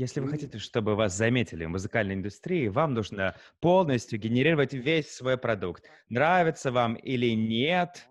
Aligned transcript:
Если 0.00 0.20
вы 0.20 0.28
хотите, 0.28 0.56
чтобы 0.56 0.96
вас 0.96 1.14
заметили 1.14 1.66
в 1.66 1.68
музыкальной 1.68 2.14
индустрии, 2.14 2.68
вам 2.68 2.94
нужно 2.94 3.36
полностью 3.60 4.18
генерировать 4.18 4.72
весь 4.72 5.14
свой 5.14 5.36
продукт. 5.36 5.84
Нравится 6.08 6.72
вам 6.72 6.94
или 6.94 7.32
нет, 7.32 8.08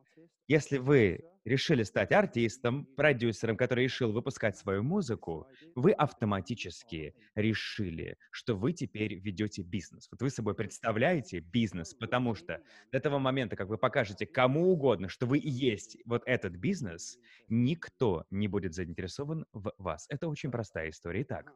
если 0.47 0.77
вы 0.77 1.23
решили 1.45 1.81
стать 1.81 2.11
артистом, 2.11 2.85
продюсером, 2.95 3.57
который 3.57 3.85
решил 3.85 4.11
выпускать 4.11 4.55
свою 4.55 4.83
музыку, 4.83 5.47
вы 5.73 5.91
автоматически 5.93 7.15
решили, 7.33 8.17
что 8.29 8.55
вы 8.55 8.73
теперь 8.73 9.15
ведете 9.15 9.63
бизнес. 9.63 10.07
Вот 10.11 10.21
вы 10.21 10.29
собой 10.29 10.53
представляете 10.53 11.39
бизнес, 11.39 11.95
потому 11.95 12.35
что 12.35 12.61
до 12.91 12.99
этого 12.99 13.17
момента, 13.17 13.55
как 13.55 13.67
вы 13.67 13.79
покажете 13.79 14.27
кому 14.27 14.71
угодно, 14.71 15.09
что 15.09 15.25
вы 15.25 15.39
и 15.39 15.49
есть 15.49 15.97
вот 16.05 16.21
этот 16.27 16.53
бизнес, 16.53 17.17
никто 17.47 18.25
не 18.29 18.47
будет 18.47 18.75
заинтересован 18.75 19.47
в 19.53 19.73
вас. 19.79 20.05
Это 20.09 20.27
очень 20.27 20.51
простая 20.51 20.91
история. 20.91 21.23
Итак, 21.23 21.51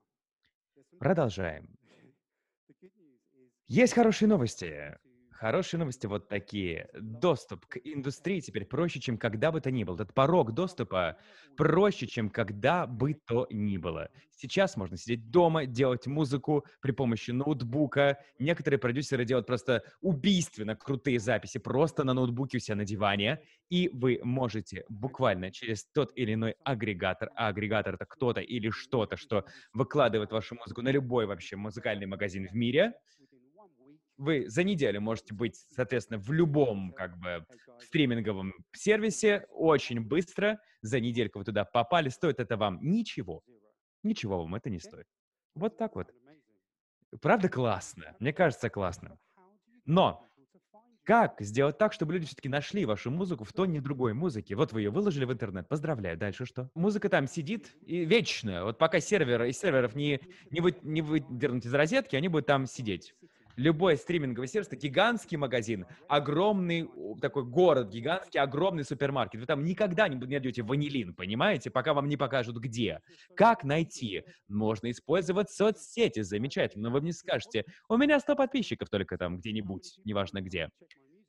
продолжаем. 1.04 1.68
Есть 3.68 3.94
хорошие 3.94 4.30
новости. 4.30 4.98
Хорошие 5.44 5.78
новости 5.78 6.08
вот 6.08 6.30
такие. 6.30 6.88
Доступ 6.94 7.66
к 7.66 7.78
индустрии 7.84 8.40
теперь 8.40 8.64
проще, 8.64 9.02
чем 9.02 9.18
когда 9.18 9.52
бы 9.52 9.60
то 9.60 9.72
ни 9.72 9.84
было. 9.84 9.96
Этот 9.96 10.14
порог 10.14 10.54
доступа 10.54 11.18
проще, 11.58 12.08
чем 12.08 12.30
когда 12.30 12.88
бы 12.88 13.14
то 13.14 13.46
ни 13.50 13.76
было. 13.76 14.10
Сейчас 14.32 14.78
можно 14.78 14.96
сидеть 14.96 15.32
дома, 15.32 15.66
делать 15.66 16.08
музыку 16.08 16.66
при 16.80 16.92
помощи 16.94 17.32
ноутбука. 17.32 18.20
Некоторые 18.40 18.80
продюсеры 18.80 19.26
делают 19.26 19.46
просто 19.46 19.84
убийственно 20.00 20.78
крутые 20.78 21.20
записи 21.20 21.60
просто 21.60 22.06
на 22.06 22.14
ноутбуке 22.14 22.56
у 22.56 22.62
себя 22.62 22.78
на 22.78 22.86
диване. 22.86 23.42
И 23.70 23.90
вы 23.92 24.22
можете 24.24 24.86
буквально 24.88 25.52
через 25.52 25.84
тот 25.84 26.14
или 26.16 26.36
иной 26.36 26.56
агрегатор, 26.64 27.30
а 27.36 27.50
агрегатор 27.50 27.96
это 27.96 28.06
кто-то 28.06 28.40
или 28.40 28.70
что-то, 28.70 29.18
что 29.18 29.44
выкладывает 29.74 30.32
вашу 30.32 30.56
музыку 30.56 30.82
на 30.82 30.90
любой 30.90 31.26
вообще 31.26 31.58
музыкальный 31.58 32.06
магазин 32.06 32.48
в 32.48 32.54
мире, 32.56 32.94
вы 34.18 34.50
за 34.50 34.64
неделю 34.64 35.02
можете 35.02 35.34
быть, 35.34 35.56
соответственно, 35.76 36.20
в 36.20 36.32
любом 36.32 36.94
как 36.94 37.18
бы 37.18 37.46
стриминговом 37.80 38.54
сервисе 38.74 39.46
очень 39.50 40.02
быстро. 40.02 40.60
За 40.82 41.00
недельку 41.00 41.40
вы 41.40 41.46
туда 41.46 41.66
попали. 41.66 42.10
Стоит 42.10 42.40
это 42.40 42.58
вам 42.58 42.80
ничего. 42.82 43.42
Ничего 44.04 44.40
вам 44.40 44.56
это 44.56 44.70
не 44.70 44.80
стоит. 44.80 45.06
Вот 45.56 45.78
так 45.78 45.96
вот. 45.96 46.12
Правда 47.22 47.50
классно? 47.50 48.16
Мне 48.20 48.34
кажется, 48.34 48.70
классно. 48.70 49.18
Но 49.86 50.26
как 51.04 51.42
сделать 51.42 51.78
так, 51.78 51.92
чтобы 51.92 52.14
люди 52.14 52.26
все-таки 52.26 52.48
нашли 52.48 52.86
вашу 52.86 53.12
музыку 53.12 53.44
в 53.44 53.52
тоне 53.52 53.82
другой 53.82 54.14
музыки? 54.14 54.54
Вот 54.54 54.72
вы 54.72 54.82
ее 54.82 54.90
выложили 54.90 55.26
в 55.26 55.34
интернет, 55.34 55.68
поздравляю. 55.68 56.18
Дальше 56.18 56.46
что? 56.46 56.70
Музыка 56.76 57.10
там 57.10 57.28
сидит 57.28 57.76
и 57.86 58.06
вечная. 58.06 58.64
Вот 58.64 58.78
пока 58.78 59.00
сервер 59.00 59.44
из 59.44 59.60
серверов 59.60 59.96
не, 59.96 60.22
не, 60.50 60.62
вы, 60.62 60.76
не 60.82 61.02
выдернуть 61.02 61.66
из 61.66 61.74
розетки, 61.74 62.16
они 62.16 62.30
будут 62.30 62.48
там 62.48 62.66
сидеть 62.66 63.16
любой 63.56 63.98
стриминговый 63.98 64.48
сервис, 64.48 64.68
это 64.68 64.76
гигантский 64.76 65.38
магазин, 65.38 65.86
огромный 66.08 66.90
такой 67.22 67.44
город, 67.44 67.90
гигантский, 67.90 68.40
огромный 68.40 68.84
супермаркет. 68.84 69.42
Вы 69.42 69.48
там 69.48 69.64
никогда 69.64 70.08
не 70.08 70.16
найдете 70.16 70.64
ванилин, 70.64 71.14
понимаете, 71.14 71.70
пока 71.70 71.94
вам 71.94 72.08
не 72.08 72.18
покажут 72.18 72.58
где. 72.58 73.00
Как 73.36 73.64
найти? 73.64 74.24
Можно 74.48 74.92
использовать 74.92 75.50
соцсети, 75.50 76.22
замечательно. 76.22 76.90
Но 76.90 76.94
вы 76.94 77.02
мне 77.02 77.14
скажете, 77.14 77.66
у 77.90 77.98
меня 77.98 78.20
100 78.20 78.36
подписчиков 78.36 78.90
только 78.90 79.18
там 79.18 79.38
где-нибудь, 79.38 80.00
неважно 80.06 80.42
где. 80.42 80.70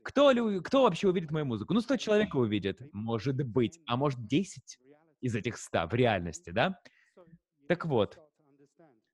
Кто, 0.02 0.30
ли, 0.30 0.60
кто 0.60 0.82
вообще 0.82 1.08
увидит 1.08 1.30
мою 1.30 1.46
музыку? 1.46 1.72
Ну, 1.72 1.80
100 1.80 1.96
человек 1.96 2.34
увидит. 2.34 2.80
Может 2.92 3.36
быть. 3.36 3.80
А 3.86 3.96
может 3.96 4.26
10 4.26 4.78
из 5.22 5.34
этих 5.34 5.56
100 5.56 5.86
в 5.86 5.94
реальности, 5.94 6.50
да? 6.50 6.78
Так 7.68 7.86
вот, 7.86 8.18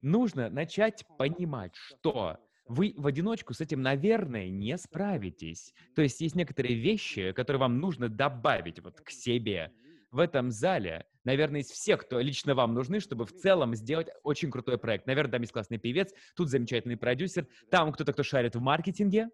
нужно 0.03 0.51
начать 0.51 1.05
понимать, 1.17 1.77
что 1.77 2.39
вы 2.71 2.95
в 2.97 3.07
одиночку 3.07 3.53
с 3.53 3.61
этим, 3.61 3.83
наверное, 3.83 4.49
не 4.49 4.79
справитесь. 4.79 5.75
То 5.97 6.03
есть 6.03 6.21
есть 6.21 6.37
некоторые 6.37 6.77
вещи, 6.77 7.33
которые 7.33 7.59
вам 7.59 7.81
нужно 7.81 8.09
добавить 8.09 8.79
вот 8.79 9.01
к 9.01 9.11
себе. 9.11 9.73
В 10.13 10.21
этом 10.21 10.53
зале, 10.53 11.05
наверное, 11.25 11.63
из 11.63 11.67
всех, 11.67 12.03
кто 12.03 12.21
лично 12.21 12.55
вам 12.55 12.73
нужны, 12.75 13.01
чтобы 13.01 13.27
в 13.27 13.33
целом 13.33 13.75
сделать 13.75 14.09
очень 14.23 14.53
крутой 14.53 14.79
проект. 14.79 15.07
Наверное, 15.09 15.33
там 15.33 15.41
есть 15.41 15.53
классный 15.53 15.79
певец, 15.79 16.13
тут 16.37 16.49
замечательный 16.49 16.97
продюсер, 16.97 17.49
там 17.73 17.93
кто-то, 17.93 18.13
кто 18.13 18.23
шарит 18.23 18.55
в 18.55 18.61
маркетинге. 18.61 19.31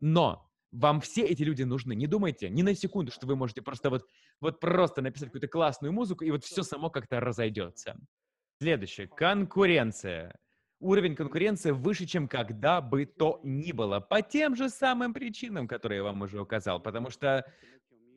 Но 0.00 0.48
вам 0.70 1.00
все 1.00 1.22
эти 1.22 1.42
люди 1.42 1.64
нужны. 1.64 1.96
Не 1.96 2.06
думайте 2.06 2.48
ни 2.48 2.62
на 2.62 2.76
секунду, 2.76 3.10
что 3.10 3.26
вы 3.26 3.34
можете 3.34 3.60
просто 3.60 3.90
вот, 3.90 4.06
вот 4.40 4.60
просто 4.60 5.02
написать 5.02 5.28
какую-то 5.28 5.48
классную 5.48 5.92
музыку, 5.92 6.24
и 6.24 6.30
вот 6.30 6.44
все 6.44 6.62
само 6.62 6.90
как-то 6.90 7.18
разойдется. 7.18 7.96
Следующее. 8.60 9.08
Конкуренция 9.08 10.36
уровень 10.80 11.14
конкуренции 11.14 11.70
выше, 11.70 12.06
чем 12.06 12.28
когда 12.28 12.80
бы 12.80 13.06
то 13.06 13.40
ни 13.42 13.72
было. 13.72 14.00
По 14.00 14.22
тем 14.22 14.56
же 14.56 14.68
самым 14.68 15.14
причинам, 15.14 15.68
которые 15.68 15.98
я 15.98 16.04
вам 16.04 16.22
уже 16.22 16.40
указал. 16.40 16.80
Потому 16.80 17.10
что 17.10 17.44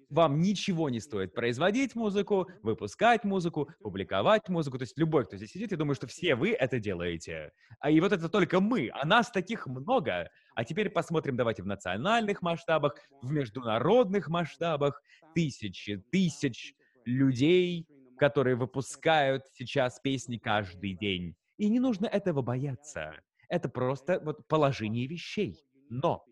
вам 0.09 0.39
ничего 0.39 0.89
не 0.89 0.99
стоит 0.99 1.33
производить 1.33 1.95
музыку, 1.95 2.49
выпускать 2.63 3.23
музыку, 3.23 3.69
публиковать 3.79 4.49
музыку. 4.49 4.77
То 4.77 4.83
есть 4.83 4.97
любой, 4.97 5.25
кто 5.25 5.37
здесь 5.37 5.51
сидит, 5.51 5.71
я 5.71 5.77
думаю, 5.77 5.95
что 5.95 6.07
все 6.07 6.35
вы 6.35 6.51
это 6.51 6.79
делаете. 6.79 7.51
А 7.79 7.91
и 7.91 7.99
вот 7.99 8.11
это 8.11 8.27
только 8.27 8.59
мы, 8.59 8.89
а 8.93 9.05
нас 9.05 9.29
таких 9.29 9.67
много. 9.67 10.29
А 10.55 10.63
теперь 10.63 10.89
посмотрим, 10.89 11.37
давайте 11.37 11.61
в 11.61 11.67
национальных 11.67 12.41
масштабах, 12.41 12.95
в 13.21 13.31
международных 13.31 14.27
масштабах. 14.29 15.01
Тысячи, 15.35 16.03
тысяч 16.11 16.73
людей, 17.05 17.87
которые 18.17 18.55
выпускают 18.55 19.43
сейчас 19.53 19.99
песни 19.99 20.37
каждый 20.37 20.95
день. 20.95 21.35
И 21.59 21.69
не 21.69 21.79
нужно 21.81 22.05
этого 22.05 22.41
бояться. 22.41 23.19
Это 23.49 23.67
просто 23.67 24.21
вот 24.23 24.47
положение 24.47 25.07
вещей. 25.07 25.61
Но 25.89 26.25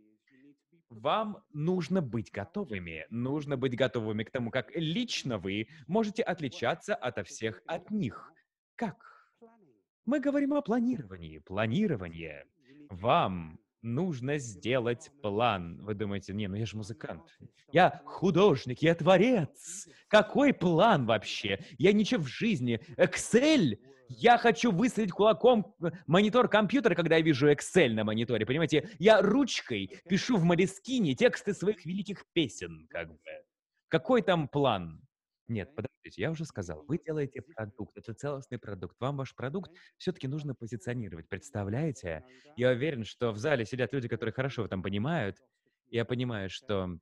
вам 0.90 1.44
нужно 1.52 2.02
быть 2.02 2.32
готовыми. 2.32 3.06
Нужно 3.10 3.58
быть 3.58 3.76
готовыми 3.76 4.24
к 4.24 4.32
тому, 4.32 4.52
как 4.52 4.74
лично 4.74 5.38
вы 5.38 5.68
можете 5.86 6.24
отличаться 6.24 6.96
от 6.96 7.28
всех 7.28 7.62
от 7.68 7.92
них. 7.92 8.32
Как? 8.76 8.96
Мы 10.06 10.22
говорим 10.22 10.54
о 10.54 10.62
планировании. 10.62 11.40
Планирование. 11.40 12.46
Вам 12.90 13.60
нужно 13.82 14.38
сделать 14.38 15.12
план. 15.22 15.78
Вы 15.84 15.94
думаете, 15.94 16.34
не, 16.34 16.48
ну 16.48 16.56
я 16.56 16.66
же 16.66 16.78
музыкант. 16.78 17.38
Я 17.74 18.02
художник, 18.06 18.82
я 18.82 18.96
творец. 18.96 19.90
Какой 20.08 20.54
план 20.54 21.06
вообще? 21.06 21.60
Я 21.78 21.92
ничего 21.92 22.24
в 22.24 22.28
жизни. 22.28 22.80
Excel 22.96 23.78
я 24.10 24.38
хочу 24.38 24.72
высадить 24.72 25.12
кулаком 25.12 25.76
монитор 26.06 26.48
компьютера, 26.48 26.96
когда 26.96 27.18
я 27.18 27.22
вижу 27.22 27.52
Excel 27.52 27.90
на 27.90 28.04
мониторе, 28.04 28.46
понимаете? 28.46 28.90
Я 29.00 29.22
ручкой 29.22 30.02
пишу 30.08 30.38
в 30.38 30.44
Молескине 30.44 31.16
тексты 31.16 31.54
своих 31.54 31.86
великих 31.86 32.26
песен, 32.34 32.88
как 32.90 33.10
бы. 33.10 33.20
Какой 33.90 34.22
там 34.22 34.48
план? 34.48 35.02
Нет, 35.48 35.74
подождите, 35.76 36.22
я 36.22 36.32
уже 36.32 36.44
сказал, 36.44 36.84
вы 36.88 37.00
делаете 37.00 37.42
продукт, 37.42 37.98
это 37.98 38.14
целостный 38.14 38.60
продукт. 38.60 38.98
Вам 39.00 39.16
ваш 39.16 39.34
продукт 39.34 39.72
все-таки 39.98 40.28
нужно 40.28 40.54
позиционировать, 40.54 41.30
представляете? 41.30 42.26
Я 42.58 42.72
уверен, 42.72 43.06
что 43.06 43.32
в 43.32 43.38
зале 43.38 43.66
сидят 43.66 43.94
люди, 43.94 44.10
которые 44.10 44.34
хорошо 44.34 44.64
в 44.64 44.66
этом 44.66 44.84
понимают. 44.84 45.38
Я 45.90 46.04
понимаю, 46.04 46.50
что 46.50 47.00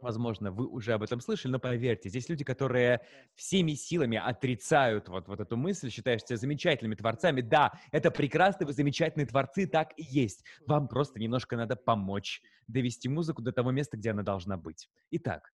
Возможно, 0.00 0.50
вы 0.50 0.66
уже 0.66 0.94
об 0.94 1.02
этом 1.02 1.20
слышали, 1.20 1.52
но 1.52 1.58
поверьте, 1.58 2.08
здесь 2.08 2.28
люди, 2.28 2.44
которые 2.44 3.00
всеми 3.34 3.72
силами 3.72 4.16
отрицают 4.16 5.08
вот, 5.08 5.28
вот 5.28 5.40
эту 5.40 5.56
мысль, 5.56 5.90
считают 5.90 6.26
себя 6.26 6.36
замечательными 6.36 6.94
творцами. 6.94 7.40
Да, 7.40 7.72
это 7.92 8.10
прекрасно, 8.10 8.66
вы 8.66 8.72
замечательные 8.72 9.26
творцы, 9.26 9.66
так 9.66 9.92
и 9.96 10.02
есть. 10.02 10.44
Вам 10.66 10.88
просто 10.88 11.20
немножко 11.20 11.56
надо 11.56 11.76
помочь 11.76 12.40
довести 12.66 13.08
музыку 13.08 13.42
до 13.42 13.52
того 13.52 13.72
места, 13.72 13.96
где 13.96 14.10
она 14.10 14.22
должна 14.22 14.56
быть. 14.56 14.88
Итак, 15.10 15.52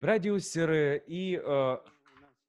продюсеры 0.00 1.02
и 1.06 1.40
э, 1.42 1.76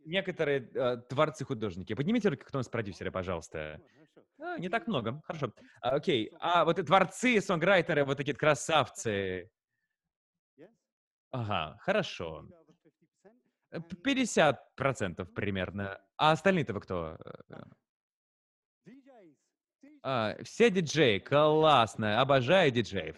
некоторые 0.05 0.69
э, 0.73 0.97
творцы-художники. 1.09 1.93
Поднимите 1.93 2.29
руки, 2.29 2.43
кто 2.43 2.57
у 2.57 2.59
нас 2.59 2.67
продюсеры, 2.67 3.11
пожалуйста. 3.11 3.79
А, 4.39 4.57
не 4.57 4.69
так 4.69 4.87
много, 4.87 5.21
хорошо. 5.25 5.53
А, 5.81 5.95
окей, 5.95 6.31
а 6.39 6.65
вот 6.65 6.79
и 6.79 6.83
творцы, 6.83 7.39
сонграйтеры, 7.41 8.05
вот 8.05 8.17
такие 8.17 8.35
красавцы, 8.35 9.49
Ага, 11.33 11.77
хорошо. 11.81 12.47
50% 13.71 14.55
э, 15.17 15.25
примерно. 15.25 15.99
А 16.15 16.31
остальные-то 16.31 16.73
вы 16.73 16.81
кто? 16.81 17.17
Э, 17.49 17.63
а, 20.03 20.35
все 20.43 20.69
диджеи, 20.69 21.17
классно, 21.17 22.21
обожаю 22.21 22.69
диджеев. 22.71 23.15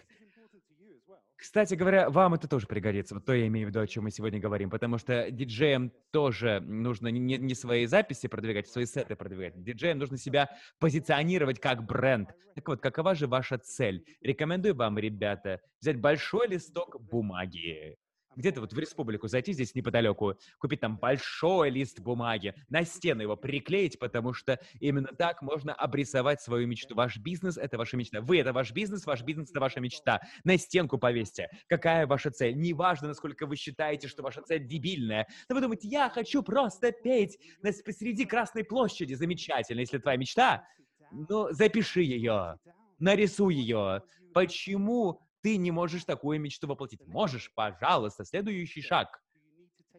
Кстати 1.36 1.74
говоря, 1.74 2.08
вам 2.08 2.32
это 2.32 2.48
тоже 2.48 2.66
пригодится, 2.66 3.14
вот 3.14 3.26
то 3.26 3.34
я 3.34 3.46
имею 3.48 3.66
в 3.66 3.70
виду, 3.70 3.80
о 3.80 3.86
чем 3.86 4.04
мы 4.04 4.10
сегодня 4.10 4.40
говорим, 4.40 4.70
потому 4.70 4.96
что 4.96 5.30
диджеям 5.30 5.92
тоже 6.10 6.60
нужно 6.60 7.08
не, 7.08 7.36
не 7.36 7.54
свои 7.54 7.84
записи 7.84 8.26
продвигать, 8.26 8.66
а 8.66 8.70
свои 8.70 8.86
сеты 8.86 9.14
продвигать. 9.14 9.62
Диджеям 9.62 9.98
нужно 9.98 10.16
себя 10.16 10.48
позиционировать 10.78 11.60
как 11.60 11.84
бренд. 11.84 12.30
Так 12.54 12.66
вот, 12.68 12.80
какова 12.80 13.14
же 13.14 13.26
ваша 13.26 13.58
цель? 13.58 14.06
Рекомендую 14.22 14.74
вам, 14.74 14.98
ребята, 14.98 15.60
взять 15.80 16.00
большой 16.00 16.48
листок 16.48 16.98
бумаги, 16.98 17.98
где-то 18.36 18.60
вот 18.60 18.72
в 18.72 18.78
республику 18.78 19.28
зайти 19.28 19.52
здесь 19.52 19.74
неподалеку, 19.74 20.34
купить 20.58 20.80
там 20.80 20.98
большой 20.98 21.70
лист 21.70 22.00
бумаги, 22.00 22.54
на 22.68 22.84
стену 22.84 23.22
его 23.22 23.36
приклеить, 23.36 23.98
потому 23.98 24.32
что 24.32 24.60
именно 24.78 25.08
так 25.08 25.42
можно 25.42 25.74
обрисовать 25.74 26.40
свою 26.40 26.66
мечту. 26.66 26.94
Ваш 26.94 27.18
бизнес— 27.18 27.56
это 27.58 27.78
ваша 27.78 27.96
мечта. 27.96 28.20
Вы— 28.20 28.38
это 28.40 28.52
ваш 28.52 28.72
бизнес, 28.72 29.06
ваш 29.06 29.22
бизнес— 29.22 29.50
это 29.50 29.60
ваша 29.60 29.80
мечта. 29.80 30.20
На 30.44 30.56
стенку 30.58 30.98
повесьте. 30.98 31.48
Какая 31.68 32.06
ваша 32.06 32.30
цель? 32.30 32.56
Неважно, 32.56 33.08
насколько 33.08 33.46
вы 33.46 33.56
считаете, 33.56 34.08
что 34.08 34.22
ваша 34.22 34.42
цель 34.42 34.66
дебильная. 34.66 35.26
Но 35.48 35.54
вы 35.54 35.62
думаете, 35.62 35.88
я 35.88 36.10
хочу 36.10 36.42
просто 36.42 36.92
петь 36.92 37.38
на, 37.62 37.70
посреди 37.84 38.24
Красной 38.26 38.64
площади. 38.64 39.14
Замечательно, 39.14 39.80
если 39.80 39.98
твоя 39.98 40.18
мечта. 40.18 40.66
Ну, 41.10 41.52
запиши 41.52 42.02
ее, 42.02 42.58
нарисуй 42.98 43.54
ее. 43.54 44.02
Почему 44.34 45.25
ты 45.46 45.58
не 45.58 45.70
можешь 45.70 46.04
такую 46.04 46.40
мечту 46.40 46.66
воплотить. 46.66 47.06
Можешь, 47.06 47.52
пожалуйста, 47.54 48.24
следующий 48.24 48.82
шаг. 48.82 49.22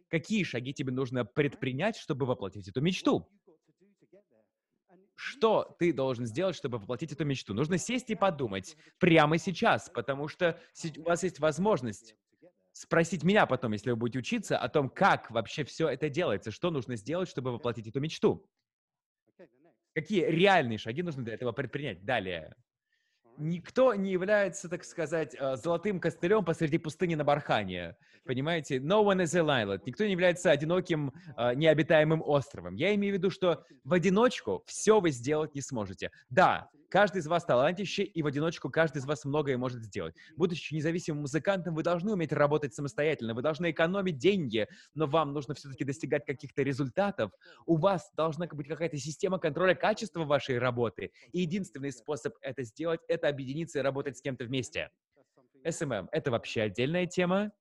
Какие 0.09 0.43
шаги 0.43 0.73
тебе 0.73 0.91
нужно 0.91 1.23
предпринять, 1.23 1.95
чтобы 1.95 2.25
воплотить 2.25 2.67
эту 2.67 2.81
мечту? 2.81 3.29
Что 5.15 5.73
ты 5.79 5.93
должен 5.93 6.25
сделать, 6.25 6.57
чтобы 6.57 6.79
воплотить 6.79 7.13
эту 7.13 7.23
мечту? 7.23 7.53
Нужно 7.53 7.77
сесть 7.77 8.09
и 8.09 8.15
подумать 8.15 8.75
прямо 8.97 9.37
сейчас, 9.37 9.89
потому 9.89 10.27
что 10.27 10.59
у 10.97 11.03
вас 11.03 11.23
есть 11.23 11.39
возможность 11.39 12.17
спросить 12.73 13.23
меня 13.23 13.45
потом, 13.45 13.71
если 13.71 13.91
вы 13.91 13.95
будете 13.95 14.19
учиться, 14.19 14.57
о 14.57 14.67
том, 14.67 14.89
как 14.89 15.31
вообще 15.31 15.63
все 15.63 15.87
это 15.87 16.09
делается, 16.09 16.51
что 16.51 16.71
нужно 16.71 16.97
сделать, 16.97 17.29
чтобы 17.29 17.53
воплотить 17.53 17.87
эту 17.87 18.01
мечту. 18.01 18.45
Какие 19.95 20.25
реальные 20.25 20.77
шаги 20.77 21.03
нужно 21.03 21.23
для 21.23 21.35
этого 21.35 21.53
предпринять? 21.53 22.03
Далее 22.03 22.53
никто 23.37 23.93
не 23.95 24.11
является, 24.11 24.69
так 24.69 24.83
сказать, 24.83 25.35
э, 25.39 25.55
золотым 25.55 25.99
костылем 25.99 26.43
посреди 26.43 26.77
пустыни 26.77 27.15
на 27.15 27.23
Бархане. 27.23 27.95
Понимаете? 28.25 28.77
No 28.77 29.03
one 29.03 29.23
is 29.23 29.33
an 29.39 29.47
island. 29.47 29.81
Никто 29.85 30.05
не 30.05 30.11
является 30.11 30.51
одиноким, 30.51 31.13
э, 31.37 31.53
необитаемым 31.55 32.21
островом. 32.21 32.75
Я 32.75 32.93
имею 32.95 33.15
в 33.15 33.17
виду, 33.17 33.29
что 33.29 33.63
в 33.83 33.93
одиночку 33.93 34.63
все 34.65 34.99
вы 34.99 35.11
сделать 35.11 35.55
не 35.55 35.61
сможете. 35.61 36.11
Да, 36.29 36.69
Каждый 36.89 37.19
из 37.19 37.27
вас 37.27 37.43
талантище, 37.43 38.03
и 38.03 38.21
в 38.21 38.27
одиночку 38.27 38.69
каждый 38.69 38.99
из 38.99 39.05
вас 39.05 39.25
многое 39.25 39.57
может 39.57 39.83
сделать. 39.83 40.15
Будучи 40.37 40.73
независимым 40.73 41.21
музыкантом, 41.21 41.75
вы 41.75 41.83
должны 41.83 42.13
уметь 42.13 42.31
работать 42.31 42.73
самостоятельно, 42.73 43.33
вы 43.33 43.41
должны 43.41 43.71
экономить 43.71 44.17
деньги, 44.17 44.67
но 44.93 45.05
вам 45.05 45.33
нужно 45.33 45.53
все-таки 45.53 45.83
достигать 45.83 46.25
каких-то 46.25 46.63
результатов. 46.63 47.31
У 47.65 47.75
вас 47.75 48.09
должна 48.15 48.47
быть 48.47 48.67
какая-то 48.67 48.97
система 48.97 49.37
контроля 49.37 49.75
качества 49.75 50.23
вашей 50.23 50.59
работы. 50.59 51.11
И 51.33 51.41
единственный 51.41 51.91
способ 51.91 52.35
это 52.41 52.63
сделать— 52.63 53.01
это 53.09 53.27
объединиться 53.27 53.79
и 53.79 53.81
работать 53.81 54.17
с 54.17 54.21
кем-то 54.21 54.45
вместе. 54.45 54.89
SMM— 55.65 56.07
это 56.11 56.31
вообще 56.31 56.61
отдельная 56.61 57.05
тема 57.05 57.51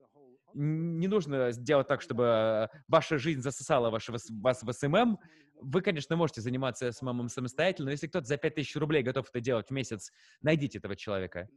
не 0.56 1.06
нужно 1.06 1.52
сделать 1.52 1.86
так, 1.86 2.00
чтобы 2.00 2.68
ваша 2.88 3.18
жизнь 3.18 3.40
засосала 3.40 3.90
ваши, 3.90 4.12
вас 4.12 4.62
в 4.62 4.72
SMM. 4.72 5.18
Вы, 5.60 5.80
конечно, 5.82 6.16
можете 6.16 6.40
заниматься 6.40 6.90
SMM 6.90 7.28
самостоятельно, 7.28 7.86
но 7.86 7.90
если 7.92 8.06
кто-то 8.06 8.26
за 8.26 8.36
5000 8.36 8.76
рублей 8.76 9.02
готов 9.02 9.28
это 9.28 9.40
делать 9.40 9.68
в 9.68 9.70
месяц, 9.72 10.10
найдите 10.40 10.78
этого 10.78 10.96
человека. 10.96 11.48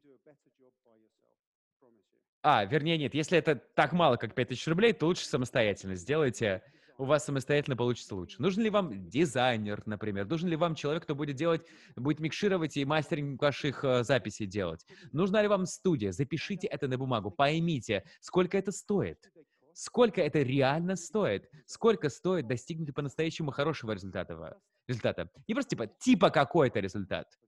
А, 2.42 2.64
вернее, 2.66 2.98
нет, 2.98 3.14
если 3.14 3.38
это 3.38 3.56
так 3.56 3.92
мало, 3.94 4.16
как 4.16 4.36
5000 4.36 4.68
рублей, 4.68 4.94
то 4.94 5.08
лучше 5.08 5.26
самостоятельно 5.26 5.96
сделайте 5.96 6.64
у 7.00 7.06
вас 7.06 7.24
самостоятельно 7.24 7.78
получится 7.78 8.14
лучше. 8.14 8.42
Нужен 8.42 8.62
ли 8.62 8.70
вам 8.70 9.10
дизайнер, 9.10 9.82
например? 9.86 10.28
Нужен 10.28 10.50
ли 10.50 10.58
вам 10.58 10.76
человек, 10.76 11.04
кто 11.04 11.16
будет 11.16 11.38
делать, 11.38 11.66
будет 11.96 12.20
микшировать 12.20 12.76
и 12.76 12.84
мастеринг 12.84 13.42
ваших 13.42 13.86
э, 13.86 14.04
записей 14.04 14.46
делать? 14.46 14.86
Нужна 15.14 15.42
ли 15.42 15.48
вам 15.48 15.66
студия? 15.66 16.12
Запишите 16.12 16.68
это 16.68 16.90
на 16.90 16.98
бумагу, 16.98 17.32
поймите, 17.32 18.04
сколько 18.20 18.58
это 18.58 18.74
стоит. 18.74 19.32
Сколько 19.74 20.22
это 20.22 20.42
реально 20.42 20.98
стоит? 20.98 21.50
Сколько 21.66 22.10
стоит 22.10 22.48
достигнуть 22.48 22.94
по-настоящему 22.94 23.52
хорошего 23.52 23.94
результата? 23.94 24.58
результата? 24.86 25.32
Не 25.48 25.54
просто 25.54 25.70
типа, 25.70 25.88
типа 25.88 26.30
какой-то 26.32 26.82
результат. 26.82 27.40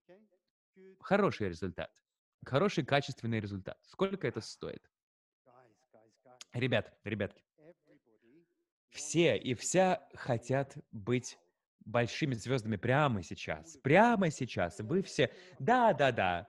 Хороший 1.01 1.49
результат. 1.49 1.91
Хороший 2.45 2.85
качественный 2.85 3.41
результат. 3.41 3.77
Сколько 3.83 4.29
это 4.29 4.39
стоит? 4.39 4.89
Ребят, 6.53 6.93
ребятки, 7.03 7.43
все 8.91 9.37
и 9.37 9.53
вся 9.53 10.07
хотят 10.13 10.77
быть 10.91 11.37
большими 11.85 12.33
звездами 12.33 12.75
прямо 12.75 13.23
сейчас. 13.23 13.77
Прямо 13.83 14.29
сейчас. 14.29 14.79
Вы 14.79 15.01
все... 15.01 15.31
Да, 15.59 15.93
да, 15.93 16.11
да. 16.11 16.47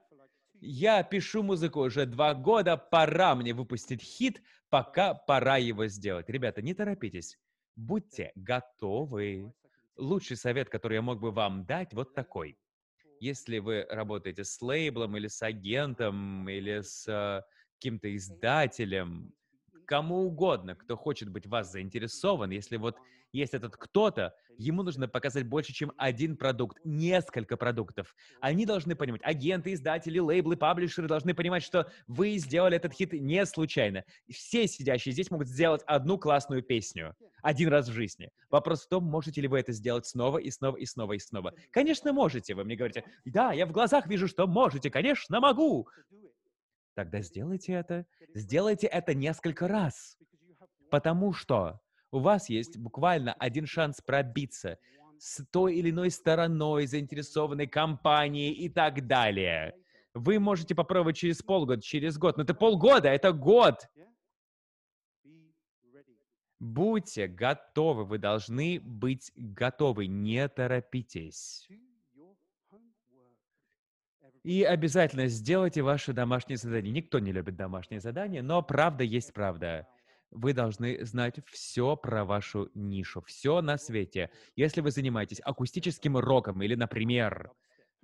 Я 0.60 1.02
пишу 1.02 1.42
музыку 1.42 1.80
уже 1.80 2.06
два 2.06 2.34
года, 2.34 2.76
пора 2.76 3.34
мне 3.34 3.52
выпустить 3.52 4.02
хит, 4.02 4.42
пока 4.70 5.14
пора 5.14 5.56
его 5.56 5.86
сделать. 5.86 6.28
Ребята, 6.28 6.62
не 6.62 6.74
торопитесь. 6.74 7.38
Будьте 7.74 8.32
готовы. 8.34 9.52
Лучший 9.96 10.36
совет, 10.36 10.68
который 10.68 10.94
я 10.94 11.02
мог 11.02 11.20
бы 11.20 11.30
вам 11.30 11.64
дать, 11.64 11.92
вот 11.94 12.14
такой. 12.14 12.58
Если 13.20 13.58
вы 13.58 13.86
работаете 13.88 14.44
с 14.44 14.60
лейблом 14.60 15.16
или 15.16 15.28
с 15.28 15.42
агентом, 15.42 16.48
или 16.48 16.80
с 16.80 17.06
э, 17.08 17.42
каким-то 17.76 18.14
издателем, 18.16 19.32
кому 19.87 20.26
угодно, 20.26 20.75
кто 20.75 20.96
хочет 20.96 21.29
быть 21.31 21.46
в 21.46 21.50
вас 21.50 21.70
заинтересован, 21.70 22.50
если 22.50 22.76
вот 22.76 22.96
есть 23.32 23.55
этот 23.55 23.76
кто-то, 23.76 24.34
ему 24.58 24.82
нужно 24.82 25.08
показать 25.08 25.49
больше, 25.49 25.73
чем 25.73 25.93
один 25.96 26.37
продукт, 26.37 26.79
несколько 26.84 27.56
продуктов. 27.56 28.14
Они 28.40 28.67
должны 28.67 28.94
понимать, 28.94 29.23
агенты, 29.25 29.73
издатели, 29.73 30.19
лейблы, 30.19 30.56
паблишеры 30.56 31.08
должны 31.08 31.34
понимать, 31.34 31.62
что 31.62 31.90
вы 32.06 32.37
сделали 32.37 32.76
этот 32.76 32.93
хит 32.93 33.12
не 33.12 33.44
случайно. 33.46 34.05
Все 34.31 34.67
сидящие 34.67 35.12
здесь 35.12 35.31
могут 35.31 35.49
сделать 35.49 35.82
одну 35.87 36.19
классную 36.19 36.62
песню 36.62 37.17
один 37.43 37.69
раз 37.69 37.88
в 37.88 37.93
жизни. 37.93 38.31
Вопрос 38.50 38.84
в 38.84 38.88
том, 38.88 39.05
можете 39.05 39.40
ли 39.40 39.49
вы 39.49 39.58
это 39.58 39.73
сделать 39.73 40.06
снова 40.06 40.38
и 40.38 40.50
снова 40.50 40.76
и 40.76 40.87
снова 40.87 41.12
и 41.14 41.19
снова. 41.19 41.55
Конечно, 41.70 42.12
можете. 42.12 42.55
Вы 42.55 42.64
мне 42.64 42.76
говорите, 42.76 43.05
да, 43.25 43.52
я 43.52 43.67
в 43.67 43.73
глазах 43.73 44.06
вижу, 44.06 44.29
что 44.29 44.46
можете. 44.46 44.90
Конечно, 44.90 45.40
могу. 45.40 45.88
Тогда 46.94 47.20
сделайте 47.22 47.72
это. 47.72 48.06
Сделайте 48.34 48.86
это 48.86 49.14
несколько 49.14 49.68
раз. 49.68 50.16
Потому 50.90 51.32
что 51.32 51.80
у 52.10 52.18
вас 52.18 52.48
есть 52.50 52.76
буквально 52.76 53.32
один 53.34 53.66
шанс 53.66 54.00
пробиться 54.00 54.78
с 55.18 55.44
той 55.50 55.76
или 55.76 55.90
иной 55.90 56.10
стороной, 56.10 56.86
заинтересованной 56.86 57.66
компанией 57.66 58.52
и 58.52 58.68
так 58.68 59.06
далее. 59.06 59.74
Вы 60.14 60.38
можете 60.38 60.74
попробовать 60.74 61.16
через 61.16 61.40
полгода, 61.42 61.80
через 61.80 62.18
год, 62.18 62.36
но 62.36 62.42
это 62.42 62.54
полгода, 62.54 63.08
это 63.08 63.32
год. 63.32 63.88
Будьте 66.58 67.26
готовы, 67.26 68.04
вы 68.04 68.18
должны 68.18 68.78
быть 68.80 69.32
готовы, 69.34 70.06
не 70.06 70.46
торопитесь. 70.48 71.66
И 74.43 74.65
обязательно 74.65 75.29
сделайте 75.29 75.82
ваши 75.82 76.13
домашние 76.13 76.56
задания. 76.56 76.91
Никто 76.91 77.20
не 77.20 77.31
любит 77.31 77.56
домашние 77.56 78.01
задания, 78.01 78.43
но 78.43 78.61
правда 78.63 79.05
есть 79.05 79.32
правда. 79.32 79.87
Вы 80.31 80.53
должны 80.53 81.05
знать 81.05 81.39
все 81.46 81.94
про 81.94 82.25
вашу 82.25 82.70
нишу, 82.75 83.20
все 83.20 83.61
на 83.61 83.77
свете. 83.79 84.31
Если 84.56 84.81
вы 84.81 84.91
занимаетесь 84.91 85.41
акустическим 85.44 86.17
роком 86.17 86.63
или, 86.63 86.75
например, 86.75 87.53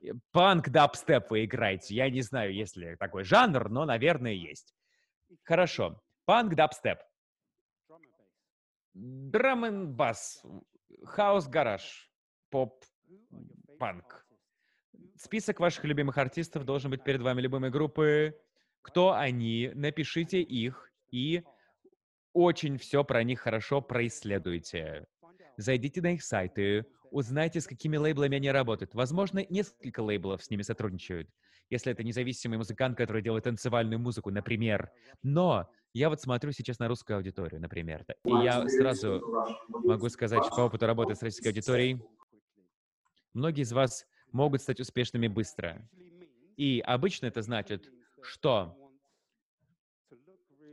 э, 0.02 0.10
панк-дабстеп 0.30 1.30
вы 1.30 1.46
играете, 1.46 1.94
я 1.94 2.08
не 2.08 2.20
знаю, 2.20 2.54
есть 2.54 2.76
ли 2.76 2.96
такой 2.96 3.24
жанр, 3.24 3.68
но, 3.68 3.84
наверное, 3.84 4.32
есть. 4.32 4.74
Хорошо. 5.42 6.00
Панк-дабстеп. 6.26 6.98
Драм 8.94 9.92
бас. 9.94 10.44
Хаус-гараж. 11.04 12.12
Поп-панк 12.50 14.27
список 15.18 15.60
ваших 15.60 15.84
любимых 15.84 16.18
артистов 16.18 16.64
должен 16.64 16.90
быть 16.90 17.02
перед 17.02 17.20
вами 17.20 17.40
любимой 17.40 17.70
группы. 17.70 18.38
Кто 18.82 19.12
они? 19.12 19.70
Напишите 19.74 20.40
их 20.40 20.90
и 21.10 21.42
очень 22.32 22.78
все 22.78 23.04
про 23.04 23.22
них 23.22 23.40
хорошо 23.40 23.80
происследуйте. 23.80 25.06
Зайдите 25.56 26.00
на 26.00 26.14
их 26.14 26.22
сайты, 26.22 26.86
узнайте, 27.10 27.60
с 27.60 27.66
какими 27.66 27.96
лейблами 27.96 28.36
они 28.36 28.50
работают. 28.50 28.94
Возможно, 28.94 29.44
несколько 29.48 30.00
лейблов 30.00 30.44
с 30.44 30.50
ними 30.50 30.62
сотрудничают, 30.62 31.28
если 31.68 31.92
это 31.92 32.04
независимый 32.04 32.58
музыкант, 32.58 32.96
который 32.96 33.22
делает 33.22 33.44
танцевальную 33.44 33.98
музыку, 33.98 34.30
например. 34.30 34.90
Но 35.22 35.68
я 35.94 36.10
вот 36.10 36.20
смотрю 36.20 36.52
сейчас 36.52 36.78
на 36.78 36.86
русскую 36.86 37.16
аудиторию, 37.16 37.60
например. 37.60 38.04
И 38.24 38.30
я 38.30 38.68
сразу 38.68 39.20
могу 39.68 40.08
сказать, 40.10 40.48
по 40.50 40.60
опыту 40.60 40.86
работы 40.86 41.16
с 41.16 41.22
российской 41.22 41.48
аудиторией, 41.48 42.00
многие 43.32 43.62
из 43.62 43.72
вас 43.72 44.06
могут 44.32 44.62
стать 44.62 44.80
успешными 44.80 45.28
быстро. 45.28 45.88
И 46.56 46.82
обычно 46.84 47.26
это 47.26 47.42
значит, 47.42 47.90
что 48.22 48.76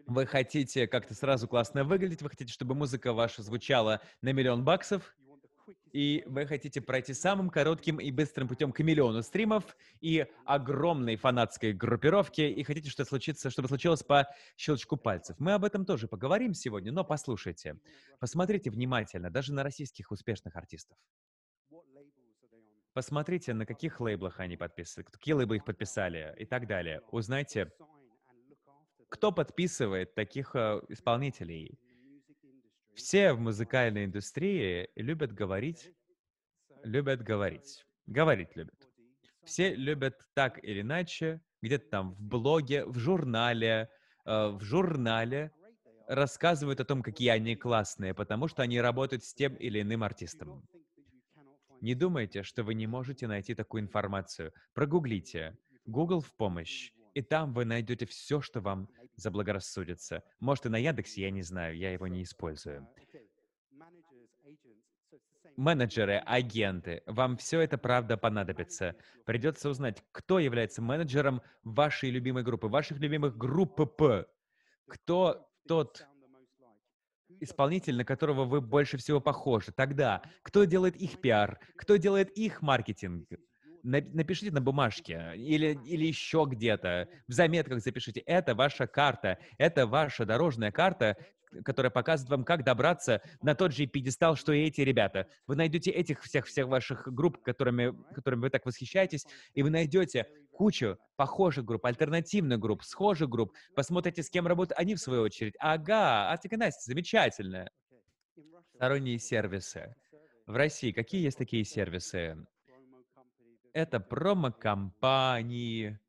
вы 0.08 0.26
хотите 0.26 0.88
как-то 0.88 1.14
сразу 1.14 1.48
классно 1.48 1.84
выглядеть, 1.84 2.22
вы 2.22 2.30
хотите, 2.30 2.52
чтобы 2.52 2.76
музыка 2.76 3.14
ваша 3.14 3.42
звучала 3.42 4.02
на 4.22 4.34
миллион 4.34 4.64
баксов, 4.64 5.16
и 5.92 6.24
вы 6.28 6.46
хотите 6.46 6.82
пройти 6.82 7.14
самым 7.14 7.50
коротким 7.50 8.00
и 8.00 8.12
быстрым 8.12 8.48
путем 8.48 8.72
к 8.72 8.80
миллиону 8.80 9.24
стримов 9.24 9.76
и 10.02 10.28
огромной 10.46 11.16
фанатской 11.16 11.74
группировке, 11.74 12.52
и 12.52 12.64
хотите, 12.64 12.90
что 12.90 13.06
случится, 13.06 13.50
чтобы 13.50 13.68
случилось 13.68 14.04
по 14.04 14.28
щелчку 14.58 14.98
пальцев. 14.98 15.38
Мы 15.40 15.54
об 15.54 15.64
этом 15.64 15.86
тоже 15.86 16.08
поговорим 16.08 16.54
сегодня, 16.54 16.92
но 16.92 17.04
послушайте, 17.04 17.80
посмотрите 18.20 18.70
внимательно, 18.70 19.30
даже 19.32 19.54
на 19.54 19.64
российских 19.64 20.12
успешных 20.12 20.56
артистов. 20.56 20.98
Посмотрите, 22.96 23.54
на 23.54 23.66
каких 23.66 24.00
лейблах 24.00 24.40
они 24.40 24.56
подписаны, 24.56 25.04
какие 25.04 25.34
лейблы 25.34 25.58
их 25.58 25.66
подписали 25.66 26.34
и 26.38 26.46
так 26.46 26.66
далее. 26.66 27.02
Узнайте, 27.12 27.74
кто 29.10 29.34
подписывает 29.34 30.16
таких 30.16 30.56
э, 30.56 30.80
исполнителей. 30.88 31.78
Все 32.94 33.34
в 33.34 33.42
музыкальной 33.42 34.06
индустрии 34.06 34.90
любят 34.96 35.34
говорить, 35.34 35.92
любят 36.84 37.22
говорить, 37.22 37.86
говорить 38.08 38.56
любят. 38.56 38.88
Все 39.44 39.76
любят 39.76 40.16
так 40.34 40.64
или 40.64 40.80
иначе, 40.80 41.42
где-то 41.62 41.90
там 41.90 42.14
в 42.14 42.22
блоге, 42.22 42.86
в 42.86 42.98
журнале, 42.98 43.90
э, 44.26 44.48
в 44.48 44.62
журнале 44.62 45.52
рассказывают 46.08 46.80
о 46.80 46.86
том, 46.86 47.04
какие 47.04 47.28
они 47.28 47.58
классные, 47.58 48.14
потому 48.14 48.48
что 48.48 48.62
они 48.62 48.80
работают 48.80 49.26
с 49.26 49.34
тем 49.34 49.54
или 49.56 49.82
иным 49.82 50.02
артистом. 50.02 50.66
Не 51.86 51.94
думайте, 51.94 52.42
что 52.42 52.64
вы 52.64 52.74
не 52.74 52.88
можете 52.88 53.28
найти 53.28 53.54
такую 53.54 53.84
информацию. 53.84 54.52
Прогуглите. 54.74 55.56
Google 55.86 56.20
в 56.20 56.34
помощь. 56.34 56.92
И 57.14 57.22
там 57.22 57.54
вы 57.54 57.64
найдете 57.64 58.08
все, 58.08 58.42
что 58.42 58.60
вам 58.60 58.90
заблагорассудится. 59.18 60.24
Может, 60.40 60.66
и 60.66 60.70
на 60.70 60.78
Яндексе, 60.78 61.22
я 61.22 61.30
не 61.30 61.44
знаю, 61.44 61.78
я 61.78 61.92
его 61.92 62.08
не 62.08 62.24
использую. 62.24 62.90
Менеджеры, 65.58 66.24
агенты, 66.26 67.04
вам 67.06 67.38
все 67.38 67.60
это 67.60 67.78
правда 67.78 68.18
понадобится. 68.18 68.96
Придется 69.24 69.70
узнать, 69.70 70.04
кто 70.12 70.40
является 70.40 70.82
менеджером 70.82 71.44
вашей 71.64 72.10
любимой 72.10 72.42
группы, 72.42 72.68
ваших 72.68 72.98
любимых 72.98 73.38
групп 73.38 73.96
П. 73.96 74.26
Кто 74.88 75.48
тот 75.68 76.04
исполнитель, 77.40 77.96
на 77.96 78.06
которого 78.06 78.46
вы 78.46 78.62
больше 78.62 78.98
всего 78.98 79.20
похожи. 79.20 79.72
Тогда, 79.72 80.22
кто 80.44 80.64
делает 80.64 80.96
их 80.96 81.20
пиар, 81.22 81.60
кто 81.76 81.98
делает 81.98 82.30
их 82.32 82.62
маркетинг, 82.62 83.28
напишите 83.84 84.52
на 84.52 84.62
бумажке 84.62 85.34
или, 85.36 85.80
или 85.86 86.08
еще 86.08 86.46
где-то, 86.50 87.08
в 87.28 87.34
заметках 87.34 87.82
запишите. 87.82 88.22
Это 88.22 88.56
ваша 88.56 88.88
карта, 88.88 89.38
это 89.58 89.86
ваша 89.86 90.26
дорожная 90.26 90.72
карта, 90.72 91.16
которая 91.64 91.90
показывает 91.90 92.32
вам, 92.32 92.44
как 92.44 92.64
добраться 92.64 93.22
на 93.42 93.56
тот 93.56 93.74
же 93.74 93.86
пьедестал, 93.86 94.36
что 94.36 94.52
и 94.52 94.64
эти 94.64 94.82
ребята. 94.82 95.28
Вы 95.48 95.56
найдете 95.56 95.92
этих 95.92 96.22
всех 96.24 96.48
всех 96.48 96.68
ваших 96.68 97.08
групп, 97.14 97.42
которыми, 97.44 97.94
которыми 98.14 98.42
вы 98.42 98.50
так 98.50 98.66
восхищаетесь, 98.66 99.26
и 99.54 99.64
вы 99.64 99.70
найдете 99.70 100.28
кучу 100.56 100.98
похожих 101.16 101.66
групп, 101.66 101.86
альтернативных 101.86 102.60
групп, 102.60 102.84
схожих 102.84 103.30
групп. 103.30 103.54
Посмотрите, 103.76 104.24
с 104.24 104.30
кем 104.30 104.48
работают 104.48 104.80
они 104.80 104.96
в 104.96 105.00
свою 105.00 105.22
очередь. 105.22 105.56
Ага, 105.60 106.32
Артик 106.32 106.54
Настя, 106.54 106.84
замечательно. 106.86 107.70
Сторонние 108.74 109.20
сервисы. 109.20 109.96
В 110.46 110.56
России 110.56 110.92
какие 110.92 111.24
есть 111.24 111.38
такие 111.38 111.64
сервисы? 111.64 112.46
это 113.76 114.00
промо-компании, 114.00 116.00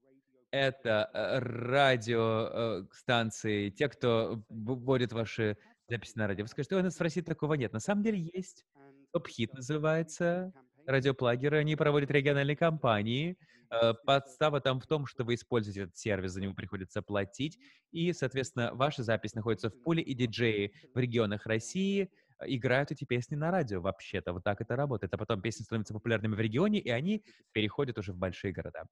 это 0.53 1.11
э, 1.13 1.41
радиостанции, 1.41 3.67
э, 3.67 3.71
те, 3.73 3.89
кто 3.89 4.41
вводит 4.49 5.13
ваши 5.13 5.59
записи 5.89 6.17
на 6.17 6.29
радио. 6.29 6.45
Вы 6.45 6.49
скажете, 6.49 6.77
у 6.77 6.83
нас 6.83 6.97
в 6.97 7.01
России 7.01 7.23
такого 7.23 7.55
нет. 7.55 7.73
На 7.73 7.81
самом 7.81 8.05
деле 8.05 8.21
есть. 8.21 8.65
Топ-хит 9.13 9.53
называется. 9.53 10.53
Радиоплагеры, 10.87 11.59
они 11.59 11.75
проводят 11.75 12.13
региональные 12.13 12.57
кампании. 12.57 13.37
Э, 13.71 13.95
подстава 14.05 14.61
там 14.61 14.81
в 14.81 14.87
том, 14.87 15.07
что 15.07 15.25
вы 15.25 15.35
используете 15.35 15.83
этот 15.83 15.97
сервис, 15.97 16.33
за 16.33 16.41
него 16.41 16.55
приходится 16.55 17.03
платить. 17.03 17.59
И, 17.93 18.13
соответственно, 18.13 18.75
ваша 18.75 19.03
запись 19.03 19.35
находится 19.35 19.71
в 19.71 19.83
пуле, 19.83 20.03
и 20.03 20.15
диджеи 20.15 20.73
в 20.95 20.99
регионах 20.99 21.47
России– 21.47 22.11
играют 22.45 22.91
эти 22.91 23.05
песни 23.05 23.35
на 23.35 23.51
радио 23.51 23.81
вообще-то. 23.81 24.33
Вот 24.33 24.45
так 24.45 24.61
это 24.61 24.77
работает. 24.77 25.13
А 25.15 25.19
потом 25.19 25.41
песни 25.41 25.65
становятся 25.65 25.95
популярными 25.95 26.35
в 26.35 26.41
регионе, 26.41 26.79
и 26.79 26.91
они 26.91 27.25
переходят 27.53 27.99
уже 27.99 28.13
в 28.13 28.17
большие 28.17 28.53
города. 28.53 28.87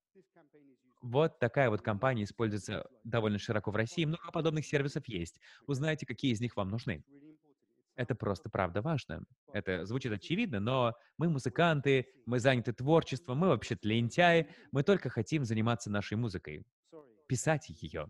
Вот 1.03 1.39
такая 1.39 1.69
вот 1.69 1.83
компания 1.83 2.25
используется 2.25 2.87
довольно 3.05 3.39
широко 3.39 3.71
в 3.71 3.77
России. 3.77 4.07
Много 4.07 4.33
подобных 4.33 4.65
сервисов 4.65 5.07
есть. 5.07 5.39
Узнайте, 5.67 6.07
какие 6.07 6.33
из 6.33 6.41
них 6.41 6.57
вам 6.57 6.71
нужны. 6.71 7.05
Это 7.97 8.15
просто 8.15 8.51
правда 8.51 8.83
важно. 8.83 9.23
Это 9.53 9.87
звучит 9.87 10.13
очевидно, 10.13 10.59
но 10.59 10.95
мы 11.17 11.29
музыканты, 11.29 12.07
мы 12.27 12.41
заняты 12.41 12.73
творчеством, 12.73 13.39
мы 13.39 13.49
вообще-то 13.49 13.87
лентяи, 13.87 14.49
мы 14.73 14.83
только 14.83 15.11
хотим 15.11 15.45
заниматься 15.45 15.91
нашей 15.91 16.17
музыкой, 16.17 16.67
писать 17.29 17.69
ее. 17.69 18.09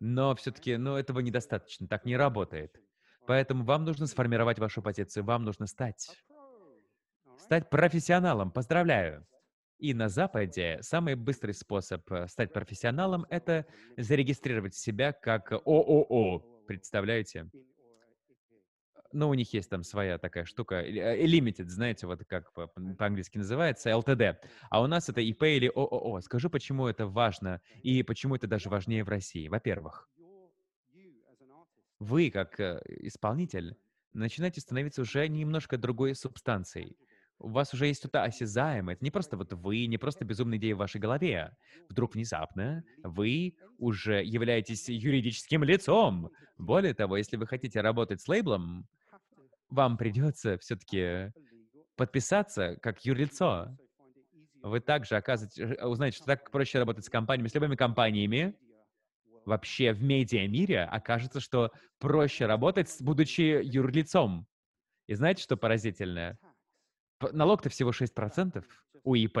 Но 0.00 0.34
все-таки, 0.36 0.76
ну, 0.76 0.96
этого 0.96 1.20
недостаточно, 1.20 1.88
так 1.88 2.04
не 2.04 2.16
работает. 2.16 2.76
Поэтому 3.26 3.64
вам 3.64 3.84
нужно 3.84 4.06
сформировать 4.06 4.58
вашу 4.58 4.82
позицию, 4.82 5.24
вам 5.24 5.44
нужно 5.44 5.66
стать. 5.66 6.08
Стать 7.38 7.70
профессионалом. 7.70 8.50
Поздравляю. 8.50 9.26
И 9.78 9.94
на 9.94 10.08
Западе 10.08 10.78
самый 10.82 11.14
быстрый 11.14 11.52
способ 11.52 12.10
э, 12.10 12.26
стать 12.26 12.52
профессионалом— 12.52 13.26
это 13.30 13.64
зарегистрировать 13.96 14.74
себя 14.74 15.12
как 15.12 15.52
ООО. 15.52 16.40
Представляете? 16.66 17.48
Ну, 19.12 19.28
у 19.30 19.34
них 19.34 19.52
есть 19.54 19.70
там 19.70 19.82
своя 19.82 20.18
такая 20.18 20.44
штука, 20.44 20.76
э, 20.76 21.24
limited, 21.24 21.68
знаете, 21.68 22.06
вот 22.06 22.24
как 22.26 22.52
по-английски 22.52 23.38
называется, 23.38 23.90
LTD. 23.90 24.36
А 24.70 24.82
у 24.82 24.86
нас 24.86 25.08
это 25.08 25.20
ИП 25.20 25.44
или 25.44 25.68
ООО. 25.68 26.20
Скажу, 26.20 26.50
почему 26.50 26.86
это 26.86 27.06
важно 27.06 27.60
и 27.82 28.02
почему 28.02 28.34
это 28.36 28.46
даже 28.46 28.68
важнее 28.68 29.04
в 29.04 29.08
России. 29.08 29.48
Во-первых, 29.48 30.08
вы, 31.98 32.30
как 32.30 32.60
э, 32.60 32.80
исполнитель, 33.00 33.76
начинаете 34.12 34.60
становиться 34.60 35.02
уже 35.02 35.26
немножко 35.28 35.78
другой 35.78 36.14
субстанцией. 36.14 36.96
У 37.40 37.50
вас 37.50 37.72
уже 37.72 37.86
есть 37.86 38.00
что-то 38.00 38.24
осязаемое. 38.24 38.94
Это 38.94 39.04
не 39.04 39.10
просто 39.10 39.36
вот 39.36 39.52
вы, 39.52 39.86
не 39.86 39.96
просто 39.96 40.24
безумная 40.24 40.58
идея 40.58 40.74
в 40.74 40.78
вашей 40.78 41.00
голове. 41.00 41.56
Вдруг 41.88 42.14
внезапно 42.14 42.84
вы 43.02 43.54
уже 43.78 44.24
являетесь 44.24 44.88
юридическим 44.88 45.62
лицом. 45.62 46.30
Более 46.56 46.94
того, 46.94 47.16
если 47.16 47.36
вы 47.36 47.46
хотите 47.46 47.80
работать 47.80 48.20
с 48.20 48.26
лейблом, 48.26 48.88
вам 49.70 49.96
придется 49.96 50.58
все-таки 50.58 51.32
подписаться 51.96 52.76
как 52.80 53.04
юрлицо. 53.04 53.76
Вы 54.62 54.80
также 54.80 55.16
оказываете, 55.16 55.62
э, 55.62 55.86
узнаете, 55.86 56.16
что 56.16 56.26
так 56.26 56.50
проще 56.50 56.78
работать 56.78 57.04
с 57.04 57.08
компаниями, 57.08 57.48
с 57.48 57.54
любыми 57.54 57.76
компаниями, 57.76 58.54
вообще 59.44 59.92
в 59.92 60.02
медиа-мире 60.02 60.84
окажется, 60.84 61.40
что 61.40 61.72
проще 61.98 62.46
работать, 62.46 62.94
будучи 63.00 63.60
юрлицом. 63.62 64.46
И 65.06 65.14
знаете, 65.14 65.42
что 65.42 65.56
поразительное? 65.56 66.38
Налог-то 67.32 67.68
всего 67.68 67.90
6% 67.90 68.64
у 69.04 69.14
ИП. 69.14 69.38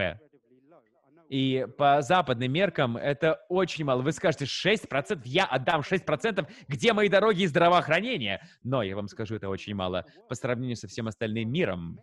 И 1.28 1.66
по 1.76 2.00
западным 2.00 2.50
меркам 2.50 2.96
это 2.96 3.44
очень 3.48 3.84
мало. 3.84 4.00
Вы 4.02 4.12
скажете, 4.12 4.46
6%? 4.46 5.20
Я 5.24 5.44
отдам 5.44 5.82
6%? 5.82 6.48
Где 6.68 6.92
мои 6.94 7.08
дороги 7.08 7.42
и 7.42 7.46
здравоохранение? 7.46 8.40
Но 8.62 8.82
я 8.82 8.96
вам 8.96 9.08
скажу, 9.08 9.36
это 9.36 9.48
очень 9.48 9.74
мало 9.74 10.06
по 10.28 10.34
сравнению 10.34 10.76
со 10.76 10.88
всем 10.88 11.06
остальным 11.06 11.52
миром. 11.52 12.00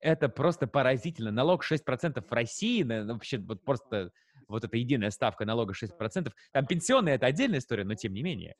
Это 0.00 0.28
просто 0.28 0.66
поразительно. 0.66 1.30
Налог 1.30 1.64
6% 1.64 2.20
в 2.20 2.32
России, 2.32 2.82
вообще 2.82 3.38
вот 3.38 3.64
просто 3.64 4.10
вот 4.48 4.64
эта 4.64 4.76
единая 4.76 5.10
ставка 5.10 5.44
налога 5.44 5.72
6%. 5.72 6.32
Там 6.52 6.66
пенсионная— 6.66 7.14
это 7.16 7.26
отдельная 7.26 7.60
история, 7.60 7.84
но 7.84 7.94
тем 7.94 8.12
не 8.12 8.22
менее. 8.22 8.56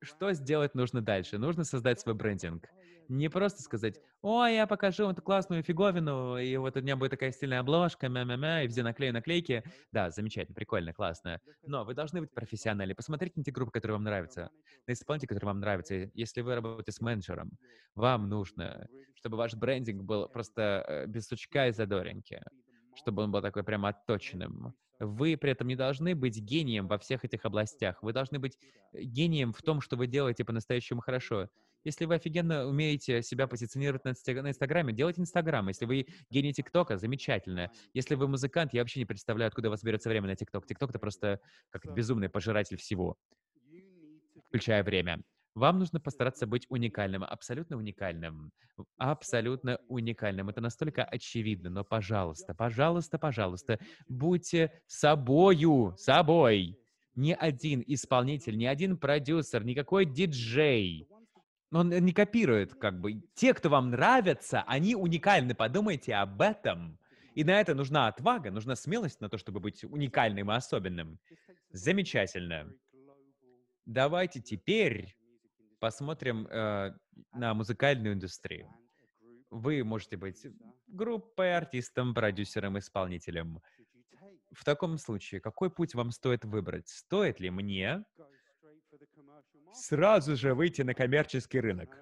Что 0.00 0.32
сделать 0.32 0.74
нужно 0.74 1.02
дальше? 1.02 1.38
Нужно 1.38 1.64
создать 1.64 2.00
свой 2.00 2.14
брендинг. 2.14 2.66
Не 3.08 3.30
просто 3.30 3.62
сказать, 3.62 4.00
ой, 4.20 4.54
я 4.54 4.66
покажу 4.66 5.10
эту 5.10 5.22
классную 5.22 5.62
фиговину, 5.62 6.36
и 6.36 6.56
вот 6.58 6.76
у 6.76 6.82
меня 6.82 6.94
будет 6.94 7.12
такая 7.12 7.32
стильная 7.32 7.60
обложка, 7.60 8.08
мя-мя-мя, 8.08 8.62
и 8.62 8.66
везде 8.66 8.82
наклею 8.82 9.14
наклейки. 9.14 9.64
Да, 9.92 10.10
замечательно, 10.10 10.54
прикольно, 10.54 10.92
классно. 10.92 11.40
Но 11.62 11.84
вы 11.84 11.94
должны 11.94 12.20
быть 12.20 12.32
профессиональны. 12.32 12.94
Посмотрите 12.94 13.34
на 13.36 13.44
те 13.44 13.50
группы, 13.50 13.72
которые 13.72 13.96
вам 13.96 14.04
нравятся, 14.04 14.50
на 14.86 14.92
исполнителей, 14.92 15.28
которые 15.28 15.46
вам 15.46 15.60
нравятся. 15.60 16.10
Если 16.12 16.42
вы 16.42 16.54
работаете 16.54 16.92
с 16.92 17.00
менеджером, 17.00 17.52
вам 17.94 18.28
нужно, 18.28 18.88
чтобы 19.14 19.38
ваш 19.38 19.54
брендинг 19.54 20.02
был 20.02 20.28
просто 20.28 20.84
э, 20.86 21.06
без 21.06 21.26
сучка 21.26 21.68
и 21.68 21.72
задоринки 21.72 22.42
чтобы 22.98 23.22
он 23.22 23.30
был 23.30 23.40
такой 23.40 23.62
прям 23.62 23.86
отточенным. 23.86 24.74
Вы 24.98 25.36
при 25.36 25.52
этом 25.52 25.68
не 25.68 25.76
должны 25.76 26.14
быть 26.14 26.38
гением 26.38 26.88
во 26.88 26.98
всех 26.98 27.24
этих 27.24 27.44
областях. 27.44 28.02
Вы 28.02 28.12
должны 28.12 28.38
быть 28.40 28.58
э, 28.92 29.02
гением 29.02 29.52
в 29.52 29.62
том, 29.62 29.80
что 29.80 29.96
вы 29.96 30.08
делаете 30.08 30.44
по-настоящему 30.44 31.00
хорошо. 31.00 31.48
Если 31.84 32.04
вы 32.04 32.16
офигенно 32.16 32.66
умеете 32.66 33.22
себя 33.22 33.46
позиционировать 33.46 34.04
на, 34.04 34.10
Инстаграме, 34.10 34.92
делайте 34.92 35.20
Инстаграм. 35.20 35.68
Если 35.68 35.84
вы 35.86 36.06
гений 36.30 36.52
ТикТока, 36.52 36.98
замечательно. 36.98 37.70
Если 37.94 38.14
вы 38.14 38.28
музыкант, 38.28 38.74
я 38.74 38.82
вообще 38.82 39.00
не 39.00 39.06
представляю, 39.06 39.48
откуда 39.48 39.68
у 39.68 39.70
вас 39.70 39.82
берется 39.82 40.08
время 40.08 40.28
на 40.28 40.36
ТикТок. 40.36 40.66
ТикТок— 40.66 40.90
это 40.90 40.98
просто 40.98 41.40
как 41.70 41.84
безумный 41.94 42.28
пожиратель 42.28 42.76
всего, 42.76 43.16
включая 44.48 44.82
время. 44.82 45.22
Вам 45.54 45.80
нужно 45.80 45.98
постараться 45.98 46.46
быть 46.46 46.66
уникальным, 46.68 47.24
абсолютно 47.24 47.76
уникальным. 47.76 48.52
Абсолютно 48.96 49.80
уникальным. 49.88 50.48
Это 50.48 50.60
настолько 50.60 51.04
очевидно, 51.04 51.68
но, 51.68 51.84
пожалуйста, 51.84 52.54
пожалуйста, 52.54 53.18
пожалуйста, 53.18 53.80
будьте 54.08 54.70
собою, 54.86 55.94
собой. 55.96 56.78
Ни 57.16 57.32
один 57.32 57.82
исполнитель, 57.84 58.56
ни 58.56 58.66
один 58.66 58.96
продюсер, 58.96 59.64
никакой 59.64 60.06
диджей, 60.06 61.08
он 61.70 61.90
не 61.90 62.12
копирует, 62.12 62.74
как 62.74 63.00
бы. 63.00 63.22
Те, 63.34 63.54
кто 63.54 63.68
вам 63.68 63.90
нравятся, 63.90 64.62
они 64.66 64.94
уникальны. 64.94 65.54
Подумайте 65.54 66.14
об 66.14 66.40
этом. 66.40 66.98
И 67.34 67.44
на 67.44 67.60
это 67.60 67.74
нужна 67.74 68.08
отвага, 68.08 68.50
нужна 68.50 68.74
смелость 68.74 69.20
на 69.20 69.28
то, 69.28 69.38
чтобы 69.38 69.60
быть 69.60 69.84
уникальным 69.84 70.50
и 70.50 70.54
особенным. 70.54 71.18
Замечательно. 71.70 72.72
Давайте 73.86 74.40
теперь 74.40 75.16
посмотрим 75.78 76.46
э, 76.46 76.94
на 77.32 77.54
музыкальную 77.54 78.14
индустрию. 78.14 78.68
Вы 79.50 79.84
можете 79.84 80.16
быть 80.16 80.46
группой, 80.88 81.56
артистом, 81.56 82.14
продюсером, 82.14 82.78
исполнителем. 82.78 83.60
В 84.52 84.64
таком 84.64 84.98
случае, 84.98 85.40
какой 85.40 85.70
путь 85.70 85.94
вам 85.94 86.10
стоит 86.10 86.44
выбрать? 86.44 86.88
Стоит 86.88 87.40
ли 87.40 87.50
мне 87.50 88.04
сразу 89.72 90.36
же 90.36 90.54
выйти 90.54 90.82
на 90.82 90.94
коммерческий 90.94 91.60
рынок? 91.60 91.96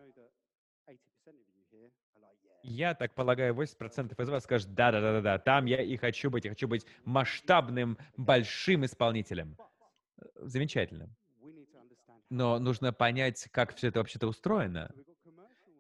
Я 2.63 2.95
так 2.95 3.15
полагаю, 3.15 3.55
80% 3.55 4.21
из 4.21 4.29
вас 4.29 4.43
скажет, 4.43 4.75
да-да-да-да, 4.75 5.39
там 5.39 5.67
я 5.67 5.81
и 5.81 5.97
хочу 5.97 6.31
быть, 6.31 6.47
я 6.47 6.51
хочу 6.51 6.67
быть 6.67 6.85
масштабным, 7.05 7.97
большим 8.17 8.85
исполнителем. 8.85 9.57
Э, 10.21 10.25
замечательно. 10.43 11.09
Но 12.29 12.59
нужно 12.59 12.93
понять, 12.93 13.49
как 13.53 13.75
все 13.77 13.89
это 13.89 14.01
вообще-то 14.01 14.27
устроено. 14.27 14.91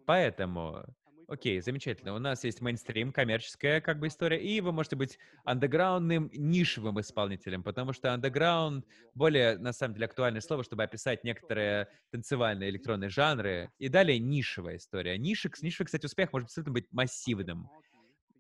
Поэтому, 0.07 0.85
окей, 1.28 1.61
замечательно. 1.61 2.14
У 2.14 2.18
нас 2.18 2.45
есть 2.45 2.61
мейнстрим, 2.61 3.12
коммерческая 3.12 3.80
как 3.80 3.99
бы 3.99 4.06
история, 4.09 4.40
и 4.40 4.61
вы 4.61 4.73
можете 4.73 4.97
быть 4.97 5.18
андеграундным, 5.45 6.30
нишевым 6.33 7.00
исполнителем, 7.00 7.62
потому 7.62 7.92
что 7.92 8.12
андеграунд 8.12 8.87
более, 9.14 9.59
на 9.59 9.73
самом 9.73 9.95
деле, 9.95 10.06
актуальное 10.06 10.40
слово, 10.40 10.64
чтобы 10.64 10.85
описать 10.85 11.25
некоторые 11.25 11.88
танцевальные 12.11 12.71
электронные 12.71 13.11
жанры. 13.11 13.71
И 13.78 13.88
далее 13.88 14.18
нишевая 14.18 14.76
история. 14.76 15.18
Нишек, 15.18 15.61
нишевый, 15.62 15.87
кстати, 15.87 16.06
успех 16.06 16.33
может 16.33 16.47
абсолютно 16.47 16.73
быть 16.73 16.87
массивным. 16.92 17.68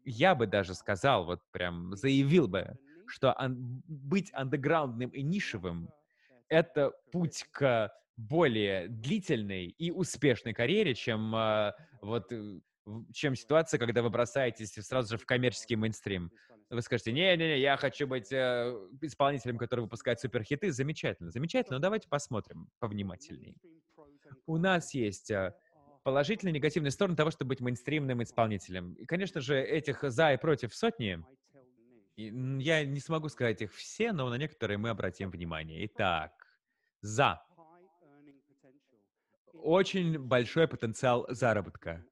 Я 0.04 0.34
бы 0.34 0.46
даже 0.46 0.74
сказал, 0.74 1.24
вот 1.24 1.40
прям 1.50 1.94
заявил 1.96 2.46
бы, 2.48 2.76
что 3.06 3.38
ан- 3.38 3.82
быть 3.86 4.30
андеграундным 4.32 5.10
и 5.10 5.22
нишевым 5.22 5.88
это 6.48 6.92
путь 7.12 7.44
к 7.50 7.92
более 8.16 8.88
длительной 8.88 9.66
и 9.66 9.90
успешной 9.90 10.54
карьере, 10.54 10.94
чем 10.94 11.34
а, 11.34 11.74
вот 12.00 12.32
э, 12.32 12.60
чем 13.12 13.34
ситуация, 13.34 13.78
когда 13.78 14.02
вы 14.02 14.10
бросаетесь 14.10 14.72
сразу 14.72 15.16
же 15.16 15.18
в 15.18 15.26
коммерческий 15.26 15.76
мейнстрим. 15.76 16.30
Вы 16.70 16.82
скажете, 16.82 17.12
не-не-не, 17.12 17.60
я 17.60 17.76
хочу 17.76 18.06
быть 18.06 18.32
э, 18.32 18.74
исполнителем, 19.00 19.56
который 19.56 19.82
выпускает 19.82 20.18
суперхиты. 20.18 20.72
Замечательно, 20.72 21.30
замечательно. 21.30 21.76
Но 21.76 21.82
давайте 21.82 22.08
посмотрим 22.08 22.68
повнимательнее. 22.80 23.54
У 24.46 24.56
нас 24.56 24.92
есть 24.92 25.30
э, 25.30 25.54
положительные 26.02 26.52
и 26.52 26.54
негативные 26.54 26.90
стороны 26.90 27.16
того, 27.16 27.30
чтобы 27.30 27.50
быть 27.50 27.60
мейнстримным 27.60 28.22
исполнителем. 28.22 28.94
И, 28.94 29.06
конечно 29.06 29.40
же, 29.40 29.60
этих 29.60 30.02
за 30.02 30.32
и 30.32 30.36
против 30.36 30.74
сотни. 30.74 31.24
Я 32.16 32.84
не 32.84 33.00
смогу 33.00 33.28
сказать 33.28 33.60
их 33.62 33.74
все, 33.74 34.12
но 34.12 34.28
на 34.28 34.36
некоторые 34.36 34.78
мы 34.78 34.88
обратим 34.88 35.30
внимание. 35.30 35.84
Итак, 35.86 36.32
за. 37.00 37.42
Очень 39.52 40.18
большой 40.18 40.66
потенциал 40.66 41.26
заработка. 41.28 42.04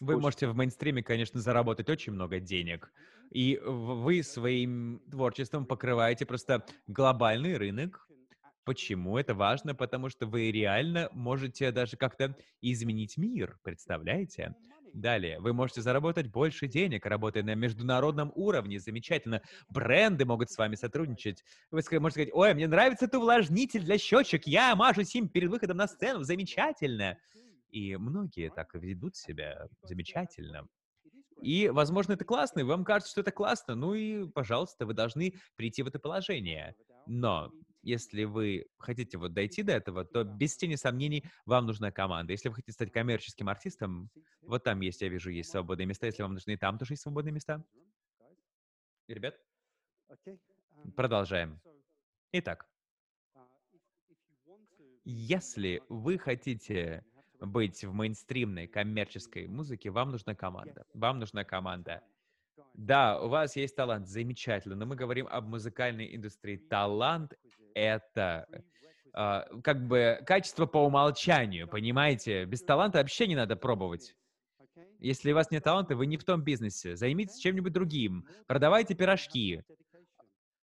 Вы 0.00 0.20
можете 0.20 0.46
в 0.46 0.54
мейнстриме, 0.54 1.02
конечно, 1.02 1.40
заработать 1.40 1.88
очень 1.90 2.12
много 2.12 2.38
денег. 2.38 2.92
И 3.30 3.60
вы 3.64 4.22
своим 4.22 5.02
творчеством 5.10 5.66
покрываете 5.66 6.24
просто 6.24 6.64
глобальный 6.86 7.56
рынок, 7.56 8.08
Почему 8.68 9.16
это 9.16 9.34
важно? 9.34 9.74
Потому 9.74 10.10
что 10.10 10.26
вы 10.26 10.50
реально 10.50 11.08
можете 11.12 11.72
даже 11.72 11.96
как-то 11.96 12.36
изменить 12.60 13.16
мир, 13.16 13.58
представляете? 13.62 14.54
Далее, 14.92 15.40
вы 15.40 15.54
можете 15.54 15.80
заработать 15.80 16.26
больше 16.26 16.66
денег, 16.66 17.06
работая 17.06 17.42
на 17.42 17.54
международном 17.54 18.30
уровне. 18.34 18.78
Замечательно. 18.78 19.40
Бренды 19.70 20.26
могут 20.26 20.50
с 20.50 20.58
вами 20.58 20.74
сотрудничать. 20.74 21.42
Вы 21.70 21.80
можете 21.98 22.10
сказать, 22.10 22.34
ой, 22.34 22.52
мне 22.52 22.68
нравится 22.68 23.06
этот 23.06 23.20
увлажнитель 23.20 23.84
для 23.84 23.96
щечек, 23.96 24.46
я 24.46 24.76
мажусь 24.76 25.14
им 25.14 25.30
перед 25.30 25.48
выходом 25.48 25.78
на 25.78 25.88
сцену. 25.88 26.22
Замечательно. 26.22 27.16
И 27.70 27.96
многие 27.96 28.50
так 28.50 28.74
ведут 28.74 29.16
себя 29.16 29.68
замечательно. 29.82 30.66
И, 31.42 31.68
возможно, 31.68 32.14
это 32.14 32.24
классно, 32.24 32.60
и 32.60 32.64
вам 32.64 32.84
кажется, 32.84 33.12
что 33.12 33.20
это 33.20 33.30
классно. 33.30 33.74
Ну 33.74 33.94
и, 33.94 34.28
пожалуйста, 34.28 34.86
вы 34.86 34.94
должны 34.94 35.34
прийти 35.56 35.82
в 35.82 35.86
это 35.86 35.98
положение. 35.98 36.74
Но 37.06 37.52
если 37.82 38.24
вы 38.24 38.66
хотите 38.78 39.18
вот 39.18 39.32
дойти 39.32 39.62
до 39.62 39.72
этого, 39.72 40.04
то 40.04 40.24
без 40.24 40.56
тени 40.56 40.74
сомнений 40.74 41.24
вам 41.46 41.66
нужна 41.66 41.92
команда. 41.92 42.32
Если 42.32 42.48
вы 42.48 42.56
хотите 42.56 42.72
стать 42.72 42.90
коммерческим 42.90 43.48
артистом, 43.48 44.10
вот 44.42 44.64
там 44.64 44.80
есть, 44.80 45.00
я 45.00 45.08
вижу, 45.08 45.30
есть 45.30 45.50
свободные 45.50 45.86
места. 45.86 46.06
Если 46.06 46.22
вам 46.22 46.34
нужны 46.34 46.56
там 46.58 46.76
тоже 46.78 46.94
есть 46.94 47.02
свободные 47.02 47.32
места. 47.32 47.64
Ребят, 49.06 49.40
продолжаем. 50.96 51.60
Итак, 52.32 52.68
если 55.04 55.82
вы 55.88 56.18
хотите 56.18 57.04
быть 57.40 57.84
в 57.84 57.92
мейнстримной 57.92 58.66
коммерческой 58.66 59.46
музыке, 59.46 59.90
вам 59.90 60.10
нужна 60.10 60.34
команда. 60.34 60.84
Вам 60.94 61.18
нужна 61.18 61.44
команда. 61.44 62.02
Да, 62.74 63.20
у 63.20 63.28
вас 63.28 63.56
есть 63.56 63.76
талант, 63.76 64.08
замечательно, 64.08 64.76
но 64.76 64.86
мы 64.86 64.96
говорим 64.96 65.26
об 65.28 65.48
музыкальной 65.48 66.14
индустрии. 66.14 66.56
Талант— 66.56 67.34
это 67.74 68.46
э, 69.14 69.42
как 69.62 69.86
бы 69.86 70.20
качество 70.26 70.66
по 70.66 70.78
умолчанию, 70.78 71.68
понимаете? 71.68 72.44
Без 72.44 72.62
таланта 72.62 72.98
вообще 72.98 73.26
не 73.26 73.34
надо 73.34 73.56
пробовать. 73.56 74.14
Если 75.00 75.32
у 75.32 75.34
вас 75.34 75.50
нет 75.50 75.64
таланта, 75.64 75.94
вы 75.94 76.06
не 76.06 76.16
в 76.16 76.24
том 76.24 76.42
бизнесе. 76.42 76.96
Займитесь 76.96 77.38
чем-нибудь 77.38 77.72
другим. 77.72 78.26
Продавайте 78.46 78.94
пирожки. 78.94 79.62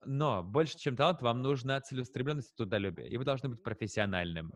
Но 0.05 0.43
больше, 0.43 0.77
чем 0.77 0.95
талант, 0.95 1.21
вам 1.21 1.41
нужна 1.41 1.79
целеустремленность 1.81 2.51
и 2.51 2.55
трудолюбие. 2.55 3.09
И 3.09 3.17
вы 3.17 3.23
должны 3.25 3.49
быть 3.49 3.63
профессиональным. 3.63 4.51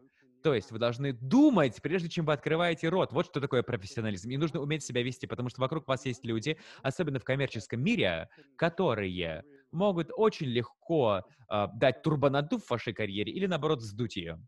То 0.47 0.53
есть 0.53 0.71
вы 0.71 0.79
должны 0.79 1.11
думать, 1.11 1.81
прежде 1.81 2.07
чем 2.07 2.25
вы 2.25 2.31
открываете 2.31 2.87
рот. 2.87 3.11
Вот 3.11 3.25
что 3.25 3.41
такое 3.41 3.63
профессионализм. 3.63 4.29
И 4.29 4.37
нужно 4.37 4.61
уметь 4.61 4.81
себя 4.81 5.03
вести, 5.03 5.27
потому 5.27 5.49
что 5.49 5.59
вокруг 5.59 5.85
вас 5.89 6.05
есть 6.05 6.23
люди, 6.23 6.57
особенно 6.81 7.19
в 7.19 7.25
коммерческом 7.25 7.83
мире, 7.83 8.29
которые 8.55 9.43
могут 9.73 10.09
очень 10.15 10.47
легко 10.47 11.23
э, 11.51 11.67
дать 11.73 12.01
в 12.59 12.69
вашей 12.69 12.93
карьере 12.93 13.29
или, 13.29 13.45
наоборот, 13.45 13.81
сдуть 13.81 14.15
ее. 14.15 14.39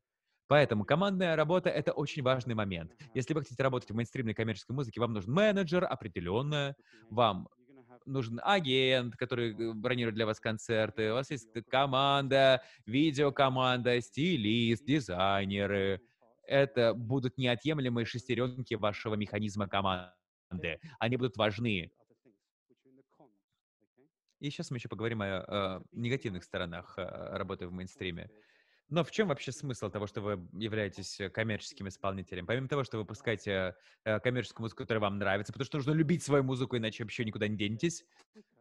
Поэтому 0.47 0.85
командная 0.85 1.35
работа— 1.35 1.69
это 1.69 1.91
очень 1.91 2.23
важный 2.23 2.55
момент. 2.55 2.93
Если 3.13 3.33
вы 3.33 3.41
хотите 3.41 3.61
работать 3.61 3.91
в 3.91 3.93
мейнстримной 3.93 4.33
коммерческой 4.33 4.77
музыке, 4.77 5.01
вам 5.01 5.11
нужен 5.11 5.33
менеджер 5.33 5.83
определенно, 5.83 6.75
вам 7.09 7.49
нужен 8.09 8.39
агент, 8.43 9.15
который 9.15 9.53
э, 9.53 9.73
бронирует 9.73 10.15
для 10.15 10.25
вас 10.25 10.39
концерты, 10.39 11.11
у 11.11 11.15
вас 11.15 11.31
есть 11.31 11.49
команда, 11.69 12.61
видеокоманда, 12.85 14.01
стилист, 14.01 14.85
дизайнеры. 14.85 16.01
Это 16.43 16.93
будут 16.93 17.37
неотъемлемые 17.37 18.05
шестеренки 18.05 18.73
вашего 18.73 19.15
механизма 19.15 19.67
команды. 19.67 20.79
Они 20.99 21.17
будут 21.17 21.37
важны. 21.37 21.91
И 24.39 24.49
сейчас 24.49 24.71
мы 24.71 24.77
еще 24.77 24.87
поговорим 24.87 25.21
о, 25.21 25.25
о 25.25 25.83
негативных 25.91 26.43
сторонах 26.43 26.93
э, 26.97 27.03
работы 27.03 27.67
в 27.67 27.71
мейнстриме. 27.71 28.29
Но 28.89 29.03
в 29.03 29.11
чем 29.11 29.27
вообще 29.27 29.51
смысл 29.51 29.89
того, 29.89 30.07
что 30.07 30.21
вы 30.21 30.47
являетесь 30.53 31.19
э, 31.19 31.29
коммерческим 31.29 31.87
исполнителем? 31.87 32.47
Помимо 32.47 32.67
того, 32.67 32.83
что 32.83 32.97
вы 32.97 33.03
выпускаете 33.03 33.75
э, 34.03 34.19
коммерческую 34.19 34.63
музыку, 34.63 34.83
которая 34.83 35.01
вам 35.01 35.19
нравится, 35.19 35.53
потому 35.53 35.65
что 35.65 35.77
нужно 35.77 35.91
любить 35.91 36.23
свою 36.23 36.43
музыку, 36.43 36.75
иначе 36.75 37.03
вообще 37.03 37.23
никуда 37.23 37.47
не 37.47 37.55
денетесь, 37.55 38.03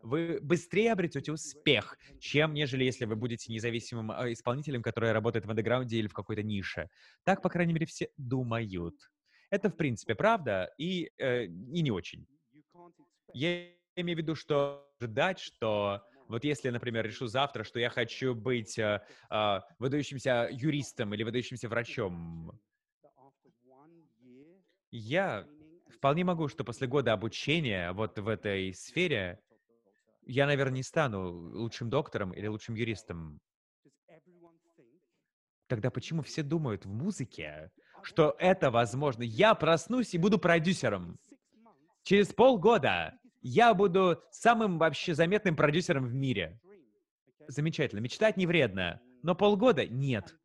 вы 0.03 0.39
быстрее 0.43 0.93
обретете 0.93 1.33
успех, 1.33 1.97
чем 2.21 2.53
нежели 2.53 2.85
если 2.85 3.07
вы 3.07 3.17
будете 3.17 3.53
независимым 3.53 4.13
э, 4.13 4.33
исполнителем, 4.35 4.83
который 4.83 5.13
работает 5.13 5.47
в 5.47 5.51
андеграунде 5.51 5.97
или 5.97 6.09
в 6.09 6.13
какой-то 6.15 6.43
нише. 6.43 6.91
Так, 7.25 7.41
по 7.41 7.49
крайней 7.49 7.73
мере, 7.73 7.87
все 7.87 8.11
думают. 8.19 8.97
Это, 9.51 9.71
в 9.71 9.77
принципе, 9.77 10.15
правда 10.15 10.71
и, 10.77 11.11
э, 11.17 11.45
и 11.47 11.81
не 11.81 11.91
очень. 11.91 12.27
Я 13.33 13.67
имею 13.97 14.19
в 14.19 14.21
виду, 14.21 14.35
что 14.35 14.87
ждать, 15.01 15.39
что 15.39 16.03
вот 16.29 16.45
если, 16.45 16.69
например, 16.69 17.07
решу 17.07 17.27
завтра, 17.27 17.65
что 17.65 17.81
я 17.81 17.89
хочу 17.89 18.35
быть 18.35 18.79
э, 18.79 19.03
э, 19.31 19.61
выдающимся 19.79 20.49
юристом 20.51 21.15
или 21.15 21.23
выдающимся 21.23 21.69
врачом, 21.69 22.53
я 24.91 25.47
вполне 25.89 26.25
могу, 26.25 26.49
что 26.49 26.65
после 26.65 26.87
года 26.87 27.13
обучения 27.13 27.93
вот 27.93 28.19
в 28.19 28.29
этой 28.29 28.75
сфере 28.75 29.41
я, 30.27 30.47
наверное, 30.47 30.77
не 30.77 30.83
стану 30.83 31.31
лучшим 31.31 31.89
доктором 31.89 32.33
или 32.33 32.47
лучшим 32.47 32.75
юристом. 32.75 33.41
Тогда 35.67 35.91
почему 35.91 36.23
все 36.23 36.43
думают 36.43 36.85
в 36.85 36.93
музыке, 36.93 37.71
что 38.03 38.37
это 38.39 38.71
возможно? 38.71 39.23
Я 39.23 39.55
проснусь 39.55 40.15
и 40.15 40.19
буду 40.19 40.39
продюсером. 40.39 41.19
Через 42.03 42.33
полгода 42.33 43.19
я 43.49 43.73
буду 43.75 44.23
самым 44.31 44.79
вообще 44.79 45.15
заметным 45.15 45.57
продюсером 45.57 46.07
в 46.07 46.15
мире. 46.15 46.61
Замечательно. 47.49 48.01
Мечтать 48.01 48.37
не 48.37 48.47
вредно. 48.47 49.01
Но 49.23 49.35
полгода— 49.35 49.87
нет. 49.89 50.37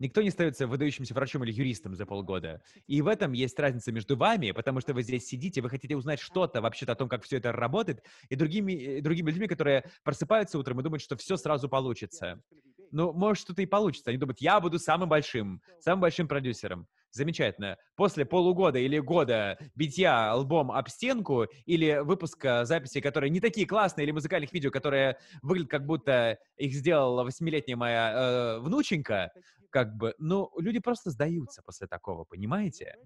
Никто 0.00 0.22
не 0.22 0.30
становится 0.30 0.66
выдающимся 0.66 1.14
врачом 1.14 1.44
или 1.44 1.52
юристом 1.52 1.94
за 1.94 2.04
полгода. 2.04 2.62
И 2.86 3.00
в 3.00 3.06
этом 3.06 3.32
есть 3.32 3.58
разница 3.58 3.92
между 3.92 4.16
вами, 4.16 4.50
потому 4.50 4.80
что 4.80 4.92
вы 4.92 5.02
здесь 5.02 5.26
сидите, 5.26 5.60
вы 5.60 5.70
хотите 5.70 5.96
узнать 5.96 6.18
что-то 6.18 6.60
вообще-то 6.60 6.92
о 6.92 6.96
том, 6.96 7.08
как 7.08 7.22
все 7.22 7.36
это 7.36 7.52
работает, 7.52 8.02
и 8.28 8.34
другими, 8.34 8.72
и 8.72 9.00
другими 9.00 9.30
людьми, 9.30 9.46
которые 9.46 9.84
просыпаются 10.02 10.58
утром 10.58 10.80
и 10.80 10.82
думают, 10.82 11.02
что 11.02 11.16
все 11.16 11.36
сразу 11.36 11.68
получится. 11.68 12.42
Ну, 12.90 13.12
может, 13.12 13.42
что-то 13.42 13.62
и 13.62 13.66
получится. 13.66 14.10
Они 14.10 14.18
думают, 14.18 14.40
я 14.40 14.58
буду 14.60 14.78
самым 14.78 15.08
большим, 15.08 15.60
самым 15.80 16.00
большим 16.00 16.26
продюсером. 16.26 16.88
Замечательно. 17.14 17.78
После 17.94 18.24
полугода 18.24 18.80
или 18.80 18.98
года 18.98 19.56
битья 19.76 20.34
лбом 20.34 20.72
об 20.72 20.88
стенку 20.88 21.44
или 21.64 22.00
выпуска 22.02 22.64
записей, 22.64 23.00
которые 23.00 23.30
не 23.30 23.38
такие 23.38 23.68
классные, 23.68 24.04
или 24.04 24.10
музыкальных 24.10 24.52
видео, 24.52 24.72
которые 24.72 25.18
выглядят 25.40 25.70
как 25.70 25.86
будто 25.86 26.40
их 26.56 26.74
сделала 26.74 27.22
восьмилетняя 27.22 27.76
моя 27.76 28.12
э, 28.12 28.58
внученька, 28.58 29.30
как 29.70 29.96
бы, 29.96 30.16
ну, 30.18 30.50
люди 30.58 30.80
просто 30.80 31.10
сдаются 31.10 31.62
после 31.62 31.86
такого, 31.86 32.24
понимаете? 32.24 32.96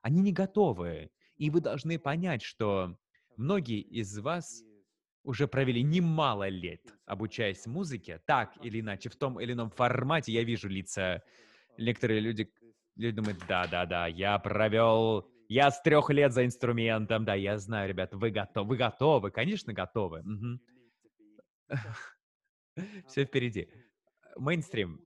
Они 0.00 0.20
не 0.20 0.32
готовы. 0.32 1.10
И 1.36 1.50
вы 1.50 1.60
должны 1.60 1.98
понять, 1.98 2.42
что 2.42 2.96
многие 3.36 3.80
из 3.80 4.16
вас 4.20 4.62
уже 5.24 5.48
провели 5.48 5.82
немало 5.82 6.48
лет, 6.48 6.82
обучаясь 7.04 7.66
музыке, 7.66 8.22
так 8.26 8.52
или 8.62 8.78
иначе, 8.78 9.08
в 9.08 9.16
том 9.16 9.40
или 9.40 9.54
ином 9.54 9.70
формате. 9.70 10.30
Я 10.30 10.44
вижу 10.44 10.68
лица. 10.68 11.24
Некоторые 11.78 12.20
люди, 12.20 12.52
люди 13.00 13.16
думают, 13.16 13.38
да-да-да, 13.48 14.06
я 14.06 14.38
провел... 14.38 15.28
Я 15.48 15.72
с 15.72 15.82
трех 15.82 16.10
лет 16.10 16.32
за 16.32 16.44
инструментом, 16.44 17.24
да, 17.24 17.34
я 17.34 17.58
знаю, 17.58 17.88
ребят, 17.88 18.14
вы 18.14 18.30
готовы, 18.30 18.68
вы 18.68 18.76
готовы, 18.76 19.30
конечно, 19.32 19.72
готовы. 19.72 20.22
Все 23.08 23.24
впереди. 23.24 23.68
Мейнстрим. 24.36 25.04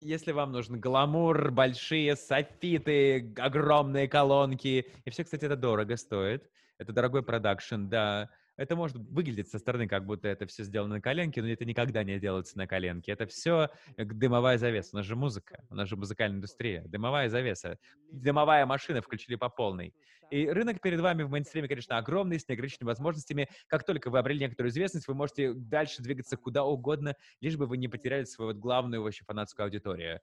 Если 0.00 0.32
вам 0.32 0.50
нужен 0.52 0.80
гламур, 0.80 1.52
большие 1.52 2.16
софиты, 2.16 3.32
огромные 3.38 4.08
колонки, 4.08 4.86
и 5.04 5.10
все, 5.10 5.24
кстати, 5.24 5.44
это 5.44 5.56
дорого 5.56 5.96
стоит, 5.96 6.50
это 6.78 6.92
дорогой 6.92 7.22
продакшн, 7.22 7.86
да, 7.86 8.28
это 8.56 8.76
может 8.76 8.96
выглядеть 8.96 9.48
со 9.48 9.58
стороны, 9.58 9.86
как 9.88 10.04
будто 10.06 10.28
это 10.28 10.46
все 10.46 10.64
сделано 10.64 10.96
на 10.96 11.00
коленке, 11.00 11.42
но 11.42 11.48
это 11.48 11.64
никогда 11.64 12.04
не 12.04 12.18
делается 12.18 12.56
на 12.56 12.66
коленке. 12.66 13.12
Это 13.12 13.26
все 13.26 13.70
дымовая 13.96 14.58
завеса. 14.58 14.90
У 14.92 14.96
нас 14.96 15.06
же 15.06 15.16
музыка, 15.16 15.64
у 15.70 15.74
нас 15.74 15.88
же 15.88 15.96
музыкальная 15.96 16.38
индустрия. 16.38 16.82
Дымовая 16.86 17.28
завеса. 17.28 17.78
Дымовая 18.10 18.66
машина 18.66 19.02
включили 19.02 19.36
по 19.36 19.48
полной. 19.48 19.94
И 20.30 20.48
рынок 20.48 20.80
перед 20.80 21.00
вами 21.00 21.22
в 21.22 21.30
мейнстриме, 21.30 21.68
конечно, 21.68 21.98
огромный, 21.98 22.40
с 22.40 22.48
неограниченными 22.48 22.88
возможностями. 22.88 23.48
Как 23.68 23.84
только 23.84 24.10
вы 24.10 24.18
обрели 24.18 24.40
некоторую 24.40 24.70
известность, 24.70 25.06
вы 25.06 25.14
можете 25.14 25.52
дальше 25.52 26.02
двигаться 26.02 26.36
куда 26.36 26.64
угодно, 26.64 27.14
лишь 27.40 27.56
бы 27.56 27.66
вы 27.66 27.76
не 27.76 27.88
потеряли 27.88 28.24
свою 28.24 28.52
вот 28.52 28.58
главную 28.58 29.02
вообще 29.02 29.24
фанатскую 29.24 29.64
аудиторию. 29.64 30.20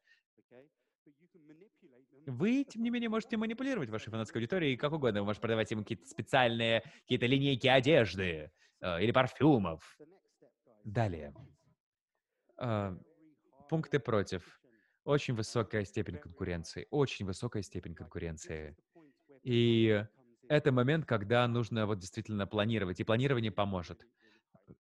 Вы, 2.26 2.64
тем 2.64 2.84
не 2.84 2.90
менее, 2.90 3.10
можете 3.10 3.38
манипулировать 3.38 3.90
вашей 3.90 4.10
фанатской 4.10 4.40
аудиторией 4.40 4.78
как 4.78 4.94
угодно. 4.94 5.22
Вы 5.22 5.26
можете 5.26 5.42
продавать 5.42 5.72
им 5.72 5.80
какие-то 5.80 6.06
специальные, 6.06 6.84
какие-то 7.02 7.26
линейки 7.26 7.68
одежды 7.68 8.52
э, 8.82 9.04
или 9.04 9.12
парфюмов. 9.12 9.98
Далее. 10.84 11.34
Э, 12.58 12.96
пункты 13.70 14.00
против. 14.00 14.62
Очень 15.04 15.36
высокая 15.36 15.84
степень 15.84 16.18
конкуренции. 16.18 16.88
Очень 16.90 17.26
высокая 17.26 17.62
степень 17.62 17.94
конкуренции. 17.94 18.76
И 19.44 20.06
это 20.48 20.72
момент, 20.72 21.06
когда 21.06 21.48
нужно 21.48 21.86
вот 21.86 22.00
действительно 22.00 22.48
планировать. 22.48 23.00
И 23.00 23.04
планирование 23.04 23.52
поможет. 23.52 24.08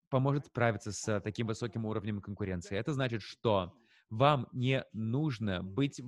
Поможет 0.09 0.45
справиться 0.45 0.93
с 0.93 1.19
таким 1.19 1.47
высоким 1.47 1.85
уровнем 1.85 2.21
конкуренции. 2.21 2.77
Это 2.77 2.93
значит, 2.93 3.21
что 3.21 3.73
вам 4.09 4.47
не 4.53 4.85
нужно 4.93 5.61
быть 5.61 6.01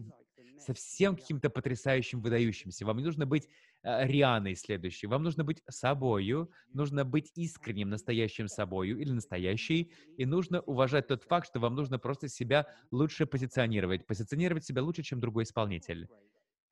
совсем 0.59 1.15
каким-то 1.15 1.49
потрясающим, 1.49 2.21
выдающимся. 2.21 2.85
Вам 2.85 2.97
не 2.97 3.03
нужно 3.03 3.25
быть 3.25 3.47
э, 3.83 4.07
Рианой 4.07 4.55
следующей. 4.55 5.07
Вам 5.07 5.23
нужно 5.23 5.43
быть 5.43 5.61
собою, 5.69 6.51
нужно 6.73 7.05
быть 7.05 7.31
искренним, 7.35 7.89
настоящим 7.89 8.47
собою 8.47 8.99
или 8.99 9.11
настоящей, 9.11 9.91
и 10.17 10.25
нужно 10.25 10.61
уважать 10.61 11.07
тот 11.07 11.23
факт, 11.23 11.47
что 11.47 11.59
вам 11.59 11.75
нужно 11.75 11.99
просто 11.99 12.27
себя 12.27 12.67
лучше 12.91 13.25
позиционировать, 13.25 14.05
позиционировать 14.05 14.65
себя 14.65 14.81
лучше, 14.81 15.03
чем 15.03 15.19
другой 15.19 15.43
исполнитель. 15.43 16.07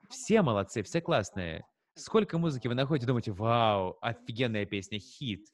Все 0.10 0.42
молодцы, 0.42 0.84
все 0.84 1.02
классные. 1.02 1.66
Сколько 1.96 2.38
музыки 2.38 2.68
вы 2.68 2.74
находите, 2.74 3.08
думаете, 3.08 3.32
вау, 3.32 3.98
офигенная 4.02 4.66
песня, 4.66 5.00
хит. 5.00 5.48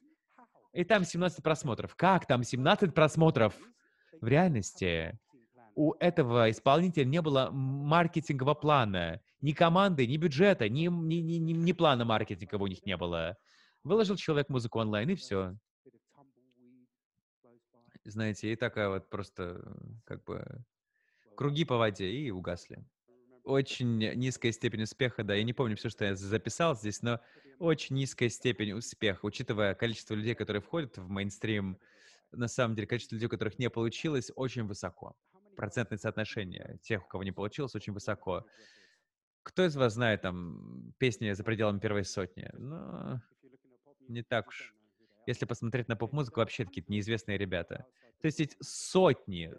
И 0.74 0.84
там 0.84 1.04
17 1.04 1.44
просмотров. 1.44 1.96
Как 1.96 2.26
там 2.26 2.44
17 2.44 2.94
просмотров? 2.94 3.56
В 4.22 4.28
реальности 4.28 5.20
у 5.76 5.94
этого 6.00 6.50
исполнителя 6.52 7.06
не 7.06 7.22
было 7.22 7.50
маркетингового 7.52 8.54
плана, 8.54 9.22
ни 9.42 9.54
команды, 9.54 10.06
ни 10.08 10.18
бюджета, 10.18 10.70
ни, 10.70 10.88
ни, 10.88 11.16
ни, 11.16 11.36
ни, 11.36 11.54
ни 11.54 11.72
плана 11.72 12.06
маркетингового 12.06 12.66
у 12.66 12.68
них 12.68 12.86
не 12.86 12.98
было. 12.98 13.38
Выложил 13.84 14.16
человек 14.16 14.50
музыку 14.50 14.80
онлайн, 14.80 15.10
и 15.10 15.16
все. 15.16 15.56
Знаете, 18.04 18.52
и 18.52 18.56
такая 18.56 18.90
вот 18.90 19.10
просто 19.10 19.62
как 20.06 20.24
бы 20.24 20.46
круги 21.36 21.64
по 21.66 21.78
воде, 21.78 22.10
и 22.10 22.32
угасли. 22.32 22.84
Очень 23.44 23.98
низкая 24.16 24.52
степень 24.52 24.84
успеха, 24.84 25.24
да, 25.24 25.36
я 25.36 25.44
не 25.44 25.54
помню 25.54 25.76
все, 25.76 25.90
что 25.90 26.06
я 26.06 26.16
записал 26.16 26.76
здесь, 26.76 27.02
но 27.02 27.20
очень 27.58 27.96
низкая 27.96 28.30
степень 28.30 28.74
успеха, 28.74 29.26
учитывая 29.26 29.74
количество 29.74 30.14
людей, 30.14 30.36
которые 30.36 30.62
входят 30.62 30.98
в 30.98 31.10
мейнстрим, 31.10 31.80
на 32.32 32.48
самом 32.48 32.76
деле 32.76 32.88
количество 32.88 33.16
людей, 33.16 33.28
у 33.28 33.30
которых 33.30 33.58
не 33.58 33.70
получилось, 33.70 34.32
очень 34.36 34.66
высоко 34.66 35.16
процентное 35.60 35.98
соотношение 35.98 36.80
тех, 36.82 37.04
у 37.04 37.08
кого 37.10 37.26
не 37.26 37.34
получилось, 37.34 37.76
очень 37.76 37.92
высоко. 37.92 38.46
Кто 39.44 39.66
из 39.66 39.76
вас 39.76 39.96
знает 39.96 40.22
там 40.22 40.94
песни 41.00 41.34
за 41.34 41.44
пределами 41.44 41.80
первой 41.80 42.06
сотни? 42.06 42.50
Ну, 42.54 43.20
не 44.08 44.24
так 44.24 44.48
уж. 44.48 44.74
Если 45.28 45.46
посмотреть 45.46 45.90
на 45.90 45.98
поп-музыку, 45.98 46.40
вообще 46.40 46.64
какие-то 46.64 46.90
неизвестные 46.90 47.38
ребята. 47.38 47.86
То 48.22 48.28
есть 48.28 48.40
есть 48.40 48.56
сотни 48.62 49.54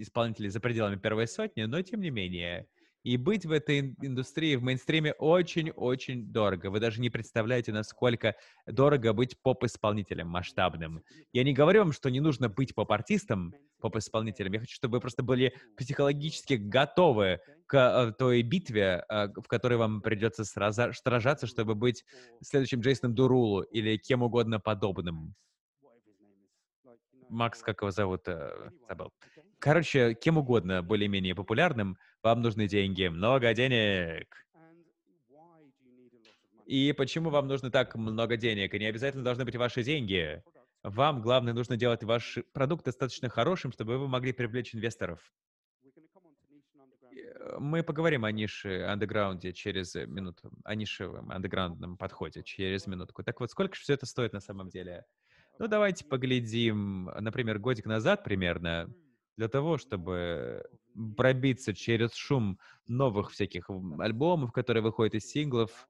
исполнителей 0.00 0.48
за 0.48 0.60
пределами 0.60 0.94
первой 0.94 1.26
сотни, 1.26 1.64
но 1.64 1.82
тем 1.82 2.00
не 2.02 2.10
менее, 2.10 2.68
и 3.02 3.16
быть 3.16 3.44
в 3.44 3.50
этой 3.50 3.96
индустрии, 4.00 4.54
в 4.54 4.62
мейнстриме 4.62 5.12
очень-очень 5.12 6.30
дорого. 6.30 6.70
Вы 6.70 6.78
даже 6.78 7.00
не 7.00 7.10
представляете, 7.10 7.72
насколько 7.72 8.36
дорого 8.66 9.12
быть 9.12 9.36
поп-исполнителем 9.42 10.28
масштабным. 10.28 11.02
Я 11.32 11.42
не 11.42 11.52
говорю 11.52 11.80
вам, 11.80 11.92
что 11.92 12.10
не 12.10 12.20
нужно 12.20 12.48
быть 12.48 12.76
поп-артистом, 12.76 13.54
поп-исполнителем. 13.82 14.52
Я 14.54 14.60
хочу, 14.60 14.74
чтобы 14.74 14.96
вы 14.96 15.00
просто 15.00 15.22
были 15.22 15.54
психологически 15.76 16.54
готовы 16.54 17.40
к 17.66 17.76
э, 17.76 18.12
той 18.18 18.42
битве, 18.42 19.04
э, 19.08 19.28
в 19.28 19.46
которой 19.48 19.74
вам 19.74 20.00
придется 20.00 20.44
сражаться, 20.44 21.46
чтобы 21.46 21.74
быть 21.74 22.04
следующим 22.40 22.80
Джейсоном 22.80 23.14
Дурулу 23.14 23.62
или 23.62 23.98
кем 23.98 24.22
угодно 24.22 24.60
подобным. 24.60 25.34
Макс, 27.28 27.62
как 27.62 27.82
его 27.82 27.90
зовут? 27.90 28.28
Э, 28.28 28.70
забыл. 28.88 29.10
Короче, 29.58 30.14
кем 30.14 30.38
угодно 30.38 30.82
более-менее 30.82 31.34
популярным, 31.34 31.96
вам 32.22 32.42
нужны 32.42 32.66
деньги, 32.68 33.08
много 33.08 33.52
денег. 33.54 34.26
И 36.66 36.92
почему 36.92 37.30
вам 37.30 37.48
нужно 37.48 37.70
так 37.70 37.94
много 37.96 38.36
денег? 38.36 38.72
И 38.74 38.78
не 38.78 38.86
обязательно 38.86 39.24
должны 39.24 39.44
быть 39.44 39.56
ваши 39.56 39.82
деньги. 39.82 40.42
Вам, 40.82 41.22
главное, 41.22 41.52
нужно 41.52 41.76
делать 41.76 42.02
ваш 42.02 42.38
продукт 42.52 42.84
достаточно 42.84 43.28
хорошим, 43.28 43.70
чтобы 43.72 43.98
вы 43.98 44.08
могли 44.08 44.32
привлечь 44.32 44.74
инвесторов. 44.74 45.32
Э, 47.12 47.58
мы 47.60 47.84
поговорим 47.84 48.24
о 48.24 48.32
нише 48.32 48.84
андеграунде 48.84 49.52
через 49.52 49.94
минуту, 49.94 50.50
о 50.64 50.74
нишевом 50.74 51.30
андеграундном 51.30 51.96
подходе 51.96 52.42
через 52.42 52.86
минутку. 52.88 53.22
Так 53.22 53.38
вот, 53.38 53.50
сколько 53.50 53.76
же 53.76 53.82
все 53.82 53.94
это 53.94 54.06
стоит 54.06 54.32
на 54.32 54.40
самом 54.40 54.70
деле? 54.70 55.04
Ну, 55.58 55.68
давайте 55.68 56.04
поглядим, 56.04 57.04
например, 57.20 57.60
годик 57.60 57.86
назад 57.86 58.24
примерно 58.24 58.92
для 59.36 59.48
того, 59.48 59.78
чтобы 59.78 60.64
пробиться 61.16 61.74
через 61.74 62.12
шум 62.14 62.58
новых 62.88 63.30
всяких 63.30 63.70
альбомов, 64.00 64.52
которые 64.52 64.82
выходят 64.82 65.14
из 65.14 65.30
синглов, 65.30 65.88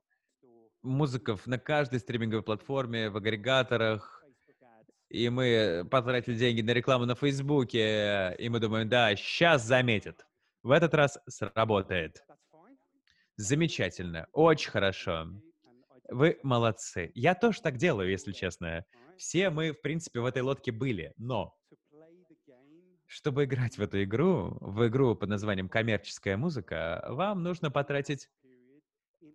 музыков 0.83 1.47
на 1.47 1.59
каждой 1.59 2.01
стриминговой 2.01 2.43
платформе, 2.43 3.09
в 3.09 3.17
агрегаторах, 3.17 4.22
и 5.13 5.29
мы 5.29 5.87
потратили 5.91 6.35
деньги 6.37 6.63
на 6.63 6.71
рекламу 6.71 7.05
на 7.05 7.15
Фейсбуке, 7.15 8.35
и 8.39 8.49
мы 8.49 8.61
думаем, 8.61 8.89
да, 8.89 9.15
сейчас 9.15 9.63
заметят. 9.63 10.27
В 10.63 10.71
этот 10.71 10.95
раз 10.95 11.19
сработает. 11.29 12.25
Замечательно, 13.37 14.27
очень 14.33 14.71
хорошо. 14.71 15.29
Вы 16.09 16.39
молодцы. 16.43 17.13
Я 17.15 17.35
тоже 17.35 17.61
так 17.61 17.77
делаю, 17.77 18.11
если 18.11 18.33
честно. 18.33 18.87
Все 19.19 19.51
мы, 19.51 19.73
в 19.73 19.83
принципе, 19.83 20.21
в 20.21 20.25
этой 20.25 20.41
лодке 20.41 20.73
были, 20.73 21.13
но 21.19 21.55
Чтобы 23.07 23.45
играть 23.45 23.77
в 23.77 23.83
эту 23.83 24.03
игру, 24.05 24.57
в 24.61 24.87
игру 24.89 25.15
под 25.15 25.29
названием 25.29 25.69
«Коммерческая 25.69 26.39
музыка», 26.39 27.05
вам 27.11 27.43
нужно 27.43 27.71
потратить 27.71 28.31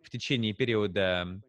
в 0.02 0.10
течение 0.10 0.54
периода 0.54 1.40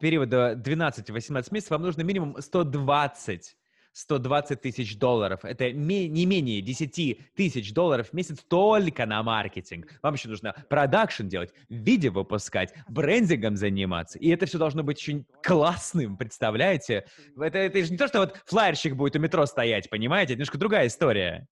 периода 0.00 0.54
12-18 0.54 1.48
месяцев 1.50 1.70
вам 1.70 1.82
нужно 1.82 2.02
минимум 2.02 2.36
120 2.40 3.56
120 3.92 4.60
тысяч 4.60 4.98
долларов. 4.98 5.44
Это 5.44 5.70
не 5.70 6.26
менее 6.26 6.62
10 6.62 7.34
тысяч 7.34 7.74
долларов 7.74 8.08
в 8.08 8.12
месяц 8.12 8.38
только 8.48 9.06
на 9.06 9.22
маркетинг. 9.22 9.98
Вам 10.02 10.14
еще 10.14 10.28
нужно 10.28 10.54
продакшн 10.68 11.26
делать, 11.28 11.52
видео 11.68 12.12
выпускать, 12.12 12.72
брендингом 12.88 13.56
заниматься. 13.56 14.18
И 14.18 14.28
это 14.30 14.46
все 14.46 14.58
должно 14.58 14.82
быть 14.82 14.98
очень 14.98 15.26
классным, 15.42 16.16
представляете? 16.16 17.04
Это, 17.38 17.58
это 17.58 17.84
же 17.84 17.92
не 17.92 17.98
то, 17.98 18.08
что 18.08 18.20
вот 18.20 18.40
флайерщик 18.46 18.96
будет 18.96 19.16
у 19.16 19.18
метро 19.18 19.44
стоять, 19.46 19.90
понимаете? 19.90 20.32
Это 20.32 20.40
немножко 20.40 20.58
другая 20.58 20.86
история. 20.86 21.46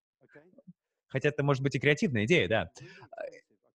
Хотя 1.09 1.31
это 1.31 1.43
может 1.43 1.63
быть 1.63 1.75
и 1.75 1.81
креативная 1.81 2.25
идея, 2.25 2.49
да. 2.49 2.71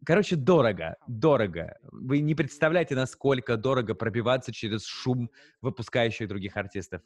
Короче, 0.05 0.35
дорого, 0.35 0.97
дорого. 1.07 1.79
Вы 1.91 2.19
не 2.19 2.35
представляете, 2.35 2.93
насколько 2.95 3.57
дорого 3.57 3.95
пробиваться 3.95 4.53
через 4.53 4.85
шум 4.85 5.31
выпускающих 5.61 6.27
других 6.27 6.55
артистов. 6.57 7.01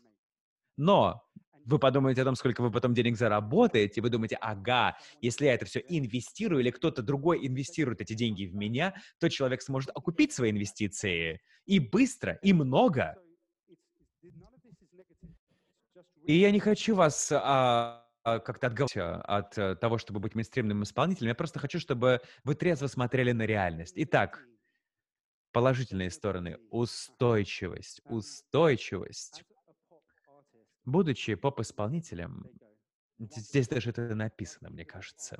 Но 0.75 1.23
вы 1.65 1.79
подумаете 1.79 2.23
о 2.23 2.25
том, 2.25 2.35
сколько 2.35 2.61
вы 2.61 2.71
потом 2.71 2.93
денег 2.93 3.17
заработаете, 3.17 4.01
вы 4.01 4.09
думаете, 4.09 4.37
ага, 4.41 4.97
если 5.21 5.45
я 5.45 5.53
это 5.53 5.65
все 5.65 5.81
инвестирую 5.87 6.61
или 6.61 6.71
кто-то 6.71 7.01
другой 7.01 7.45
инвестирует 7.47 8.01
эти 8.01 8.13
деньги 8.13 8.45
в 8.45 8.55
меня, 8.55 8.93
то 9.19 9.29
человек 9.29 9.61
сможет 9.61 9.91
окупить 9.95 10.33
свои 10.33 10.51
инвестиции 10.51 11.41
и 11.65 11.79
быстро, 11.79 12.39
и 12.41 12.51
много. 12.51 13.15
И 16.25 16.33
я 16.33 16.51
не 16.51 16.59
хочу 16.59 16.95
вас 16.95 17.31
а, 17.31 18.08
как-то 18.37 18.67
отговорить 18.67 18.95
от 18.95 19.57
э, 19.57 19.75
того, 19.75 19.97
чтобы 19.97 20.19
быть 20.19 20.35
мейнстримным 20.35 20.83
исполнителем. 20.83 21.29
Я 21.29 21.35
просто 21.35 21.57
хочу, 21.57 21.79
чтобы 21.79 22.21
вы 22.43 22.53
трезво 22.53 22.85
смотрели 22.85 23.31
на 23.31 23.47
реальность. 23.47 23.93
Итак, 23.95 24.45
положительные 25.51 26.11
стороны. 26.11 26.59
Устойчивость. 26.69 28.01
Устойчивость. 28.05 29.43
Будучи 30.85 31.33
поп-исполнителем, 31.33 32.47
здесь 33.17 33.67
даже 33.67 33.89
это 33.89 34.13
написано, 34.15 34.69
мне 34.69 34.85
кажется, 34.85 35.39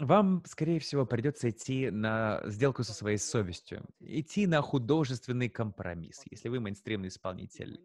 вам, 0.00 0.42
скорее 0.46 0.80
всего, 0.80 1.06
придется 1.06 1.50
идти 1.50 1.90
на 1.90 2.42
сделку 2.46 2.82
со 2.82 2.92
своей 2.92 3.18
совестью, 3.18 3.84
идти 4.00 4.46
на 4.46 4.60
художественный 4.60 5.48
компромисс, 5.48 6.22
если 6.30 6.48
вы 6.48 6.58
мейнстримный 6.60 7.08
исполнитель. 7.08 7.80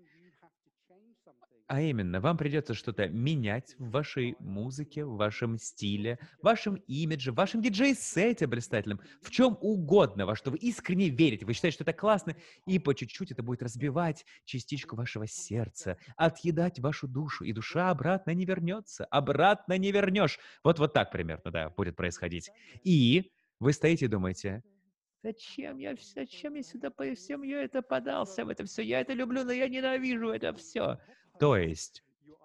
А 1.69 1.81
именно, 1.81 2.19
вам 2.19 2.35
придется 2.35 2.73
что-то 2.73 3.09
менять 3.09 3.75
в 3.77 3.91
вашей 3.91 4.35
музыке, 4.39 5.05
в 5.05 5.17
вашем 5.17 5.59
стиле, 5.59 6.17
в 6.41 6.45
вашем 6.45 6.77
имидже, 6.87 7.31
в 7.31 7.35
вашем 7.35 7.61
диджей-сете 7.61 8.47
блистательном, 8.47 9.01
в 9.21 9.29
чем 9.29 9.55
угодно, 9.61 10.25
во 10.25 10.35
что 10.35 10.49
вы 10.49 10.57
искренне 10.57 11.09
верите, 11.09 11.45
вы 11.45 11.53
считаете, 11.53 11.75
что 11.75 11.83
это 11.83 11.93
классно, 11.93 12.35
и 12.65 12.79
по 12.79 12.95
чуть-чуть 12.95 13.29
это 13.29 13.43
будет 13.43 13.61
разбивать 13.61 14.25
частичку 14.45 14.95
вашего 14.95 15.27
сердца, 15.27 15.99
отъедать 16.17 16.79
вашу 16.79 17.07
душу, 17.07 17.43
и 17.43 17.53
душа 17.53 17.91
обратно 17.91 18.31
не 18.31 18.45
вернется, 18.45 19.05
обратно 19.05 19.77
не 19.77 19.91
вернешь. 19.91 20.39
Вот 20.63 20.79
вот 20.79 20.93
так 20.93 21.11
примерно, 21.11 21.51
да, 21.51 21.69
будет 21.69 21.95
происходить. 21.95 22.49
И 22.83 23.31
вы 23.59 23.73
стоите 23.73 24.05
и 24.05 24.07
думаете, 24.07 24.63
Зачем 25.21 25.79
я, 25.79 25.95
зачем 26.15 26.55
я 26.55 26.63
сюда 26.63 26.89
по 26.89 27.03
всем 27.13 27.43
я 27.43 27.61
это 27.61 27.81
подался 27.81 28.45
в 28.45 28.49
это 28.49 28.63
все? 28.63 28.81
Я 28.83 29.01
это 29.01 29.11
люблю, 29.11 29.43
но 29.43 29.51
я 29.51 29.67
ненавижу 29.67 30.29
это 30.29 30.53
все. 30.53 30.97
То 31.39 31.55
есть, 31.57 32.03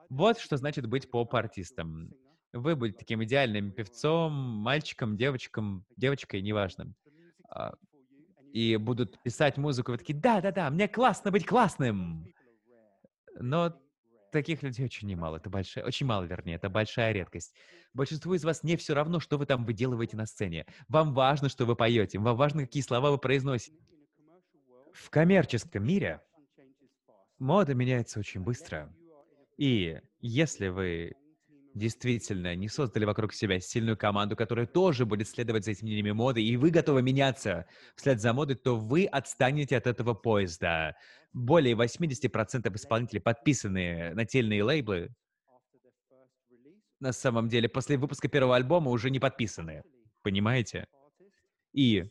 вот 0.08 0.38
что 0.38 0.56
значит 0.56 0.86
быть 0.86 1.10
поп-артистом. 1.10 2.12
Вы 2.52 2.76
будете 2.76 2.98
таким 2.98 3.24
идеальным 3.24 3.72
певцом, 3.72 4.32
мальчиком, 4.32 5.16
девочком, 5.16 5.84
девочкой, 5.96 6.40
неважно. 6.40 6.94
А, 7.50 7.74
и 8.52 8.76
будут 8.76 9.20
писать 9.24 9.56
музыку, 9.56 9.90
вы 9.90 9.98
такие, 9.98 10.16
да-да-да, 10.16 10.70
мне 10.70 10.86
классно 10.86 11.32
быть 11.32 11.44
классным. 11.44 12.32
Но 13.40 13.76
таких 14.30 14.62
людей 14.62 14.84
очень 14.84 15.08
немало, 15.08 15.38
это 15.38 15.50
большая, 15.50 15.84
очень 15.84 16.06
мало, 16.06 16.22
вернее, 16.22 16.54
это 16.54 16.68
большая 16.68 17.12
редкость. 17.12 17.52
Большинству 17.92 18.34
из 18.34 18.44
вас 18.44 18.62
не 18.62 18.76
все 18.76 18.94
равно, 18.94 19.18
что 19.18 19.38
вы 19.38 19.46
там 19.46 19.64
выделываете 19.64 20.16
на 20.16 20.26
сцене. 20.26 20.66
Вам 20.86 21.12
важно, 21.14 21.48
что 21.48 21.64
вы 21.64 21.74
поете, 21.74 22.20
вам 22.20 22.36
важно, 22.36 22.62
какие 22.62 22.82
слова 22.84 23.10
вы 23.10 23.18
произносите. 23.18 23.76
В 24.92 25.10
коммерческом 25.10 25.84
мире 25.84 26.20
Мода 27.44 27.74
меняется 27.74 28.18
очень 28.20 28.40
быстро. 28.40 28.90
И 29.58 30.00
если 30.20 30.68
вы 30.68 31.12
действительно 31.74 32.54
не 32.54 32.70
создали 32.70 33.04
вокруг 33.04 33.34
себя 33.34 33.60
сильную 33.60 33.98
команду, 33.98 34.34
которая 34.34 34.64
тоже 34.64 35.04
будет 35.04 35.28
следовать 35.28 35.66
за 35.66 35.72
изменениями 35.72 36.12
моды, 36.12 36.42
и 36.42 36.56
вы 36.56 36.70
готовы 36.70 37.02
меняться 37.02 37.66
вслед 37.96 38.18
за 38.18 38.32
модой, 38.32 38.56
то 38.56 38.76
вы 38.76 39.04
отстанете 39.04 39.76
от 39.76 39.86
этого 39.86 40.14
поезда. 40.14 40.96
Более 41.34 41.74
80% 41.74 42.74
исполнителей, 42.76 43.20
подписанные 43.20 44.14
на 44.14 44.24
тельные 44.24 44.64
лейблы, 44.64 45.14
на 46.98 47.12
самом 47.12 47.50
деле 47.50 47.68
после 47.68 47.98
выпуска 47.98 48.26
первого 48.26 48.56
альбома 48.56 48.90
уже 48.90 49.10
не 49.10 49.20
подписаны. 49.20 49.82
Понимаете? 50.22 50.86
И 51.74 52.04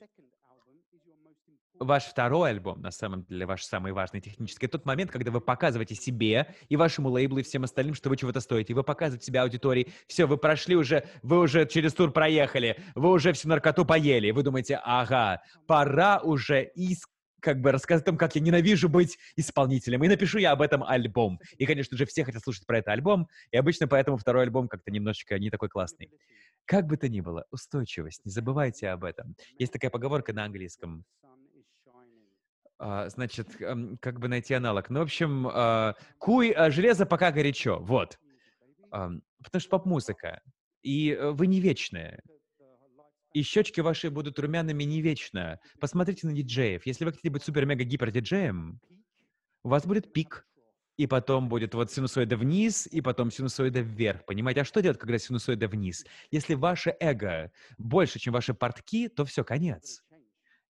ваш 1.83 2.05
второй 2.05 2.51
альбом, 2.51 2.81
на 2.81 2.91
самом 2.91 3.23
деле, 3.23 3.45
ваш 3.45 3.63
самый 3.63 3.91
важный 3.91 4.21
технический, 4.21 4.67
тот 4.67 4.85
момент, 4.85 5.11
когда 5.11 5.31
вы 5.31 5.41
показываете 5.41 5.95
себе 5.95 6.53
и 6.69 6.75
вашему 6.75 7.09
лейблу 7.09 7.39
и 7.39 7.43
всем 7.43 7.63
остальным, 7.63 7.95
что 7.95 8.09
вы 8.09 8.17
чего-то 8.17 8.39
стоите. 8.39 8.73
Вы 8.73 8.83
показываете 8.83 9.25
себя 9.25 9.43
аудитории. 9.43 9.91
Все, 10.07 10.25
вы 10.25 10.37
прошли 10.37 10.75
уже, 10.75 11.05
вы 11.21 11.39
уже 11.39 11.65
через 11.67 11.93
тур 11.93 12.11
проехали, 12.11 12.79
вы 12.95 13.11
уже 13.11 13.33
всю 13.33 13.49
наркоту 13.49 13.85
поели. 13.85 14.31
Вы 14.31 14.43
думаете, 14.43 14.79
ага, 14.83 15.41
пора 15.67 16.19
уже 16.19 16.63
иск 16.75 17.09
как 17.43 17.59
бы 17.59 17.71
рассказать 17.71 18.03
о 18.03 18.05
том, 18.05 18.17
как 18.17 18.35
я 18.35 18.41
ненавижу 18.41 18.89
быть 18.89 19.19
исполнителем. 19.35 20.03
И 20.03 20.07
напишу 20.07 20.39
я 20.39 20.53
об 20.53 20.61
этом 20.61 20.81
альбом. 20.81 21.39
И, 21.57 21.65
конечно 21.65 21.97
же, 21.97 22.05
все 22.05 22.23
хотят 22.23 22.41
слушать 22.41 22.65
про 22.65 22.79
этот 22.79 22.87
альбом, 22.87 23.27
и 23.51 23.57
обычно 23.57 23.87
поэтому 23.87 24.17
второй 24.17 24.43
альбом 24.43 24.67
как-то 24.69 24.89
немножечко 24.91 25.37
не 25.37 25.49
такой 25.49 25.69
классный. 25.69 26.09
Как 26.65 26.87
бы 26.87 26.95
то 26.95 27.09
ни 27.09 27.19
было, 27.19 27.45
устойчивость, 27.51 28.21
не 28.23 28.31
забывайте 28.31 28.87
об 28.89 29.03
этом. 29.03 29.35
Есть 29.59 29.73
такая 29.73 29.91
поговорка 29.91 30.31
на 30.31 30.45
английском. 30.45 31.03
А, 32.85 33.07
значит, 33.07 33.47
как 34.01 34.19
бы 34.19 34.27
найти 34.27 34.53
аналог? 34.53 34.89
Ну, 34.89 34.99
в 34.99 35.03
общем, 35.03 35.47
а, 35.47 35.95
куй 36.17 36.51
а, 36.51 36.69
железо 36.69 37.05
пока 37.05 37.31
горячо, 37.31 37.79
вот. 37.79 38.19
Потому 38.89 39.21
что 39.59 39.69
поп-музыка. 39.69 40.41
И 40.81 41.11
э, 41.11 41.31
вы 41.31 41.47
не 41.47 41.61
вечные. 41.61 42.21
И 43.33 43.41
щечки 43.41 43.79
ваши 43.79 44.09
будут 44.09 44.37
румяными 44.37 44.83
не 44.83 45.01
вечно. 45.01 45.59
Посмотрите 45.79 46.27
на 46.27 46.33
диджеев. 46.33 46.85
Если 46.85 47.05
вы 47.05 47.11
хотите 47.11 47.29
быть 47.29 47.43
супер-мега-гипер-диджеем, 47.43 48.79
у 49.63 49.69
вас 49.69 49.85
будет 49.85 50.11
пик, 50.11 50.45
и 50.97 51.07
потом 51.07 51.47
будет 51.49 51.73
вот 51.73 51.91
синусоида 51.91 52.35
вниз, 52.35 52.85
и 52.85 52.99
потом 52.99 53.31
синусоида 53.31 53.79
вверх. 53.79 54.25
Понимаете? 54.25 54.61
А 54.61 54.65
что 54.65 54.81
делать, 54.81 54.99
когда 54.99 55.17
синусоида 55.17 55.69
вниз? 55.69 56.05
Если 56.31 56.53
ваше 56.53 56.95
эго 56.99 57.49
больше, 57.77 58.19
чем 58.19 58.33
ваши 58.33 58.53
портки, 58.53 59.07
то 59.07 59.23
все, 59.23 59.43
конец. 59.45 60.03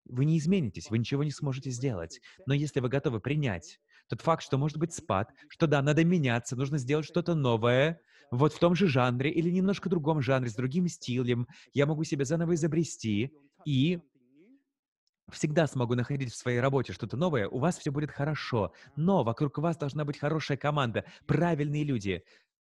Вы 0.06 0.26
не 0.26 0.38
изменитесь, 0.38 0.90
вы 0.90 0.98
ничего 1.00 1.24
не 1.24 1.32
сможете 1.32 1.70
сделать. 1.70 2.20
Но 2.46 2.54
если 2.54 2.80
вы 2.80 2.90
готовы 2.90 3.20
принять 3.20 3.80
тот 4.10 4.22
факт, 4.22 4.44
что 4.44 4.58
может 4.58 4.78
быть 4.78 4.94
спад, 4.94 5.32
что 5.48 5.68
да, 5.68 5.82
надо 5.82 6.04
меняться, 6.04 6.56
нужно 6.56 6.78
сделать 6.78 7.06
что-то 7.06 7.36
новое, 7.36 8.02
вот 8.32 8.54
в 8.54 8.60
том 8.60 8.76
же 8.76 8.88
жанре 8.88 9.32
или 9.32 9.50
немножко 9.50 9.90
другом 9.90 10.22
жанре, 10.22 10.50
с 10.50 10.56
другим 10.56 10.88
стилем, 10.88 11.48
я 11.74 11.86
могу 11.86 12.04
себя 12.04 12.26
заново 12.26 12.56
изобрести 12.56 13.32
и 13.66 14.00
всегда 15.32 15.68
смогу 15.68 15.96
находить 15.96 16.32
в 16.32 16.38
своей 16.38 16.60
работе 16.60 16.94
что-то 16.94 17.18
новое, 17.18 17.48
у 17.48 17.60
вас 17.60 17.78
все 17.78 17.92
будет 17.92 18.12
хорошо. 18.12 18.74
Но 18.96 19.24
вокруг 19.24 19.58
вас 19.58 19.78
должна 19.78 20.06
быть 20.06 20.20
хорошая 20.20 20.58
команда, 20.58 21.06
правильные 21.26 21.84
люди. 21.84 22.24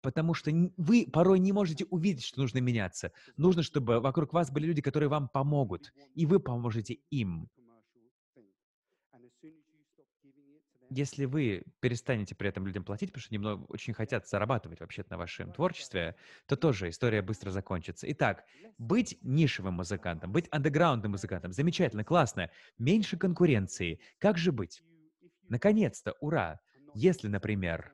Потому 0.07 0.33
что 0.33 0.49
вы 0.77 1.05
порой 1.11 1.37
не 1.37 1.51
можете 1.51 1.83
увидеть, 1.83 2.23
что 2.23 2.39
нужно 2.39 2.59
меняться. 2.59 3.11
Нужно, 3.35 3.61
чтобы 3.61 3.99
вокруг 3.99 4.31
вас 4.31 4.49
были 4.49 4.65
люди, 4.65 4.81
которые 4.81 5.09
вам 5.09 5.27
помогут, 5.27 5.91
и 6.15 6.25
вы 6.25 6.39
поможете 6.39 6.93
им. 7.09 7.49
Если 10.89 11.25
вы 11.25 11.65
перестанете 11.81 12.35
при 12.35 12.47
этом 12.47 12.65
людям 12.65 12.85
платить, 12.85 13.09
потому 13.09 13.19
что 13.19 13.31
они 13.31 13.39
много, 13.39 13.65
очень 13.65 13.93
хотят 13.93 14.25
зарабатывать 14.29 14.79
вообще 14.79 15.03
на 15.09 15.17
вашем 15.17 15.51
творчестве, 15.51 16.15
то 16.45 16.55
тоже 16.55 16.87
история 16.87 17.21
быстро 17.21 17.51
закончится. 17.51 18.09
Итак, 18.09 18.45
быть 18.77 19.17
нишевым 19.23 19.73
музыкантом, 19.73 20.31
быть 20.31 20.47
андеграундным 20.51 21.11
музыкантом, 21.11 21.51
замечательно, 21.51 22.05
классно, 22.05 22.49
меньше 22.77 23.17
конкуренции. 23.17 23.99
Как 24.19 24.37
же 24.37 24.53
быть? 24.53 24.81
Наконец-то, 25.49 26.13
ура! 26.21 26.61
Если, 26.93 27.27
например, 27.27 27.91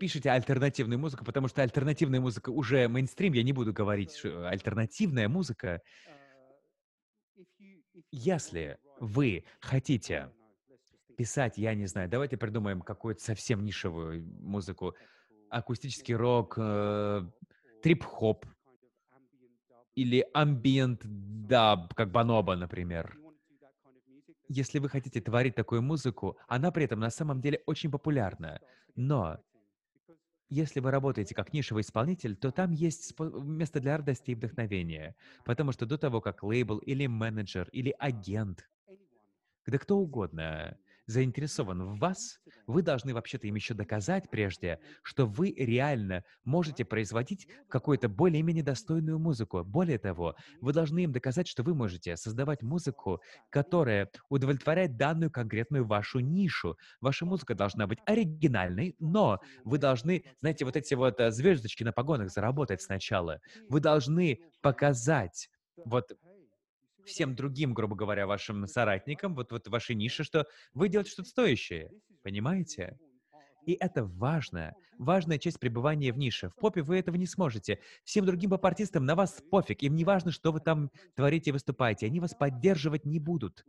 пишете 0.00 0.30
альтернативную 0.30 0.98
музыку, 0.98 1.24
потому 1.24 1.46
что 1.46 1.62
альтернативная 1.62 2.20
музыка 2.20 2.48
уже 2.50 2.88
мейнстрим, 2.88 3.34
я 3.34 3.42
не 3.42 3.52
буду 3.52 3.72
говорить, 3.72 4.16
что 4.16 4.48
альтернативная 4.48 5.28
музыка. 5.28 5.82
Если 8.10 8.78
вы 8.98 9.44
хотите 9.60 10.32
писать, 11.18 11.58
я 11.58 11.74
не 11.74 11.86
знаю, 11.86 12.08
давайте 12.08 12.38
придумаем 12.38 12.80
какую-то 12.80 13.22
совсем 13.22 13.62
нишевую 13.62 14.24
музыку. 14.40 14.94
Акустический 15.50 16.14
рок, 16.14 16.54
э, 16.56 17.22
трип-хоп 17.82 18.46
или 19.96 20.26
ambient 20.34 21.00
даб, 21.04 21.92
как 21.94 22.10
Баноба, 22.10 22.56
например. 22.56 23.18
Если 24.48 24.78
вы 24.78 24.88
хотите 24.88 25.20
творить 25.20 25.54
такую 25.54 25.82
музыку, 25.82 26.38
она 26.48 26.70
при 26.70 26.84
этом 26.84 27.00
на 27.00 27.10
самом 27.10 27.40
деле 27.40 27.62
очень 27.66 27.90
популярна. 27.90 28.60
Но 28.96 29.38
если 30.50 30.80
вы 30.80 30.90
работаете 30.90 31.34
как 31.34 31.52
нишевый 31.52 31.82
исполнитель, 31.82 32.36
то 32.36 32.50
там 32.50 32.72
есть 32.72 33.14
место 33.18 33.80
для 33.80 33.96
радости 33.96 34.32
и 34.32 34.34
вдохновения. 34.34 35.16
Потому 35.44 35.72
что 35.72 35.86
до 35.86 35.96
того, 35.96 36.20
как 36.20 36.42
лейбл 36.42 36.78
или 36.78 37.06
менеджер 37.06 37.68
или 37.72 37.94
агент, 37.98 38.68
да 39.66 39.78
кто 39.78 39.98
угодно, 39.98 40.76
заинтересован 41.10 41.82
в 41.84 41.98
вас, 41.98 42.38
вы 42.66 42.82
должны 42.82 43.12
вообще-то 43.12 43.46
им 43.46 43.56
еще 43.56 43.74
доказать 43.74 44.30
прежде, 44.30 44.78
что 45.02 45.26
вы 45.26 45.52
реально 45.52 46.24
можете 46.44 46.84
производить 46.84 47.48
какую-то 47.68 48.08
более-менее 48.08 48.62
достойную 48.62 49.18
музыку. 49.18 49.64
Более 49.64 49.98
того, 49.98 50.36
вы 50.60 50.72
должны 50.72 51.00
им 51.00 51.12
доказать, 51.12 51.48
что 51.48 51.62
вы 51.62 51.74
можете 51.74 52.16
создавать 52.16 52.62
музыку, 52.62 53.20
которая 53.50 54.10
удовлетворяет 54.28 54.96
данную 54.96 55.30
конкретную 55.30 55.84
вашу 55.84 56.20
нишу. 56.20 56.76
Ваша 57.00 57.26
музыка 57.26 57.54
должна 57.54 57.86
быть 57.86 57.98
оригинальной, 58.06 58.94
но 58.98 59.40
вы 59.64 59.78
должны, 59.78 60.24
знаете, 60.40 60.64
вот 60.64 60.76
эти 60.76 60.94
вот 60.94 61.20
э, 61.20 61.30
звездочки 61.30 61.82
на 61.82 61.92
погонах 61.92 62.30
заработать 62.30 62.82
сначала. 62.82 63.40
Вы 63.68 63.80
должны 63.80 64.38
показать 64.62 65.48
вот 65.84 66.12
всем 67.04 67.34
другим, 67.34 67.74
грубо 67.74 67.96
говоря, 67.96 68.26
вашим 68.26 68.66
соратникам, 68.66 69.34
вот, 69.34 69.52
вот 69.52 69.68
вашей 69.68 69.94
нише, 69.94 70.24
что 70.24 70.46
вы 70.74 70.88
делаете 70.88 71.10
что-то 71.10 71.28
стоящее. 71.28 71.90
Понимаете? 72.22 72.98
И 73.66 73.72
это 73.72 74.04
важно. 74.04 74.74
Важная 74.98 75.38
часть 75.38 75.58
пребывания 75.58 76.12
в 76.12 76.18
нише. 76.18 76.50
В 76.50 76.56
попе 76.56 76.82
вы 76.82 76.98
этого 76.98 77.16
не 77.16 77.26
сможете. 77.26 77.78
Всем 78.04 78.26
другим 78.26 78.50
поп-артистам 78.50 79.04
на 79.04 79.14
вас 79.14 79.42
пофиг. 79.50 79.82
Им 79.82 79.94
не 79.94 80.04
важно, 80.04 80.30
что 80.30 80.52
вы 80.52 80.60
там 80.60 80.90
творите 81.14 81.50
и 81.50 81.52
выступаете. 81.52 82.06
Они 82.06 82.20
вас 82.20 82.34
поддерживать 82.34 83.04
не 83.04 83.18
будут. 83.18 83.64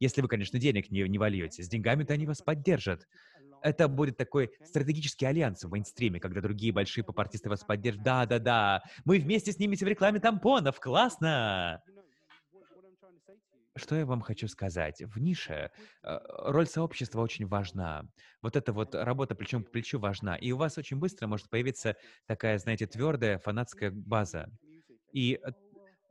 Если 0.00 0.20
вы, 0.20 0.28
конечно, 0.28 0.58
денег 0.58 0.90
не, 0.90 1.02
не 1.02 1.18
вольете. 1.18 1.62
С 1.62 1.68
деньгами-то 1.68 2.14
они 2.14 2.26
вас 2.26 2.40
поддержат. 2.42 3.06
Это 3.62 3.86
будет 3.86 4.16
такой 4.16 4.50
стратегический 4.64 5.26
альянс 5.26 5.62
в 5.62 5.70
мейнстриме, 5.70 6.18
когда 6.18 6.40
другие 6.40 6.72
большие 6.72 7.04
поп-артисты 7.04 7.48
вас 7.48 7.62
поддержат. 7.62 8.02
Да-да-да, 8.02 8.82
мы 9.04 9.18
вместе 9.20 9.52
снимемся 9.52 9.84
в 9.84 9.88
рекламе 9.88 10.18
тампонов. 10.18 10.80
Классно! 10.80 11.80
Что 13.74 13.96
я 13.96 14.04
вам 14.04 14.20
хочу 14.20 14.48
сказать? 14.48 15.02
В 15.02 15.18
нише 15.18 15.70
э, 16.02 16.18
роль 16.28 16.66
сообщества 16.66 17.22
очень 17.22 17.46
важна. 17.46 18.04
Вот 18.42 18.56
эта 18.56 18.72
вот 18.72 18.94
работа 18.94 19.34
плечом 19.34 19.64
к 19.64 19.70
плечу 19.70 19.98
важна. 19.98 20.36
И 20.36 20.52
у 20.52 20.58
вас 20.58 20.76
очень 20.76 20.98
быстро 20.98 21.26
может 21.26 21.48
появиться 21.48 21.96
такая, 22.26 22.58
знаете, 22.58 22.86
твердая 22.86 23.38
фанатская 23.38 23.90
база. 23.90 24.50
И 25.12 25.40
э, 25.42 25.52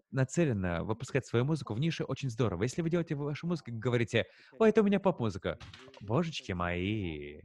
нацеленно 0.09 0.83
выпускать 0.83 1.27
свою 1.27 1.45
музыку 1.45 1.75
в 1.75 1.79
нише 1.79 2.03
очень 2.03 2.31
здорово. 2.31 2.63
Если 2.63 2.81
вы 2.81 2.89
делаете 2.89 3.13
вашу 3.13 3.45
музыку 3.45 3.71
говорите, 3.71 4.25
ой, 4.57 4.69
это 4.69 4.81
у 4.81 4.83
меня 4.83 4.99
поп-музыка, 4.99 5.59
божечки 6.01 6.53
мои, 6.53 7.41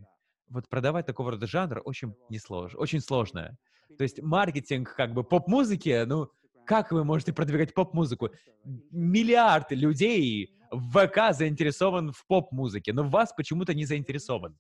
вот 0.49 0.69
продавать 0.69 1.05
такого 1.05 1.33
рода 1.33 1.47
жанр 1.47 1.83
очень 1.85 2.15
несложно, 2.31 2.79
очень 2.79 3.01
сложно. 3.01 3.59
То 3.99 4.03
есть 4.03 4.23
маркетинг 4.23 4.95
как 4.95 5.13
бы 5.13 5.25
поп-музыки, 5.25 6.05
ну, 6.07 6.31
как 6.67 6.93
вы 6.93 7.05
можете 7.05 7.33
продвигать 7.33 7.73
поп-музыку? 7.73 8.31
Миллиард 8.91 9.73
людей 9.73 10.55
в 10.71 11.07
ВК 11.07 11.33
заинтересован 11.35 12.13
в 12.13 12.27
поп-музыке, 12.27 12.93
но 12.93 13.05
вас 13.09 13.33
почему-то 13.33 13.73
не 13.75 13.85
заинтересован. 13.85 14.57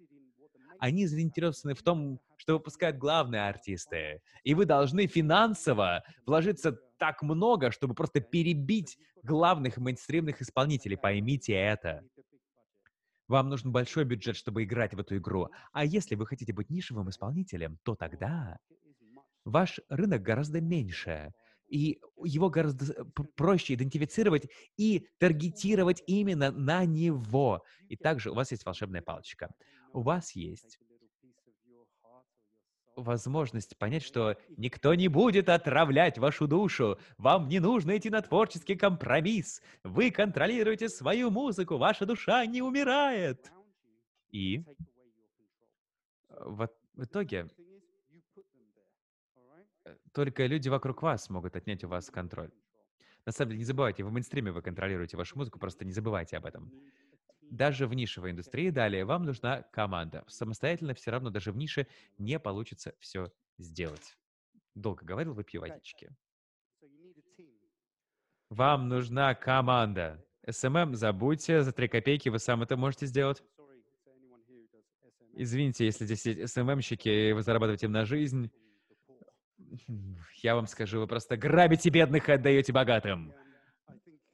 Они 0.78 1.06
заинтересованы 1.06 1.74
в 1.74 1.82
том, 1.82 2.20
что 2.36 2.54
выпускают 2.54 2.98
главные 2.98 3.48
артисты. 3.48 4.20
И 4.44 4.54
вы 4.54 4.66
должны 4.66 5.06
финансово 5.06 6.02
вложиться 6.26 6.78
так 6.98 7.22
много, 7.22 7.70
чтобы 7.70 7.94
просто 7.94 8.20
перебить 8.20 8.98
главных 9.22 9.78
мейнстримных 9.78 10.40
исполнителей. 10.40 10.96
Поймите 10.96 11.54
это. 11.54 12.02
Вам 13.26 13.48
нужен 13.48 13.72
большой 13.72 14.04
бюджет, 14.04 14.36
чтобы 14.36 14.62
играть 14.62 14.94
в 14.94 15.00
эту 15.00 15.16
игру. 15.16 15.48
А 15.72 15.84
если 15.84 16.14
вы 16.14 16.26
хотите 16.26 16.52
быть 16.52 16.70
нишевым 16.70 17.10
исполнителем, 17.10 17.78
то 17.82 17.96
тогда 17.96 18.58
ваш 19.44 19.80
рынок 19.88 20.22
гораздо 20.22 20.60
меньше 20.60 21.32
и 21.68 22.00
его 22.24 22.50
гораздо 22.50 22.92
э, 22.92 23.04
проще 23.34 23.74
идентифицировать 23.74 24.48
и 24.76 25.08
таргетировать 25.18 26.02
именно 26.06 26.50
на 26.50 26.84
него. 26.84 27.62
И 27.88 27.96
также 27.96 28.30
у 28.30 28.34
вас 28.34 28.50
есть 28.50 28.64
волшебная 28.64 29.02
палочка. 29.02 29.50
У 29.92 30.02
вас 30.02 30.32
есть 30.32 30.78
возможность 32.96 33.76
понять, 33.76 34.02
что 34.02 34.36
никто 34.56 34.94
не 34.94 35.08
будет 35.08 35.48
отравлять 35.48 36.18
вашу 36.18 36.48
душу. 36.48 36.98
Вам 37.18 37.48
не 37.48 37.60
нужно 37.60 37.96
идти 37.96 38.10
на 38.10 38.22
творческий 38.22 38.74
компромисс. 38.74 39.62
Вы 39.84 40.10
контролируете 40.10 40.88
свою 40.88 41.30
музыку, 41.30 41.76
ваша 41.76 42.06
душа 42.06 42.44
не 42.46 42.62
умирает. 42.62 43.52
И 44.32 44.64
в, 46.28 46.68
в 46.94 47.04
итоге 47.04 47.48
только 50.16 50.46
люди 50.46 50.70
вокруг 50.70 51.02
вас 51.02 51.28
могут 51.28 51.56
отнять 51.56 51.84
у 51.84 51.88
вас 51.88 52.08
контроль. 52.08 52.50
На 53.26 53.32
самом 53.32 53.50
деле, 53.50 53.58
не 53.58 53.64
забывайте, 53.64 54.02
в 54.02 54.10
мейнстриме 54.10 54.50
вы 54.50 54.62
контролируете 54.62 55.18
вашу 55.18 55.36
музыку, 55.36 55.58
просто 55.58 55.84
не 55.84 55.92
забывайте 55.92 56.38
об 56.38 56.46
этом. 56.46 56.72
Даже 57.42 57.86
в 57.86 57.92
нишевой 57.92 58.30
индустрии 58.30 58.70
далее 58.70 59.04
вам 59.04 59.24
нужна 59.24 59.60
команда. 59.60 60.24
Самостоятельно 60.26 60.94
все 60.94 61.10
равно 61.10 61.28
даже 61.28 61.52
в 61.52 61.58
нише 61.58 61.86
не 62.16 62.38
получится 62.38 62.94
все 62.98 63.30
сделать. 63.58 64.16
Долго 64.74 65.04
говорил, 65.04 65.34
выпью 65.34 65.60
водички. 65.60 66.08
Вам 68.48 68.88
нужна 68.88 69.34
команда. 69.34 70.24
SMM 70.48 70.94
забудьте, 70.94 71.62
за 71.62 71.72
3 71.72 71.88
копейки 71.88 72.30
вы 72.30 72.38
сам 72.38 72.62
это 72.62 72.78
можете 72.78 73.04
сделать. 73.04 73.42
Извините, 75.34 75.84
если 75.84 76.06
здесь 76.06 76.24
есть 76.24 76.54
СММщики, 76.54 77.08
и 77.10 77.32
вы 77.34 77.42
зарабатываете 77.42 77.84
им 77.84 77.92
на 77.92 78.06
жизнь. 78.06 78.50
Я 80.42 80.54
вам 80.54 80.66
скажу, 80.66 81.00
вы 81.00 81.06
просто 81.06 81.36
грабите 81.36 81.90
бедных 81.90 82.28
и 82.28 82.32
отдаете 82.32 82.72
богатым. 82.72 83.32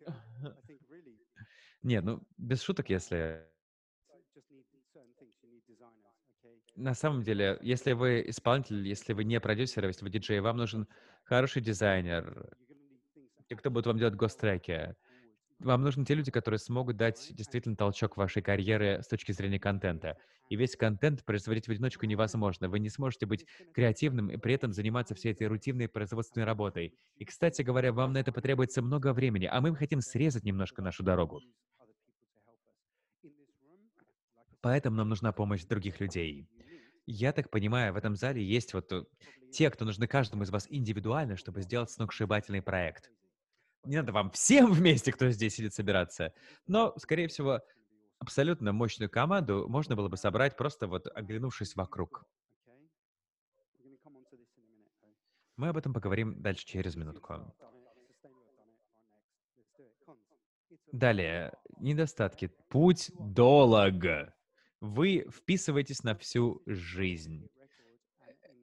Нет, 1.82 2.04
ну, 2.04 2.22
без 2.36 2.62
шуток, 2.62 2.90
если... 2.90 3.46
На 6.74 6.94
самом 6.94 7.22
деле, 7.22 7.58
если 7.60 7.92
вы 7.92 8.24
исполнитель, 8.26 8.88
если 8.88 9.12
вы 9.12 9.24
не 9.24 9.38
продюсер, 9.40 9.86
если 9.86 10.04
вы 10.04 10.10
диджей, 10.10 10.40
вам 10.40 10.56
нужен 10.56 10.88
хороший 11.24 11.60
дизайнер, 11.60 12.48
те, 13.46 13.56
кто 13.56 13.70
будет 13.70 13.86
вам 13.86 13.98
делать 13.98 14.14
гостреки. 14.14 14.96
Вам 15.58 15.82
нужны 15.82 16.06
те 16.06 16.14
люди, 16.14 16.30
которые 16.30 16.58
смогут 16.58 16.96
дать 16.96 17.28
действительно 17.34 17.76
толчок 17.76 18.16
вашей 18.16 18.40
карьере 18.40 19.02
с 19.02 19.08
точки 19.08 19.32
зрения 19.32 19.60
контента. 19.60 20.16
И 20.52 20.56
весь 20.56 20.76
контент 20.76 21.24
производить 21.24 21.66
в 21.66 21.70
одиночку 21.70 22.04
невозможно. 22.04 22.68
Вы 22.68 22.78
не 22.78 22.90
сможете 22.90 23.24
быть 23.24 23.46
креативным 23.72 24.28
и 24.28 24.36
при 24.36 24.52
этом 24.52 24.74
заниматься 24.74 25.14
всей 25.14 25.32
этой 25.32 25.46
рутинной 25.46 25.88
производственной 25.88 26.44
работой. 26.44 26.92
И, 27.16 27.24
кстати 27.24 27.62
говоря, 27.62 27.90
вам 27.90 28.12
на 28.12 28.18
это 28.18 28.32
потребуется 28.32 28.82
много 28.82 29.14
времени, 29.14 29.48
а 29.50 29.62
мы 29.62 29.74
хотим 29.74 30.02
срезать 30.02 30.44
немножко 30.44 30.82
нашу 30.82 31.04
дорогу. 31.04 31.40
Поэтому 34.60 34.98
нам 34.98 35.08
нужна 35.08 35.32
помощь 35.32 35.64
других 35.64 36.00
людей. 36.00 36.46
Я 37.06 37.32
так 37.32 37.48
понимаю, 37.48 37.94
в 37.94 37.96
этом 37.96 38.14
зале 38.14 38.44
есть 38.44 38.74
вот 38.74 38.92
э, 38.92 39.04
те, 39.52 39.70
кто 39.70 39.86
нужны 39.86 40.06
каждому 40.06 40.42
из 40.42 40.50
вас 40.50 40.66
индивидуально, 40.68 41.38
чтобы 41.38 41.62
сделать 41.62 41.90
сногсшибательный 41.90 42.60
проект. 42.60 43.10
Не 43.86 43.96
надо 43.96 44.12
вам 44.12 44.30
всем 44.32 44.70
вместе, 44.74 45.12
кто 45.12 45.30
здесь 45.30 45.54
сидит, 45.54 45.72
собираться. 45.72 46.34
Но, 46.66 46.92
скорее 46.98 47.28
всего, 47.28 47.62
абсолютно 48.22 48.72
мощную 48.72 49.10
команду 49.10 49.66
можно 49.68 49.96
было 49.96 50.08
бы 50.08 50.16
собрать, 50.16 50.56
просто 50.56 50.86
вот 50.86 51.08
оглянувшись 51.12 51.74
вокруг. 51.74 52.24
Мы 55.56 55.68
об 55.68 55.76
этом 55.76 55.92
поговорим 55.92 56.40
дальше 56.40 56.64
через 56.64 56.94
минутку. 56.94 57.52
Далее, 60.92 61.52
недостатки. 61.78 62.46
Путь 62.68 63.10
долг. 63.18 64.04
Вы 64.80 65.26
вписываетесь 65.28 66.04
на 66.04 66.14
всю 66.14 66.62
жизнь. 66.66 67.48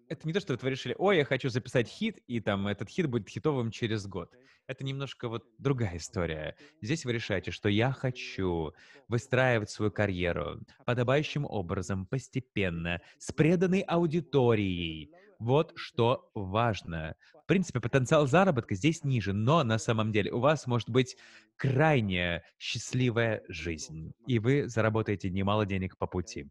Это 0.10 0.28
не 0.28 0.34
то, 0.34 0.42
что 0.42 0.58
вы 0.62 0.70
решили: 0.72 0.96
"Ой, 1.00 1.18
я 1.18 1.26
хочу 1.26 1.50
записать 1.50 1.88
хит", 1.88 2.20
и 2.28 2.42
там 2.42 2.68
этот 2.68 2.90
хит 2.90 3.08
будет 3.08 3.30
хитовым 3.30 3.72
через 3.72 4.08
год. 4.08 4.38
Это 4.68 4.84
немножко 4.84 5.30
вот 5.30 5.46
другая 5.60 5.98
история. 5.98 6.56
Здесь 6.82 7.06
вы 7.06 7.14
решаете, 7.14 7.52
что 7.52 7.70
я 7.70 7.92
хочу 7.94 8.74
выстраивать 9.08 9.70
свою 9.72 9.92
карьеру 9.92 10.62
подобающим 10.86 11.46
образом, 11.46 12.08
постепенно, 12.08 13.02
с 13.20 13.32
преданной 13.32 13.82
аудиторией. 13.82 15.12
Вот 15.40 15.74
что 15.76 16.32
важно. 16.36 17.16
В 17.46 17.48
принципе, 17.48 17.80
потенциал 17.80 18.28
заработка 18.28 18.76
здесь 18.76 19.04
ниже, 19.04 19.34
но 19.34 19.64
на 19.64 19.78
самом 19.80 20.12
деле 20.12 20.32
у 20.32 20.40
вас 20.40 20.68
может 20.68 20.90
быть 20.90 21.18
крайне 21.56 22.44
счастливая 22.58 23.44
жизнь, 23.48 24.14
и 24.26 24.40
вы 24.40 24.68
заработаете 24.68 25.30
немало 25.30 25.66
денег 25.66 25.98
по 25.98 26.08
пути. 26.08 26.50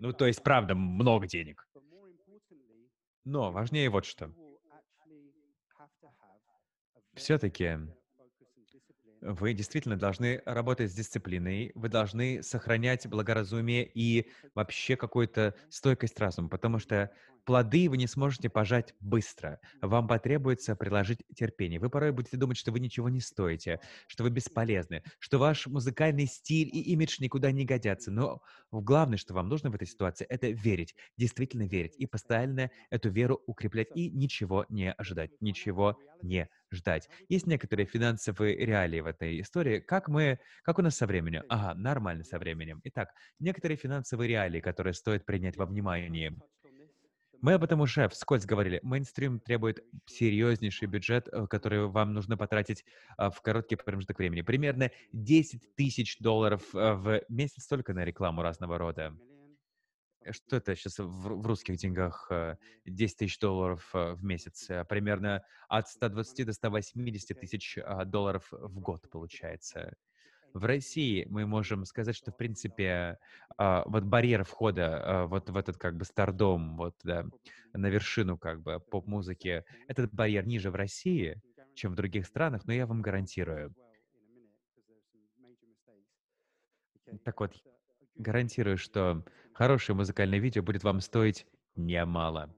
Ну, 0.00 0.12
то 0.12 0.26
есть, 0.26 0.42
правда, 0.42 0.74
много 0.74 1.26
денег. 1.28 1.68
Но 3.24 3.52
важнее 3.52 3.90
вот 3.90 4.04
что. 4.04 4.32
Все-таки 7.14 7.78
вы 9.20 9.52
действительно 9.52 9.96
должны 9.96 10.42
работать 10.44 10.90
с 10.90 10.94
дисциплиной, 10.94 11.72
вы 11.74 11.88
должны 11.88 12.42
сохранять 12.42 13.06
благоразумие 13.06 13.90
и 13.92 14.28
вообще 14.54 14.96
какую-то 14.96 15.54
стойкость 15.68 16.18
разума, 16.18 16.48
потому 16.48 16.78
что 16.78 17.10
плоды 17.44 17.88
вы 17.88 17.96
не 17.96 18.06
сможете 18.06 18.48
пожать 18.48 18.94
быстро. 19.00 19.60
Вам 19.82 20.08
потребуется 20.08 20.76
приложить 20.76 21.18
терпение. 21.34 21.80
Вы 21.80 21.90
порой 21.90 22.12
будете 22.12 22.36
думать, 22.36 22.56
что 22.56 22.72
вы 22.72 22.80
ничего 22.80 23.08
не 23.08 23.20
стоите, 23.20 23.80
что 24.06 24.24
вы 24.24 24.30
бесполезны, 24.30 25.02
что 25.18 25.38
ваш 25.38 25.66
музыкальный 25.66 26.26
стиль 26.26 26.68
и 26.68 26.80
имидж 26.92 27.16
никуда 27.20 27.50
не 27.52 27.64
годятся. 27.64 28.10
Но 28.10 28.42
главное, 28.70 29.18
что 29.18 29.34
вам 29.34 29.48
нужно 29.48 29.70
в 29.70 29.74
этой 29.74 29.86
ситуации, 29.86 30.26
это 30.28 30.48
верить, 30.48 30.94
действительно 31.16 31.66
верить 31.66 31.96
и 31.96 32.06
постоянно 32.06 32.70
эту 32.90 33.10
веру 33.10 33.42
укреплять 33.46 33.88
и 33.94 34.10
ничего 34.10 34.66
не 34.68 34.92
ожидать, 34.92 35.30
ничего 35.40 35.98
не 36.22 36.48
ждать. 36.72 37.08
Есть 37.28 37.46
некоторые 37.46 37.86
финансовые 37.86 38.56
реалии 38.56 39.00
в 39.00 39.06
этой 39.06 39.40
истории. 39.40 39.80
Как 39.80 40.08
мы, 40.08 40.38
как 40.62 40.78
у 40.78 40.82
нас 40.82 40.96
со 40.96 41.06
временем? 41.06 41.42
Ага, 41.48 41.74
нормально 41.74 42.24
со 42.24 42.38
временем. 42.38 42.80
Итак, 42.84 43.10
некоторые 43.38 43.76
финансовые 43.76 44.28
реалии, 44.28 44.60
которые 44.60 44.94
стоит 44.94 45.24
принять 45.26 45.56
во 45.56 45.66
внимание. 45.66 46.34
Мы 47.42 47.54
об 47.54 47.64
этом 47.64 47.80
уже 47.80 48.06
вскользь 48.08 48.44
говорили. 48.44 48.80
Мейнстрим 48.82 49.40
требует 49.40 49.82
серьезнейший 50.04 50.88
бюджет, 50.88 51.26
э, 51.32 51.46
который 51.46 51.86
вам 51.86 52.12
нужно 52.12 52.36
потратить 52.36 52.84
а, 53.16 53.30
в 53.30 53.40
короткий 53.40 53.76
промежуток 53.76 54.18
времени. 54.18 54.42
Примерно 54.42 54.90
10 55.12 55.74
тысяч 55.74 56.18
долларов 56.18 56.62
э, 56.74 56.92
в 56.92 57.22
месяц 57.30 57.66
только 57.66 57.94
на 57.94 58.04
рекламу 58.04 58.42
разного 58.42 58.76
рода. 58.76 59.16
Э, 60.22 60.32
что 60.32 60.56
это 60.56 60.74
сейчас 60.76 60.98
в, 60.98 61.06
в 61.06 61.46
русских 61.46 61.76
деньгах? 61.76 62.26
э, 62.30 62.56
10 62.86 63.16
тысяч 63.16 63.38
долларов 63.38 63.88
э, 63.94 64.12
в 64.14 64.24
месяц. 64.24 64.68
Э, 64.70 64.84
Примерно 64.84 65.42
от 65.68 65.88
120 65.88 66.46
до 66.46 66.52
180 66.52 67.38
тысяч 67.38 67.78
а, 67.78 68.04
долларов 68.04 68.46
в 68.50 68.80
год 68.80 69.08
получается. 69.10 69.94
В 70.52 70.64
России 70.64 71.26
мы 71.30 71.46
можем 71.46 71.84
сказать, 71.84 72.16
что, 72.16 72.32
в 72.32 72.36
принципе, 72.36 73.18
а, 73.56 73.84
вот 73.86 74.04
барьер 74.04 74.44
входа 74.44 75.26
вот 75.28 75.48
в 75.48 75.56
этот 75.56 75.76
как 75.76 75.96
бы 75.96 76.04
стардом, 76.04 76.76
вот, 76.76 76.96
да, 77.04 77.24
на 77.72 77.86
вершину 77.86 78.36
как 78.36 78.60
бы 78.60 78.80
поп-музыки, 78.80 79.64
этот 79.86 80.12
барьер 80.12 80.46
ниже 80.46 80.70
в 80.70 80.74
России, 80.74 81.40
чем 81.74 81.92
в 81.92 81.94
других 81.94 82.26
странах, 82.26 82.66
но 82.66 82.72
я 82.72 82.86
вам 82.86 83.00
гарантирую. 83.00 83.74
Так 87.24 87.40
вот, 87.40 87.54
гарантирую, 88.16 88.76
что 88.76 89.24
хорошее 89.52 89.96
музыкальное 89.96 90.38
видео 90.38 90.62
будет 90.62 90.84
вам 90.84 91.00
стоить 91.00 91.46
немало. 91.76 92.54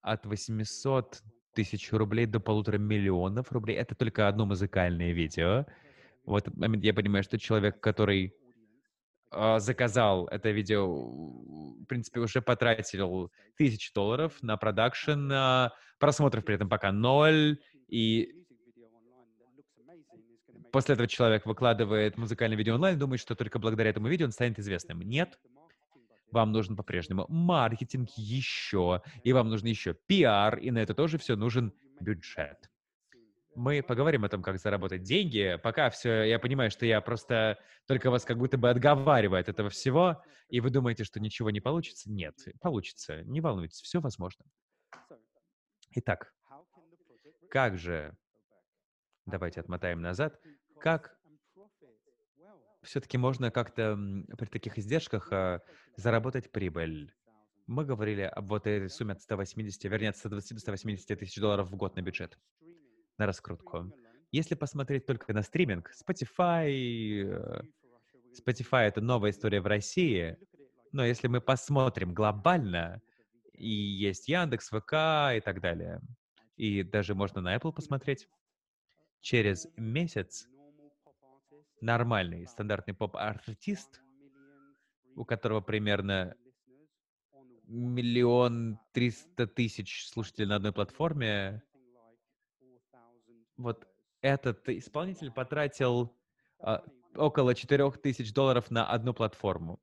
От 0.00 0.26
800 0.26 1.22
тысяч 1.54 1.92
рублей 1.92 2.26
до 2.26 2.40
полутора 2.40 2.78
миллионов 2.78 3.52
рублей. 3.52 3.76
Это 3.76 3.94
только 3.94 4.28
одно 4.28 4.46
музыкальное 4.46 5.12
видео. 5.12 5.66
В 6.24 6.34
этот 6.34 6.56
момент 6.56 6.84
я 6.84 6.94
понимаю, 6.94 7.22
что 7.22 7.38
человек, 7.38 7.80
который 7.80 8.34
а, 9.30 9.58
заказал 9.60 10.26
это 10.28 10.50
видео, 10.50 10.86
в 10.86 11.84
принципе, 11.86 12.20
уже 12.20 12.42
потратил 12.42 13.32
тысячи 13.56 13.92
долларов 13.94 14.34
на 14.42 14.56
продакшн, 14.56 15.30
а, 15.32 15.72
просмотров 15.98 16.44
при 16.44 16.54
этом 16.56 16.68
пока 16.68 16.92
ноль, 16.92 17.58
и 17.88 18.34
после 20.70 20.94
этого 20.94 21.08
человек 21.08 21.46
выкладывает 21.46 22.16
музыкальное 22.18 22.56
видео 22.56 22.74
онлайн, 22.74 22.98
думает, 22.98 23.20
что 23.20 23.34
только 23.34 23.58
благодаря 23.58 23.90
этому 23.90 24.08
видео 24.08 24.26
он 24.26 24.32
станет 24.32 24.58
известным. 24.58 25.00
Нет, 25.00 25.38
вам 26.32 26.50
нужен 26.52 26.76
по-прежнему 26.76 27.26
маркетинг 27.28 28.08
еще, 28.16 29.02
и 29.22 29.32
вам 29.32 29.48
нужен 29.48 29.68
еще 29.68 29.94
пиар, 30.06 30.58
и 30.58 30.70
на 30.70 30.78
это 30.78 30.94
тоже 30.94 31.18
все 31.18 31.36
нужен 31.36 31.72
бюджет. 32.00 32.68
Мы 33.54 33.82
поговорим 33.82 34.24
о 34.24 34.30
том, 34.30 34.42
как 34.42 34.58
заработать 34.58 35.02
деньги. 35.02 35.60
Пока 35.62 35.90
все, 35.90 36.22
я 36.22 36.38
понимаю, 36.38 36.70
что 36.70 36.86
я 36.86 37.02
просто 37.02 37.58
только 37.86 38.10
вас 38.10 38.24
как 38.24 38.38
будто 38.38 38.56
бы 38.56 38.70
отговариваю 38.70 39.40
от 39.40 39.48
этого 39.48 39.68
всего, 39.68 40.22
и 40.48 40.60
вы 40.60 40.70
думаете, 40.70 41.04
что 41.04 41.20
ничего 41.20 41.50
не 41.50 41.60
получится. 41.60 42.10
Нет, 42.10 42.34
получится. 42.60 43.22
Не 43.24 43.42
волнуйтесь, 43.42 43.82
все 43.82 44.00
возможно. 44.00 44.46
Итак, 45.94 46.32
как 47.50 47.76
же, 47.76 48.16
давайте 49.26 49.60
отмотаем 49.60 50.00
назад, 50.00 50.40
как 50.80 51.14
все-таки 52.82 53.18
можно 53.18 53.50
как-то 53.50 53.96
при 54.38 54.46
таких 54.46 54.78
издержках 54.78 55.32
а, 55.32 55.62
заработать 55.96 56.50
прибыль? 56.50 57.12
Мы 57.66 57.84
говорили 57.84 58.22
об 58.22 58.48
вот 58.48 58.66
этой 58.66 58.90
сумме 58.90 59.12
от 59.12 59.22
180, 59.22 59.84
вернее, 59.84 60.10
от 60.10 60.16
120 60.16 60.54
до 60.54 60.60
180 60.60 61.18
тысяч 61.18 61.40
долларов 61.40 61.70
в 61.70 61.76
год 61.76 61.96
на 61.96 62.02
бюджет 62.02 62.38
на 63.18 63.26
раскрутку. 63.26 63.92
Если 64.32 64.54
посмотреть 64.54 65.06
только 65.06 65.32
на 65.32 65.42
стриминг, 65.42 65.92
Spotify, 65.92 66.70
э, 67.24 67.62
Spotify— 68.36 68.86
это 68.88 69.00
новая 69.00 69.30
история 69.30 69.60
в 69.60 69.66
России, 69.66 70.36
но 70.90 71.04
если 71.04 71.28
мы 71.28 71.40
посмотрим 71.40 72.14
глобально, 72.14 73.00
и 73.52 73.68
есть 73.68 74.28
Яндекс, 74.28 74.70
ВК 74.70 75.36
и 75.36 75.40
так 75.40 75.60
далее, 75.60 76.00
и 76.56 76.82
даже 76.82 77.14
можно 77.14 77.40
на 77.40 77.54
Apple 77.56 77.72
посмотреть, 77.72 78.28
через 79.20 79.68
месяц 79.76 80.48
нормальный 81.82 82.46
стандартный 82.46 82.94
поп-артист, 82.94 84.02
у 85.16 85.24
которого 85.24 85.60
примерно 85.60 86.36
миллион 87.64 88.78
триста 88.92 89.46
тысяч 89.46 90.08
слушателей 90.08 90.46
на 90.46 90.56
одной 90.56 90.72
платформе, 90.72 91.62
вот 93.56 93.86
этот 94.20 94.68
исполнитель 94.68 95.30
потратил 95.30 96.16
а, 96.58 96.84
около 97.14 97.54
4000 97.54 98.32
долларов 98.32 98.70
на 98.70 98.88
одну 98.88 99.12
платформу. 99.12 99.80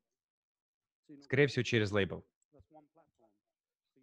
Скорее 1.21 1.47
всего, 1.47 1.63
через 1.63 1.91
лейбл. 1.91 2.25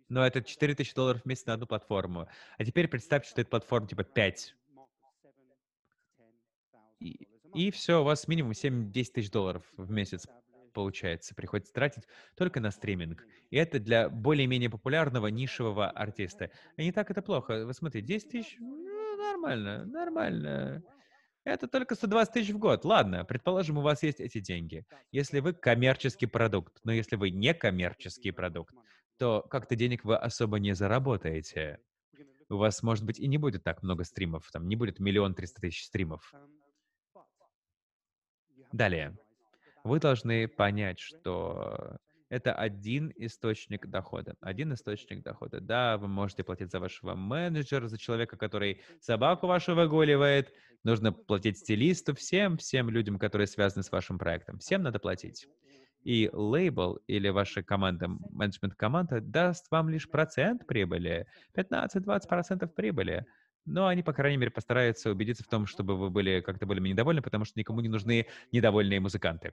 Но 0.08 0.24
это 0.24 0.42
4000 0.42 0.94
долларов 0.94 1.22
в 1.22 1.26
месяц 1.26 1.46
на 1.46 1.54
одну 1.54 1.66
платформу. 1.66 2.28
А 2.58 2.64
теперь 2.64 2.86
представьте, 2.88 3.30
что 3.30 3.40
это 3.40 3.50
платформа 3.50 3.88
типа 3.88 4.04
5. 4.04 4.54
И, 7.00 7.28
и 7.56 7.70
все, 7.70 8.02
у 8.02 8.04
вас 8.04 8.28
минимум 8.28 8.52
7-10 8.52 8.92
тысяч 9.12 9.30
долларов 9.30 9.64
в 9.76 9.90
месяц 9.90 10.26
получается, 10.76 11.34
приходится 11.34 11.72
тратить 11.72 12.04
только 12.36 12.60
на 12.60 12.70
стриминг. 12.70 13.24
И 13.48 13.56
это 13.56 13.80
для 13.80 14.10
более-менее 14.10 14.68
популярного 14.68 15.28
нишевого 15.28 15.88
артиста. 15.88 16.50
И 16.76 16.84
не 16.84 16.92
так 16.92 17.10
это 17.10 17.22
плохо. 17.22 17.64
Вы 17.64 17.72
смотрите, 17.72 18.06
10 18.06 18.28
тысяч, 18.28 18.56
ну, 18.58 19.16
нормально, 19.16 19.86
нормально. 19.86 20.82
Это 21.44 21.66
только 21.66 21.94
120 21.94 22.34
тысяч 22.34 22.50
в 22.50 22.58
год. 22.58 22.84
Ладно, 22.84 23.24
предположим, 23.24 23.78
у 23.78 23.80
вас 23.80 24.02
есть 24.02 24.20
эти 24.20 24.40
деньги. 24.40 24.84
Если 25.12 25.40
вы 25.40 25.54
коммерческий 25.54 26.26
продукт, 26.26 26.78
но 26.84 26.92
если 26.92 27.16
вы 27.16 27.30
не 27.30 27.54
коммерческий 27.54 28.32
продукт, 28.32 28.74
то 29.16 29.40
как-то 29.48 29.76
денег 29.76 30.04
вы 30.04 30.16
особо 30.16 30.58
не 30.58 30.74
заработаете. 30.74 31.78
У 32.50 32.56
вас, 32.56 32.82
может 32.82 33.06
быть, 33.06 33.18
и 33.18 33.26
не 33.28 33.38
будет 33.38 33.64
так 33.64 33.82
много 33.82 34.04
стримов, 34.04 34.50
там 34.52 34.68
не 34.68 34.76
будет 34.76 35.00
миллион 35.00 35.34
триста 35.34 35.62
тысяч 35.62 35.86
стримов. 35.86 36.34
Далее. 38.72 39.16
Вы 39.84 40.00
должны 40.00 40.48
понять, 40.48 40.98
что 40.98 41.98
это 42.28 42.52
один 42.52 43.12
источник 43.16 43.86
дохода. 43.86 44.34
Один 44.40 44.74
источник 44.74 45.22
дохода. 45.22 45.60
Да, 45.60 45.96
вы 45.96 46.08
можете 46.08 46.42
платить 46.42 46.72
за 46.72 46.80
вашего 46.80 47.14
менеджера, 47.14 47.86
за 47.86 47.98
человека, 47.98 48.36
который 48.36 48.82
собаку 49.00 49.46
вашу 49.46 49.74
выгуливает. 49.74 50.52
Нужно 50.82 51.12
платить 51.12 51.58
стилисту, 51.58 52.14
всем, 52.14 52.56
всем 52.56 52.90
людям, 52.90 53.18
которые 53.18 53.46
связаны 53.46 53.84
с 53.84 53.92
вашим 53.92 54.18
проектом. 54.18 54.58
Всем 54.58 54.82
надо 54.82 54.98
платить. 54.98 55.46
И 56.02 56.30
лейбл 56.32 57.00
или 57.06 57.28
ваша 57.28 57.62
команда, 57.62 58.08
менеджмент-команда 58.08 59.20
даст 59.20 59.70
вам 59.70 59.88
лишь 59.88 60.08
процент 60.08 60.66
прибыли, 60.66 61.26
15-20% 61.56 62.66
прибыли. 62.68 63.26
Но 63.66 63.88
они, 63.88 64.02
по 64.02 64.12
крайней 64.12 64.36
мере, 64.38 64.50
постараются 64.52 65.10
убедиться 65.10 65.42
в 65.42 65.48
том, 65.48 65.66
чтобы 65.66 65.96
вы 65.96 66.08
были 66.08 66.40
как-то 66.40 66.66
более 66.66 66.88
недовольны, 66.88 67.20
потому 67.20 67.44
что 67.44 67.58
никому 67.58 67.80
не 67.80 67.88
нужны 67.88 68.26
недовольные 68.52 69.00
музыканты. 69.00 69.52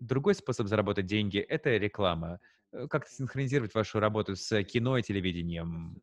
Другой 0.00 0.34
способ 0.34 0.66
заработать 0.66 1.06
деньги— 1.06 1.38
это 1.38 1.76
реклама. 1.76 2.40
Э, 2.72 2.86
Как-то 2.88 3.12
синхронизировать 3.12 3.74
вашу 3.74 4.00
работу 4.00 4.34
с 4.34 4.64
кино 4.64 4.96
и 4.96 5.02
телевидением. 5.02 6.00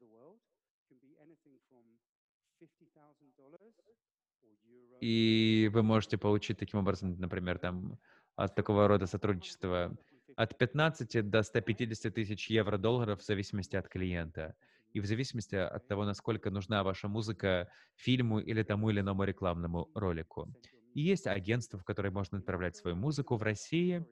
И 5.02 5.70
вы 5.74 5.84
можете 5.84 6.18
получить 6.18 6.58
таким 6.58 6.80
образом, 6.80 7.20
например, 7.20 7.58
там 7.60 8.00
от 8.36 8.56
такого 8.56 8.88
рода 8.88 9.08
сотрудничества 9.08 9.96
от 10.36 10.58
15 10.58 11.30
до 11.30 11.42
150 11.42 12.14
тысяч 12.14 12.50
евро-долларов 12.50 13.22
в 13.22 13.26
зависимости 13.26 13.76
от 13.76 13.88
клиента. 13.90 14.56
И 14.94 15.00
в 15.00 15.06
зависимости 15.06 15.56
от 15.56 15.88
того, 15.88 16.06
насколько 16.06 16.50
нужна 16.50 16.84
ваша 16.84 17.08
музыка 17.08 17.70
фильму 17.96 18.40
или 18.40 18.64
тому 18.64 18.90
или 18.90 19.02
иному 19.02 19.24
рекламному 19.24 19.90
ролику. 19.94 20.48
И 20.94 21.02
есть 21.02 21.28
агентства, 21.28 21.78
в 21.80 21.84
которые 21.84 22.12
можно 22.12 22.40
отправлять 22.40 22.76
свою 22.76 22.96
музыку 22.96 23.38
в 23.38 23.44
России. 23.44 24.06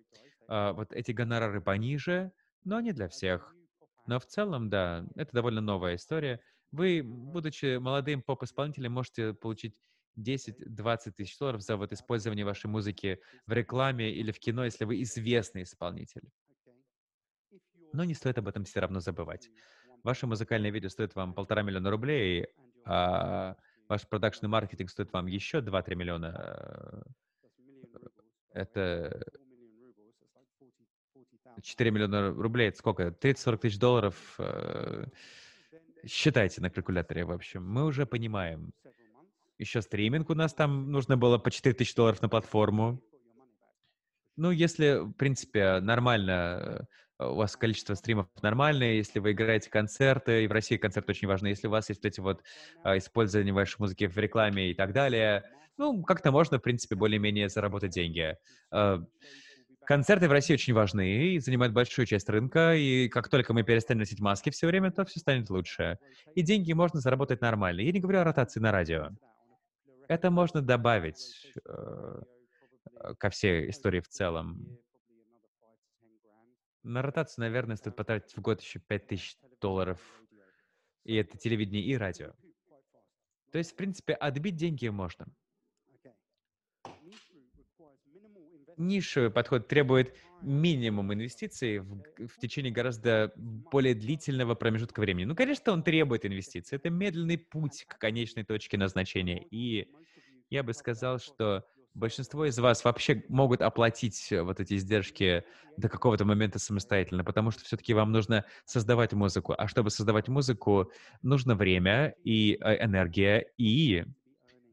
А, 0.48 0.74
Вот 0.74 0.94
эти 0.94 1.12
гонорары 1.12 1.62
пониже, 1.62 2.32
но 2.64 2.80
не 2.80 2.92
для 2.94 3.08
всех. 3.08 3.56
Но 4.08 4.20
в 4.20 4.26
целом, 4.26 4.70
да, 4.70 5.06
это 5.16 5.32
довольно 5.34 5.62
новая 5.62 5.96
история. 5.96 6.42
Вы, 6.72 7.02
будучи 7.04 7.78
молодым 7.78 8.22
поп-исполнителем, 8.22 8.92
можете 8.92 9.34
получить 9.34 9.76
10-20 10.18 11.12
тысяч 11.12 11.38
долларов 11.38 11.62
за 11.62 11.78
вот 11.78 11.92
использование 11.92 12.46
вашей 12.46 12.68
музыки 12.68 13.20
в 13.46 13.54
рекламе 13.54 14.12
или 14.12 14.32
в 14.32 14.40
кино, 14.40 14.66
если 14.66 14.86
вы 14.86 15.02
известный 15.02 15.64
исполнитель. 15.64 16.30
Но 17.94 18.04
не 18.04 18.14
стоит 18.14 18.38
об 18.38 18.48
этом 18.48 18.66
все 18.66 18.82
равно 18.82 19.00
забывать. 19.00 19.50
Ваше 20.06 20.28
музыкальное 20.28 20.70
видео 20.70 20.90
стоит 20.90 21.16
вам 21.16 21.34
полтора 21.34 21.64
миллиона 21.64 21.90
рублей, 21.90 22.46
а 22.86 23.58
ваш 23.90 24.08
продакшн 24.08 24.46
и 24.46 24.48
маркетинг 24.48 24.92
стоит 24.92 25.12
вам 25.12 25.26
еще 25.26 25.62
2-3 25.62 25.96
миллиона. 25.96 27.04
э, 28.54 28.62
Это 28.62 29.26
4 31.64 31.90
миллиона 31.90 32.30
рублей, 32.32 32.70
это 32.70 32.78
сколько? 32.78 33.08
30-40 33.08 33.58
тысяч 33.58 33.80
долларов. 33.80 34.36
э, 34.38 35.06
Считайте 36.06 36.62
на 36.62 36.70
калькуляторе, 36.70 37.26
в 37.26 37.32
общем. 37.32 37.68
Мы 37.68 37.84
уже 37.84 38.06
понимаем. 38.06 38.74
Еще 39.58 39.82
стриминг 39.82 40.30
у 40.30 40.36
нас 40.36 40.54
там 40.54 40.92
нужно 40.92 41.18
было 41.18 41.40
по 41.40 41.50
4 41.50 41.74
тысячи 41.74 41.96
долларов 41.96 42.22
на 42.22 42.30
платформу. 42.30 43.02
Ну, 44.36 44.52
если, 44.52 45.00
в 45.00 45.14
принципе, 45.14 45.80
нормально, 45.80 46.88
у 47.20 47.36
вас 47.36 47.56
количество 47.56 47.94
стримов 47.96 48.28
нормальное, 48.42 48.94
если 48.94 49.20
вы 49.20 49.32
играете 49.32 49.70
концерты, 49.70 50.44
и 50.44 50.48
в 50.48 50.52
России 50.52 50.78
концерты 50.78 51.12
очень 51.12 51.28
важны, 51.28 51.48
если 51.48 51.68
у 51.68 51.72
вас 51.72 51.90
есть 51.90 52.04
эти 52.06 52.20
вот 52.20 52.44
а, 52.84 52.98
использование 52.98 53.54
вашей 53.54 53.80
музыки 53.80 54.06
в 54.06 54.18
рекламе 54.18 54.72
и 54.72 54.74
так 54.74 54.94
далее, 54.94 55.44
ну, 55.78 56.04
как-то 56.04 56.32
можно, 56.32 56.60
в 56.60 56.62
принципе, 56.62 56.96
более-менее 56.96 57.50
заработать 57.50 57.92
деньги. 57.92 58.38
А, 58.72 59.04
Концерты 59.86 60.28
в 60.28 60.32
России 60.32 60.56
очень 60.56 60.74
важны 60.74 61.36
и 61.36 61.40
занимают 61.40 61.74
большую 61.74 62.08
часть 62.08 62.28
рынка, 62.28 62.74
и 62.74 63.08
как 63.08 63.30
только 63.30 63.54
мы 63.54 63.62
перестанем 63.62 64.00
носить 64.00 64.20
маски 64.20 64.50
все 64.50 64.66
время, 64.66 64.92
то 64.92 65.06
все 65.06 65.20
станет 65.20 65.52
лучше. 65.52 66.00
И 66.34 66.42
деньги 66.42 66.74
можно 66.74 67.00
заработать 67.00 67.42
нормально. 67.42 67.82
Я 67.82 67.92
не 67.92 68.00
говорю 68.00 68.20
о 68.20 68.24
ротации 68.24 68.60
на 68.60 68.72
радио. 68.72 69.12
Это 70.08 70.32
можно 70.32 70.62
добавить 70.62 71.52
э, 71.66 72.22
э, 73.00 73.14
ко 73.16 73.30
всей 73.30 73.70
истории 73.70 74.00
в 74.00 74.08
целом. 74.08 74.80
На 76.86 77.02
ротацию, 77.02 77.46
наверное, 77.46 77.78
стоит 77.78 77.96
потратить 77.96 78.38
в 78.38 78.42
год 78.42 78.62
еще 78.62 78.78
5000 78.78 79.38
долларов. 79.60 80.00
И 81.04 81.16
это 81.16 81.36
телевидение 81.36 81.84
и 81.84 81.98
радио. 81.98 82.34
То 83.52 83.58
есть, 83.58 83.72
в 83.72 83.76
принципе, 83.76 84.14
отбить 84.14 84.56
деньги 84.56 84.88
можно. 84.88 85.26
Нишевый 88.78 89.32
подход 89.32 89.68
требует 89.68 90.16
минимум 90.44 91.12
инвестиций 91.12 91.80
в, 91.80 92.04
в 92.28 92.38
течение 92.40 92.72
гораздо 92.72 93.34
более 93.36 93.96
длительного 93.96 94.54
промежутка 94.54 95.00
времени. 95.00 95.26
Ну, 95.26 95.36
конечно, 95.36 95.72
он 95.72 95.82
требует 95.82 96.24
инвестиций. 96.24 96.76
Это 96.76 96.92
медленный 96.92 97.40
путь 97.40 97.86
к 97.88 97.98
конечной 97.98 98.44
точке 98.44 98.78
назначения. 98.78 99.44
И 99.50 99.90
я 100.52 100.62
бы 100.62 100.74
сказал, 100.74 101.18
что 101.18 101.66
большинство 101.96 102.46
из 102.46 102.60
вас 102.60 102.84
вообще 102.84 103.24
могут 103.30 103.62
оплатить 103.62 104.32
э, 104.32 104.42
вот 104.44 104.60
эти 104.60 104.76
издержки 104.76 105.44
до 105.78 105.90
какого-то 105.90 106.26
момента 106.26 106.60
самостоятельно, 106.60 107.24
потому 107.24 107.52
что 107.52 107.64
все-таки 107.64 107.94
вам 107.94 108.12
нужно 108.12 108.46
создавать 108.66 109.14
музыку. 109.14 109.56
А 109.58 109.68
чтобы 109.68 109.90
создавать 109.90 110.28
музыку, 110.28 110.92
нужно 111.24 111.56
время 111.56 112.14
и 112.24 112.58
э, 112.62 112.86
энергия, 112.86 113.48
и 113.58 114.06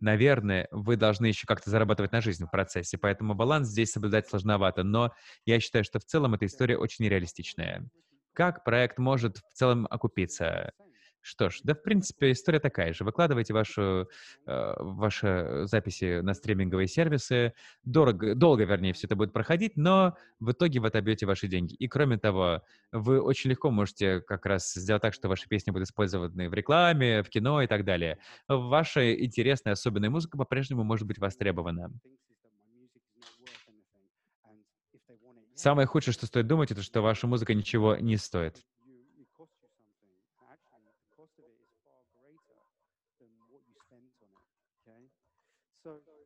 наверное, 0.00 0.68
вы 0.72 0.96
должны 0.96 1.26
еще 1.26 1.46
как-то 1.46 1.70
зарабатывать 1.70 2.12
на 2.12 2.20
жизнь 2.20 2.44
в 2.44 2.50
процессе, 2.50 2.98
поэтому 2.98 3.34
баланс 3.34 3.68
здесь 3.68 3.92
соблюдать 3.92 4.28
сложновато, 4.28 4.82
но 4.82 5.12
я 5.46 5.60
считаю, 5.60 5.84
что 5.84 6.00
в 6.00 6.04
целом 6.04 6.34
эта 6.34 6.46
история 6.46 6.76
очень 6.76 7.08
реалистичная. 7.08 7.88
Как 8.32 8.64
проект 8.64 8.98
может 8.98 9.38
в 9.38 9.52
целом 9.52 9.86
окупиться? 9.88 10.72
Что 11.22 11.50
ж, 11.50 11.60
да, 11.62 11.74
в 11.74 11.82
принципе, 11.82 12.32
история 12.32 12.60
такая 12.60 12.92
же. 12.92 13.04
Выкладывайте 13.04 13.54
вашу, 13.54 14.08
э, 14.46 14.74
ваши 14.78 15.62
записи 15.64 16.20
на 16.20 16.34
стриминговые 16.34 16.88
сервисы. 16.88 17.54
Дорого, 17.84 18.34
долго, 18.34 18.64
вернее, 18.64 18.92
все 18.92 19.06
это 19.06 19.16
будет 19.16 19.32
проходить, 19.32 19.76
но 19.76 20.16
в 20.40 20.50
итоге 20.50 20.80
вы 20.80 20.88
отобьете 20.88 21.26
ваши 21.26 21.48
деньги. 21.48 21.74
И 21.74 21.88
кроме 21.88 22.18
того, 22.18 22.62
вы 22.90 23.20
очень 23.22 23.50
легко 23.50 23.70
можете 23.70 24.20
как 24.20 24.46
раз 24.46 24.72
сделать 24.74 25.02
так, 25.02 25.14
что 25.14 25.28
ваши 25.28 25.48
песни 25.48 25.70
будут 25.70 25.88
использованы 25.88 26.48
в 26.48 26.54
рекламе, 26.54 27.22
в 27.22 27.28
кино 27.28 27.62
и 27.62 27.66
так 27.66 27.84
далее 27.84 28.18
ваша 28.48 29.14
интересная, 29.14 29.72
особенная 29.74 30.10
музыка 30.10 30.36
по-прежнему 30.36 30.84
может 30.84 31.06
быть 31.06 31.18
востребована. 31.18 31.92
Самое 35.54 35.86
худшее, 35.86 36.12
что 36.12 36.26
стоит 36.26 36.46
думать, 36.46 36.70
это 36.70 36.82
что 36.82 37.02
ваша 37.02 37.26
музыка 37.26 37.54
ничего 37.54 37.96
не 37.96 38.16
стоит. 38.16 38.56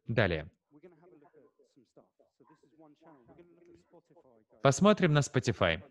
Далее. 0.08 0.50
Посмотрим 4.62 5.12
на 5.12 5.18
Spotify. 5.20 5.82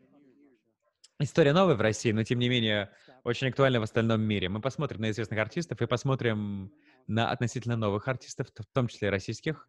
История 1.20 1.54
новая 1.54 1.76
в 1.76 1.82
России, 1.82 2.12
но 2.12 2.24
тем 2.24 2.40
не 2.40 2.50
менее 2.50 2.92
очень 3.24 3.48
актуальна 3.48 3.80
в 3.80 3.84
остальном 3.84 4.22
мире. 4.22 4.50
Мы 4.50 4.60
посмотрим 4.60 5.02
на 5.02 5.12
известных 5.12 5.40
артистов 5.40 5.82
и 5.82 5.88
посмотрим 5.88 6.74
на 7.08 7.32
относительно 7.32 7.78
новых 7.78 8.08
артистов, 8.08 8.48
в 8.50 8.74
том 8.74 8.88
числе 8.88 9.10
российских, 9.10 9.68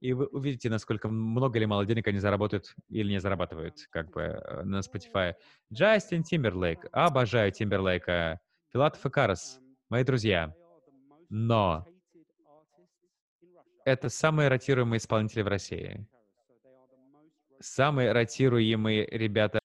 и 0.00 0.12
вы 0.12 0.26
увидите, 0.26 0.68
насколько 0.68 1.08
много 1.08 1.58
или 1.58 1.64
мало 1.64 1.86
денег 1.86 2.06
они 2.06 2.18
заработают 2.18 2.74
или 2.90 3.10
не 3.10 3.20
зарабатывают, 3.20 3.86
как 3.90 4.10
бы, 4.10 4.20
э, 4.20 4.62
на 4.62 4.80
Spotify. 4.80 5.34
Джастин 5.72 6.22
Тимберлейк. 6.22 6.86
Обожаю 6.92 7.50
Тимберлейка. 7.50 8.38
Филатов 8.72 9.04
и 9.06 9.10
Карас. 9.10 9.60
Мои 9.88 10.04
друзья. 10.04 10.54
Но 11.30 11.86
это 13.84 14.08
самые 14.08 14.48
ротируемые 14.48 14.98
исполнители 14.98 15.42
в 15.42 15.48
России. 15.48 16.06
Самые 17.60 18.12
ротируемые 18.12 19.06
ребята. 19.06 19.60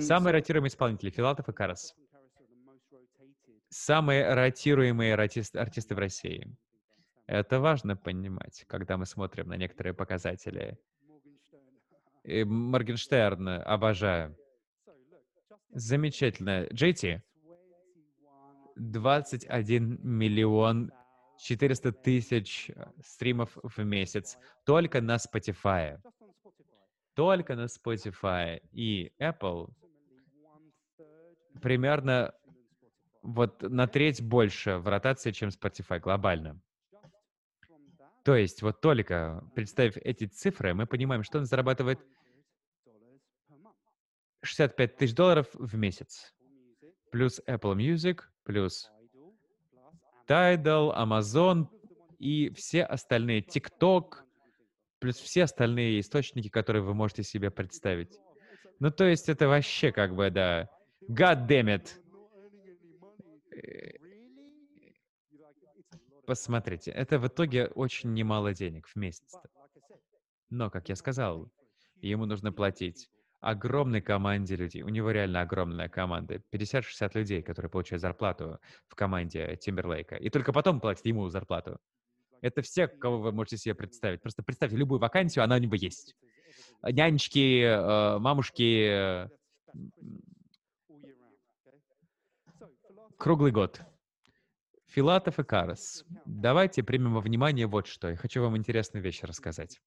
Самые 0.00 0.32
ротируемые 0.32 0.68
исполнители. 0.68 1.10
Филатов 1.10 1.48
и 1.48 1.52
Карас. 1.52 1.94
Самые 3.68 4.34
ротируемые 4.34 5.14
артист- 5.14 5.56
артисты 5.56 5.94
в 5.94 5.98
России. 5.98 6.56
Это 7.26 7.60
важно 7.60 7.96
понимать, 7.96 8.64
когда 8.66 8.96
мы 8.96 9.06
смотрим 9.06 9.48
на 9.48 9.56
некоторые 9.56 9.94
показатели. 9.94 10.78
И 12.24 12.44
Моргенштерн, 12.44 13.48
обожаю. 13.64 14.36
Замечательно. 15.70 16.66
JT. 16.66 17.22
21 18.76 19.98
миллион 20.02 20.90
400 21.40 21.92
тысяч 21.92 22.70
э, 22.70 22.90
стримов 23.02 23.56
в 23.62 23.82
месяц 23.82 24.36
только 24.64 25.00
на 25.00 25.16
Spotify. 25.16 26.00
Только 27.14 27.56
на 27.56 27.66
Spotify. 27.66 28.60
И 28.72 29.12
Apple 29.18 29.72
примерно 31.60 32.34
вот 33.22 33.62
на 33.62 33.86
треть 33.86 34.22
больше 34.22 34.76
в 34.78 34.88
ротации, 34.88 35.32
чем 35.32 35.48
Spotify 35.48 35.98
глобально. 35.98 36.60
То 38.24 38.36
есть 38.36 38.62
вот 38.62 38.80
только 38.80 39.42
представив 39.54 39.96
эти 39.96 40.26
цифры, 40.26 40.74
мы 40.74 40.86
понимаем, 40.86 41.22
что 41.22 41.38
он 41.38 41.46
зарабатывает 41.46 42.00
65 44.42 44.96
тысяч 44.96 45.14
долларов 45.14 45.48
в 45.54 45.74
месяц. 45.76 46.34
Плюс 47.10 47.40
Apple 47.46 47.76
Music, 47.76 48.20
плюс 48.44 48.90
Tidal, 50.30 50.96
Amazon 50.96 51.66
и 52.20 52.50
все 52.50 52.84
остальные, 52.84 53.40
TikTok, 53.40 54.18
плюс 55.00 55.16
все 55.16 55.42
остальные 55.42 55.98
источники, 55.98 56.48
которые 56.48 56.82
вы 56.84 56.94
можете 56.94 57.24
себе 57.24 57.50
представить. 57.50 58.16
Ну, 58.78 58.92
то 58.92 59.04
есть 59.04 59.28
это 59.28 59.48
вообще 59.48 59.90
как 59.90 60.14
бы, 60.14 60.30
да, 60.30 60.68
God 61.08 61.48
damn 61.48 61.66
it. 61.66 61.88
Э, 63.50 63.90
Посмотрите, 66.26 66.92
это 66.92 67.18
в 67.18 67.26
итоге 67.26 67.66
очень 67.66 68.14
немало 68.14 68.54
денег 68.54 68.86
в 68.86 68.94
месяц. 68.94 69.34
Но, 70.48 70.70
как 70.70 70.88
я 70.88 70.94
сказал, 70.94 71.50
ему 72.02 72.26
нужно 72.26 72.52
платить 72.52 73.10
огромной 73.40 74.00
команде 74.00 74.56
людей. 74.56 74.82
У 74.82 74.88
него 74.88 75.10
реально 75.10 75.40
огромная 75.40 75.88
команда. 75.88 76.42
50-60 76.52 77.10
людей, 77.14 77.42
которые 77.42 77.70
получают 77.70 78.02
зарплату 78.02 78.58
в 78.88 78.94
команде 78.94 79.56
Тимберлейка. 79.56 80.16
И 80.16 80.30
только 80.30 80.52
потом 80.52 80.80
платят 80.80 81.06
ему 81.06 81.28
зарплату. 81.28 81.78
Это 82.42 82.62
все, 82.62 82.88
кого 82.88 83.18
вы 83.18 83.32
можете 83.32 83.56
себе 83.58 83.74
представить. 83.74 84.22
Просто 84.22 84.42
представьте 84.42 84.76
любую 84.76 84.98
вакансию, 84.98 85.44
она 85.44 85.56
у 85.56 85.58
него 85.58 85.74
есть. 85.74 86.16
Нянечки, 86.82 87.62
э, 87.62 88.18
мамушки, 88.18 89.28
круглый 93.18 93.52
год. 93.52 93.82
Филатов 94.86 95.38
и 95.38 95.44
Карас. 95.44 96.04
Давайте 96.24 96.82
примем 96.82 97.14
во 97.14 97.20
внимание 97.20 97.66
вот 97.66 97.86
что. 97.86 98.08
Я 98.08 98.16
хочу 98.16 98.42
вам 98.42 98.56
интересную 98.56 99.02
вещь 99.02 99.22
рассказать. 99.22 99.80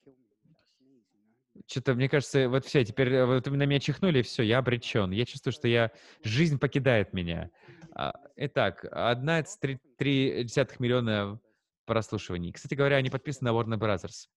Что-то, 1.65 1.93
мне 1.93 2.09
кажется, 2.09 2.49
вот 2.49 2.65
все, 2.65 2.83
теперь 2.83 3.13
э, 3.13 3.25
вот 3.25 3.45
на 3.47 3.63
меня 3.63 3.79
чихнули, 3.79 4.19
и 4.19 4.23
все, 4.23 4.43
я 4.43 4.57
обречен. 4.59 5.11
Я 5.11 5.25
чувствую, 5.25 5.53
что 5.53 5.67
я... 5.67 5.91
Жизнь 6.23 6.59
покидает 6.59 7.13
меня. 7.13 7.49
А, 7.95 8.13
Итак, 8.35 8.85
1,3 8.85 10.75
миллиона 10.79 11.39
прослушиваний. 11.85 12.51
Кстати 12.51 12.73
говоря, 12.73 12.97
они 12.97 13.09
подписаны 13.09 13.51
на 13.51 13.55
Warner 13.55 13.79
Brothers. 13.79 14.27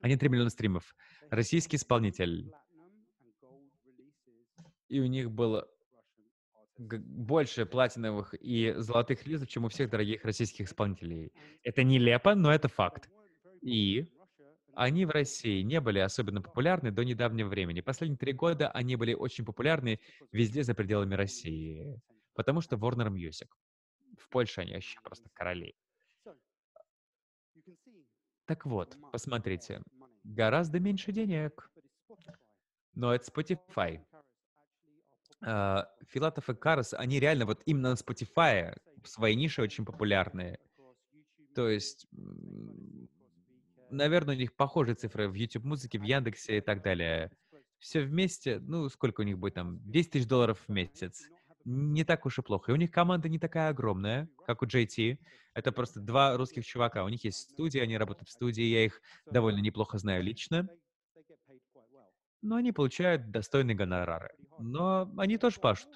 Они 0.00 0.16
3 0.16 0.28
миллиона 0.28 0.50
стримов. 0.50 0.94
Российский 1.30 1.76
исполнитель. 1.76 2.50
И 4.88 5.00
у 5.00 5.06
них 5.06 5.30
было 5.30 5.68
больше 6.78 7.66
платиновых 7.66 8.34
и 8.34 8.74
золотых 8.76 9.24
релизов, 9.24 9.48
чем 9.48 9.64
у 9.64 9.68
всех 9.68 9.90
дорогих 9.90 10.24
российских 10.24 10.66
исполнителей. 10.66 11.32
Это 11.62 11.82
нелепо, 11.82 12.34
но 12.34 12.52
это 12.52 12.68
факт. 12.68 13.08
И 13.62 14.06
они 14.76 15.06
в 15.06 15.10
России 15.10 15.62
не 15.62 15.80
были 15.80 15.98
особенно 15.98 16.42
популярны 16.42 16.92
до 16.92 17.02
недавнего 17.02 17.48
времени. 17.48 17.80
Последние 17.80 18.18
три 18.18 18.32
года 18.32 18.70
они 18.70 18.94
были 18.96 19.14
очень 19.14 19.44
популярны 19.44 20.00
везде 20.32 20.62
за 20.62 20.74
пределами 20.74 21.14
России. 21.14 22.00
Потому 22.34 22.60
что 22.60 22.76
Warner 22.76 23.08
Music. 23.08 23.48
В 24.18 24.28
Польше 24.28 24.60
они 24.60 24.74
вообще 24.74 25.00
просто 25.02 25.30
короли. 25.32 25.74
Так 28.44 28.66
вот, 28.66 28.96
посмотрите. 29.10 29.82
Гораздо 30.24 30.78
меньше 30.78 31.10
денег. 31.10 31.70
Но 32.94 33.14
это 33.14 33.30
Spotify. 33.30 34.04
А, 35.42 35.88
Филатов 36.08 36.50
и 36.50 36.54
Карас, 36.54 36.92
они 36.92 37.18
реально 37.18 37.46
вот 37.46 37.62
именно 37.64 37.90
на 37.90 37.94
Spotify 37.94 38.76
в 39.02 39.08
своей 39.08 39.36
нише 39.36 39.62
очень 39.62 39.84
популярные. 39.84 40.58
То 41.54 41.68
есть, 41.70 42.06
наверное, 43.90 44.34
у 44.34 44.38
них 44.38 44.54
похожие 44.54 44.94
цифры 44.94 45.28
в 45.28 45.34
YouTube 45.34 45.64
музыке, 45.64 45.98
в 45.98 46.02
Яндексе 46.02 46.58
и 46.58 46.60
так 46.60 46.82
далее. 46.82 47.30
Все 47.78 48.02
вместе, 48.02 48.58
ну, 48.60 48.88
сколько 48.88 49.20
у 49.20 49.24
них 49.24 49.38
будет 49.38 49.54
там, 49.54 49.78
10 49.90 50.10
тысяч 50.10 50.26
долларов 50.26 50.62
в 50.66 50.72
месяц. 50.72 51.28
Не 51.64 52.04
так 52.04 52.24
уж 52.26 52.38
и 52.38 52.42
плохо. 52.42 52.70
И 52.70 52.74
у 52.74 52.76
них 52.78 52.90
команда 52.90 53.28
не 53.28 53.38
такая 53.38 53.70
огромная, 53.70 54.28
как 54.46 54.62
у 54.62 54.66
JT. 54.66 55.18
Это 55.54 55.72
просто 55.72 56.00
два 56.00 56.36
русских 56.36 56.64
чувака. 56.64 57.04
У 57.04 57.08
них 57.08 57.24
есть 57.24 57.50
студия, 57.50 57.82
они 57.82 57.98
работают 57.98 58.28
в 58.28 58.32
студии, 58.32 58.62
я 58.62 58.84
их 58.84 59.00
довольно 59.30 59.58
неплохо 59.58 59.98
знаю 59.98 60.22
лично. 60.22 60.68
Но 62.42 62.56
они 62.56 62.72
получают 62.72 63.30
достойные 63.30 63.74
гонорары. 63.74 64.30
Но 64.58 65.10
они 65.16 65.38
тоже 65.38 65.58
пашут. 65.60 65.88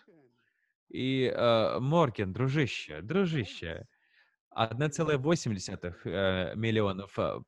И 0.89 1.33
э, 1.33 1.79
Морген, 1.79 2.33
дружище, 2.33 3.01
дружище, 3.01 3.87
1,8 4.57 5.95
э, 6.05 6.55
миллионов 6.57 7.17
э, 7.19 7.39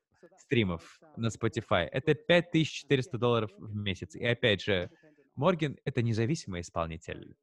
стримов 0.43 1.01
на 1.15 1.27
Spotify. 1.27 1.85
Это 1.91 2.13
5400 2.15 3.17
долларов 3.17 3.51
в 3.57 3.75
месяц. 3.75 4.15
И 4.15 4.25
опять 4.25 4.61
же, 4.61 4.91
Морген— 5.35 5.77
это 5.85 6.01
независимый 6.01 6.61
исполнитель. 6.61 7.35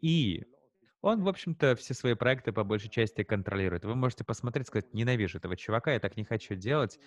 И 0.00 0.44
он, 1.00 1.22
в 1.22 1.28
общем-то, 1.28 1.76
все 1.76 1.94
свои 1.94 2.14
проекты 2.14 2.52
по 2.52 2.64
большей 2.64 2.90
части 2.90 3.22
контролирует. 3.24 3.84
Вы 3.84 3.94
можете 3.94 4.24
посмотреть, 4.24 4.68
сказать, 4.68 4.92
ненавижу 4.94 5.38
этого 5.38 5.56
чувака, 5.56 5.92
я 5.92 6.00
так 6.00 6.16
не 6.16 6.24
хочу 6.24 6.54
делать. 6.54 6.98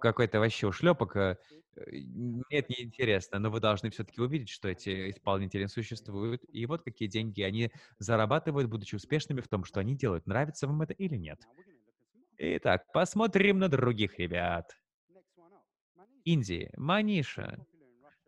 Какой-то 0.00 0.40
вообще 0.40 0.66
ушлепок. 0.66 1.16
э, 1.16 1.38
э, 1.76 1.90
Мне 1.92 2.42
это 2.50 2.72
неинтересно, 2.72 3.38
но 3.38 3.50
вы 3.50 3.60
должны 3.60 3.90
все-таки 3.90 4.20
увидеть, 4.20 4.48
что 4.50 4.68
эти 4.68 5.10
исполнители 5.10 5.66
существуют. 5.66 6.42
И 6.48 6.66
вот 6.66 6.82
какие 6.82 7.08
деньги 7.08 7.42
они 7.42 7.72
зарабатывают, 7.98 8.68
будучи 8.68 8.96
успешными 8.96 9.40
в 9.40 9.48
том, 9.48 9.64
что 9.64 9.80
они 9.80 9.96
делают. 9.96 10.26
Нравится 10.26 10.66
вам 10.66 10.82
это 10.82 10.94
или 10.94 11.16
нет? 11.16 11.48
Итак, 12.40 12.86
посмотрим 12.92 13.58
на 13.58 13.68
других 13.68 14.16
ребят. 14.20 14.78
Индии. 16.24 16.70
Маниша. 16.76 17.66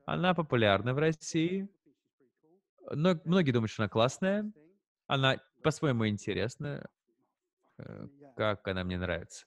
Она 0.04 0.34
популярна 0.34 0.94
в 0.94 0.98
России. 0.98 1.68
Но 2.90 3.20
многие 3.24 3.52
думают, 3.52 3.70
что 3.70 3.84
она 3.84 3.88
классная. 3.88 4.50
Она 5.06 5.36
по-своему 5.62 6.08
интересная. 6.08 6.88
Э, 7.78 8.08
Как 8.36 8.66
она 8.66 8.82
мне 8.82 8.98
нравится. 8.98 9.46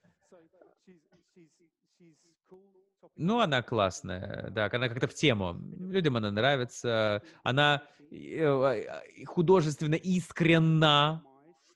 Ну, 3.15 3.41
она 3.41 3.61
классная, 3.61 4.49
да, 4.49 4.69
она 4.71 4.87
как-то 4.87 5.07
в 5.07 5.13
тему. 5.13 5.55
Людям 5.77 6.15
она 6.15 6.31
нравится. 6.31 7.21
Она 7.43 7.83
э, 8.11 8.85
и 9.13 9.25
художественно 9.25 9.95
искренна. 9.95 11.21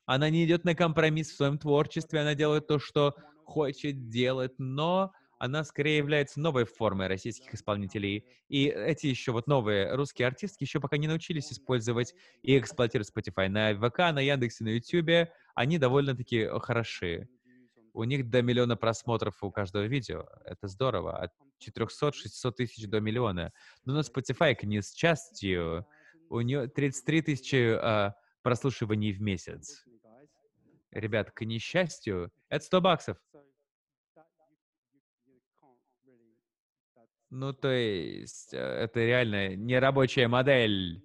Она 0.08 0.30
не 0.30 0.46
идет 0.46 0.64
на 0.64 0.74
компромисс 0.74 1.30
в 1.32 1.36
своем 1.36 1.58
творчестве, 1.58 2.22
она 2.22 2.34
делает 2.34 2.66
то, 2.66 2.80
что 2.80 3.14
хочет 3.44 4.08
делать, 4.08 4.54
но 4.58 5.12
она 5.38 5.66
скорее 5.66 5.98
является 5.98 6.40
новой 6.40 6.64
формой 6.64 7.08
российских 7.08 7.54
исполнителей. 7.54 8.26
И 8.48 8.68
эти 8.68 9.08
еще 9.08 9.34
вот 9.34 9.48
новые 9.48 9.94
русские 9.94 10.30
артистки 10.30 10.64
еще 10.64 10.80
пока 10.80 10.96
не 10.96 11.08
научились 11.08 11.52
использовать 11.52 12.16
и 12.42 12.58
эксплуатировать 12.58 13.12
Spotify. 13.14 13.50
На 13.50 13.76
ВК, 13.76 14.00
на 14.14 14.20
Яндексе, 14.20 14.64
на 14.64 14.70
Ютубе 14.70 15.34
они 15.56 15.78
довольно-таки 15.78 16.48
хороши. 16.62 17.28
У 17.94 18.06
них 18.06 18.30
до 18.30 18.42
миллиона 18.42 18.78
просмотров 18.78 19.44
у 19.44 19.52
каждого 19.52 19.84
видео. 19.84 20.26
Это 20.46 20.70
здорово. 20.70 21.18
От 21.18 21.34
400-600 21.60 22.52
тысяч 22.54 22.88
до 22.88 23.02
миллиона. 23.02 23.52
Но 23.84 23.94
на 23.94 24.00
Spotify, 24.00 24.56
к 24.56 24.64
несчастью, 24.64 25.86
у 26.30 26.40
нее 26.40 26.68
33 26.68 27.22
тысячи 27.24 27.74
а, 27.74 28.14
прослушиваний 28.42 29.12
в 29.12 29.22
месяц. 29.22 29.84
Ребят, 30.98 31.30
к 31.30 31.46
несчастью, 31.46 32.32
это 32.50 32.66
100 32.66 32.82
баксов. 32.82 33.18
Ну, 37.30 37.54
то 37.54 37.72
есть, 37.72 38.52
э, 38.52 38.58
это 38.58 39.02
реально 39.02 39.56
нерабочая 39.56 40.28
модель. 40.28 41.04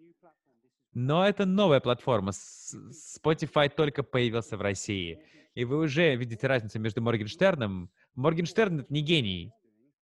Но 0.94 1.28
это 1.28 1.44
новая 1.44 1.80
платформа. 1.80 2.30
Spotify 2.30 3.68
только 3.68 4.02
появился 4.02 4.56
в 4.56 4.62
России. 4.62 5.22
И 5.54 5.66
вы 5.66 5.76
уже 5.76 6.16
видите 6.16 6.46
разницу 6.46 6.78
между 6.78 7.02
Моргенштерном. 7.02 7.90
Моргенштерн— 8.14 8.80
это 8.80 8.92
не 8.94 9.02
гений. 9.02 9.52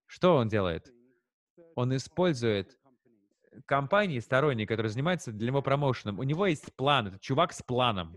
Что 0.05 0.35
он 0.35 0.49
делает? 0.49 0.93
Он 1.73 1.95
использует 1.95 2.77
компании 3.65 4.19
сторонние, 4.19 4.67
которые 4.67 4.91
занимаются 4.91 5.31
для 5.31 5.47
него 5.47 5.63
промоушеном. 5.63 6.19
У 6.19 6.23
него 6.23 6.45
есть 6.45 6.75
план. 6.75 7.07
Это 7.07 7.19
чувак 7.19 7.53
с 7.53 7.63
планом. 7.63 8.15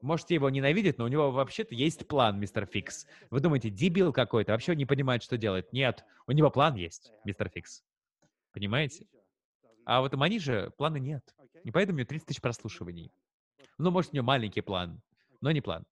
Можете 0.00 0.34
его 0.34 0.48
ненавидеть, 0.48 0.98
но 0.98 1.04
у 1.04 1.08
него 1.08 1.30
вообще-то 1.30 1.74
есть 1.74 2.06
план, 2.06 2.38
мистер 2.38 2.66
Фикс. 2.66 3.06
Вы 3.30 3.40
думаете, 3.40 3.70
дебил 3.70 4.12
какой-то, 4.12 4.52
вообще 4.52 4.76
не 4.76 4.86
понимает, 4.86 5.22
что 5.22 5.36
делает. 5.36 5.72
Нет, 5.72 6.04
у 6.26 6.32
него 6.32 6.50
план 6.50 6.76
есть, 6.76 7.12
мистер 7.24 7.48
Фикс. 7.48 7.84
Понимаете? 8.52 9.06
А 9.84 10.00
вот 10.00 10.14
у 10.14 10.16
Манижа 10.16 10.70
плана 10.76 10.98
нет. 10.98 11.34
И 11.64 11.70
поэтому 11.70 11.96
у 11.96 11.98
него 11.98 12.06
30 12.06 12.28
тысяч 12.28 12.40
прослушиваний. 12.40 13.12
Ну, 13.78 13.90
может, 13.90 14.12
у 14.12 14.16
него 14.16 14.26
маленький 14.26 14.60
план, 14.60 15.00
но 15.40 15.50
не 15.50 15.60
план. 15.60 15.84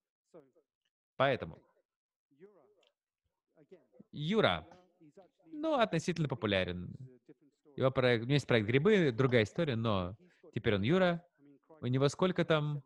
Поэтому. 1.17 1.59
Юра, 4.11 4.65
ну, 5.51 5.73
относительно 5.73 6.27
популярен. 6.27 6.95
Его 7.75 7.91
проект, 7.91 8.23
у 8.23 8.25
него 8.25 8.33
есть 8.33 8.47
проект 8.47 8.67
«Грибы», 8.67 9.11
другая 9.11 9.43
история, 9.43 9.75
но 9.75 10.15
теперь 10.53 10.75
он 10.75 10.81
Юра. 10.81 11.23
У 11.81 11.87
него 11.87 12.07
сколько 12.09 12.43
там? 12.45 12.81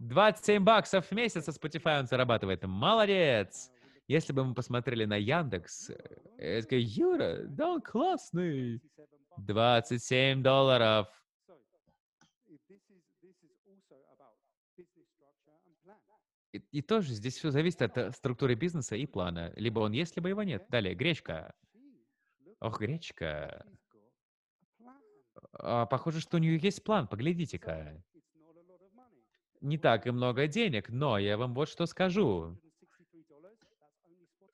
27 0.00 0.64
баксов 0.64 1.06
в 1.06 1.12
месяц 1.12 1.44
со 1.44 1.50
Spotify 1.50 2.00
он 2.00 2.06
зарабатывает. 2.06 2.62
Молодец! 2.64 3.70
Если 4.08 4.32
бы 4.32 4.44
мы 4.44 4.54
посмотрели 4.54 5.04
на 5.04 5.16
Яндекс, 5.16 5.90
э, 5.90 6.56
я 6.56 6.62
такой, 6.62 6.82
Юра, 6.82 7.44
да 7.44 7.68
он 7.68 7.82
классный. 7.82 8.80
27 9.36 10.42
долларов. 10.42 11.06
И, 16.52 16.58
и 16.72 16.82
тоже 16.82 17.12
здесь 17.12 17.36
все 17.36 17.50
зависит 17.50 17.82
от 17.82 17.98
э, 17.98 18.10
структуры 18.12 18.54
бизнеса 18.54 18.96
и 18.96 19.06
плана. 19.06 19.52
Либо 19.54 19.80
он 19.80 19.92
есть, 19.92 20.16
либо 20.16 20.30
его 20.30 20.42
нет. 20.42 20.66
Далее, 20.70 20.94
гречка. 20.94 21.54
Ох, 22.60 22.80
гречка. 22.80 23.66
А, 25.52 25.86
похоже, 25.86 26.20
что 26.20 26.38
у 26.38 26.40
нее 26.40 26.58
есть 26.58 26.82
план, 26.82 27.06
поглядите-ка. 27.06 28.02
Не 29.60 29.78
так 29.78 30.06
и 30.06 30.10
много 30.10 30.46
денег, 30.46 30.88
но 30.88 31.18
я 31.18 31.36
вам 31.36 31.54
вот 31.54 31.68
что 31.68 31.86
скажу. 31.86 32.58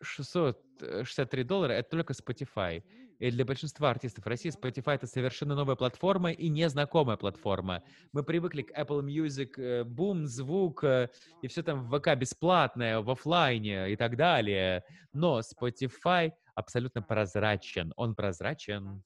663 0.01 1.45
доллара- 1.45 1.73
это 1.73 1.91
только 1.91 2.13
Spotify. 2.13 2.83
И 3.19 3.31
для 3.31 3.45
большинства 3.47 3.91
артистов 3.91 4.27
России 4.27 4.51
Spotify- 4.51 4.95
это 4.97 5.07
совершенно 5.07 5.55
новая 5.55 5.77
платформа 5.77 6.33
и 6.33 6.49
незнакомая 6.51 7.17
платформа. 7.17 7.83
Мы 8.13 8.23
привыкли 8.25 8.63
к 8.63 8.79
Apple 8.79 9.03
Music, 9.03 9.59
э, 9.59 9.85
бум, 9.85 10.27
звук, 10.27 10.85
э, 10.85 11.09
и 11.41 11.49
все 11.49 11.63
там 11.63 11.89
в 11.89 11.99
ВК 11.99 12.15
бесплатное, 12.15 13.01
в 13.01 13.09
оффлайне 13.11 13.91
и 13.91 13.97
так 13.97 14.17
далее. 14.17 14.85
Но 15.15 15.41
Spotify 15.41 16.33
абсолютно 16.55 17.01
прозрачен. 17.03 17.93
Он 17.97 18.15
прозрачен. 18.15 19.03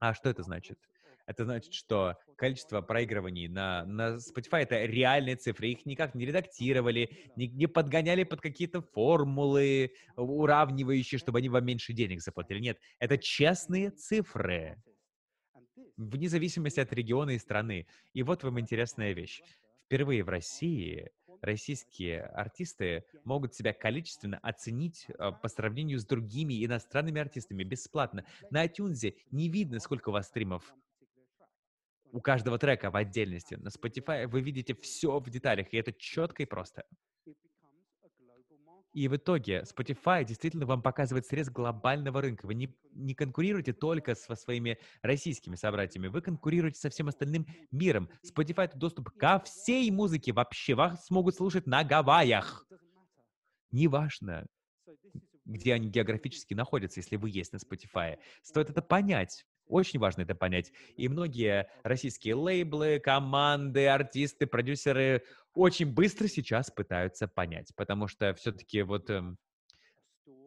А 0.00 0.12
что 0.14 0.28
это 0.28 0.42
значит? 0.42 0.78
Это 1.28 1.44
значит, 1.44 1.74
что 1.74 2.16
количество 2.36 2.80
проигрываний 2.80 3.48
на, 3.48 3.84
на 3.84 4.16
Spotify 4.16 4.60
это 4.62 4.86
реальные 4.86 5.36
цифры. 5.36 5.68
Их 5.68 5.84
никак 5.84 6.14
не 6.14 6.24
редактировали, 6.24 7.30
не, 7.36 7.48
не 7.48 7.66
подгоняли 7.66 8.24
под 8.24 8.40
какие-то 8.40 8.80
формулы 8.80 9.92
уравнивающие, 10.16 11.18
чтобы 11.18 11.40
они 11.40 11.50
вам 11.50 11.66
меньше 11.66 11.92
денег 11.92 12.22
заплатили. 12.22 12.60
Нет, 12.60 12.78
это 12.98 13.18
честные 13.18 13.90
цифры 13.90 14.82
вне 15.98 16.30
зависимости 16.30 16.80
от 16.80 16.94
региона 16.94 17.30
и 17.30 17.38
страны. 17.38 17.86
И 18.14 18.22
вот 18.22 18.42
вам 18.42 18.58
интересная 18.58 19.12
вещь. 19.12 19.42
Впервые 19.84 20.24
в 20.24 20.30
России 20.30 21.10
российские 21.42 22.22
артисты 22.22 23.04
могут 23.24 23.54
себя 23.54 23.74
количественно 23.74 24.38
оценить 24.38 25.06
а, 25.18 25.32
по 25.32 25.48
сравнению 25.48 25.98
с 25.98 26.06
другими 26.06 26.64
иностранными 26.64 27.20
артистами 27.20 27.64
бесплатно. 27.64 28.24
На 28.50 28.64
iTunes 28.64 29.14
не 29.30 29.50
видно, 29.50 29.78
сколько 29.78 30.08
у 30.08 30.12
вас 30.12 30.28
стримов 30.28 30.74
у 32.12 32.20
каждого 32.20 32.58
трека 32.58 32.90
в 32.90 32.96
отдельности. 32.96 33.54
На 33.54 33.68
Spotify 33.68 34.26
вы 34.26 34.40
видите 34.40 34.74
все 34.74 35.18
в 35.18 35.30
деталях, 35.30 35.72
и 35.72 35.76
это 35.76 35.92
четко 35.92 36.42
и 36.42 36.46
просто. 36.46 36.84
И 38.94 39.06
в 39.06 39.14
итоге 39.14 39.62
Spotify 39.62 40.24
действительно 40.24 40.66
вам 40.66 40.82
показывает 40.82 41.26
срез 41.26 41.50
глобального 41.50 42.20
рынка. 42.20 42.46
Вы 42.46 42.54
не, 42.54 42.74
не 42.94 43.14
конкурируете 43.14 43.72
только 43.72 44.14
со 44.14 44.34
своими 44.34 44.78
российскими 45.02 45.56
собратьями, 45.56 46.08
вы 46.08 46.22
конкурируете 46.22 46.80
со 46.80 46.90
всем 46.90 47.08
остальным 47.08 47.46
миром. 47.70 48.08
Spotify— 48.24 48.64
это 48.64 48.78
доступ 48.78 49.10
ко 49.10 49.40
всей 49.40 49.90
музыке 49.90 50.32
вообще. 50.32 50.74
Вас 50.74 51.10
могут 51.10 51.36
слушать 51.36 51.66
на 51.66 51.84
Гавайях. 51.84 52.66
Неважно, 53.70 54.46
где 55.44 55.74
они 55.74 55.88
географически 55.88 56.54
находятся, 56.54 57.00
если 57.00 57.16
вы 57.16 57.30
есть 57.30 57.52
на 57.52 57.58
Spotify. 57.58 58.18
Стоит 58.42 58.70
это 58.70 58.82
понять. 58.82 59.44
Очень 59.68 60.00
важно 60.00 60.22
это 60.22 60.34
понять. 60.34 60.72
И 60.96 61.08
многие 61.08 61.68
российские 61.82 62.34
лейблы, 62.34 62.98
команды, 62.98 63.86
артисты, 63.86 64.46
продюсеры 64.46 65.22
очень 65.54 65.86
быстро 65.86 66.26
сейчас 66.26 66.70
пытаются 66.70 67.28
понять, 67.28 67.72
потому 67.76 68.08
что 68.08 68.34
все-таки 68.34 68.82
вот 68.82 69.10
эм, 69.10 69.38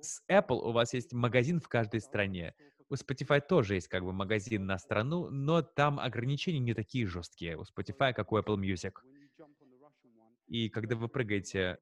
с 0.01 0.21
Apple 0.29 0.59
у 0.61 0.71
вас 0.71 0.93
есть 0.93 1.13
магазин 1.13 1.59
в 1.59 1.67
каждой 1.67 2.01
стране. 2.01 2.53
У 2.89 2.95
Spotify 2.95 3.39
тоже 3.39 3.75
есть 3.75 3.87
как 3.87 4.03
бы 4.03 4.11
магазин 4.11 4.65
на 4.65 4.77
страну, 4.77 5.29
но 5.29 5.61
там 5.61 5.99
ограничения 5.99 6.59
не 6.59 6.73
такие 6.73 7.05
жесткие 7.07 7.57
у 7.57 7.61
Spotify, 7.61 8.13
как 8.13 8.31
у 8.31 8.37
Apple 8.37 8.57
Music. 8.57 8.93
И 10.47 10.69
когда 10.69 10.95
вы 10.95 11.07
прыгаете 11.07 11.77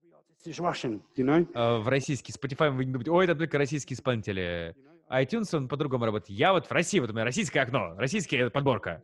э, 1.53 1.77
в 1.79 1.87
российский 1.87 2.31
Spotify, 2.31 2.69
вы 2.69 2.85
не 2.85 2.91
думаете, 2.91 3.11
ой, 3.11 3.25
это 3.25 3.35
только 3.35 3.57
российские 3.57 3.95
исполнители 3.95 4.75
iTunes, 5.09 5.55
он 5.55 5.67
по-другому 5.67 6.05
работает. 6.05 6.37
Я 6.37 6.53
вот 6.53 6.67
в 6.67 6.71
России, 6.71 6.99
вот 6.99 7.09
у 7.09 7.13
меня 7.13 7.23
российское 7.23 7.61
окно, 7.61 7.95
российская 7.97 8.49
подборка. 8.49 9.03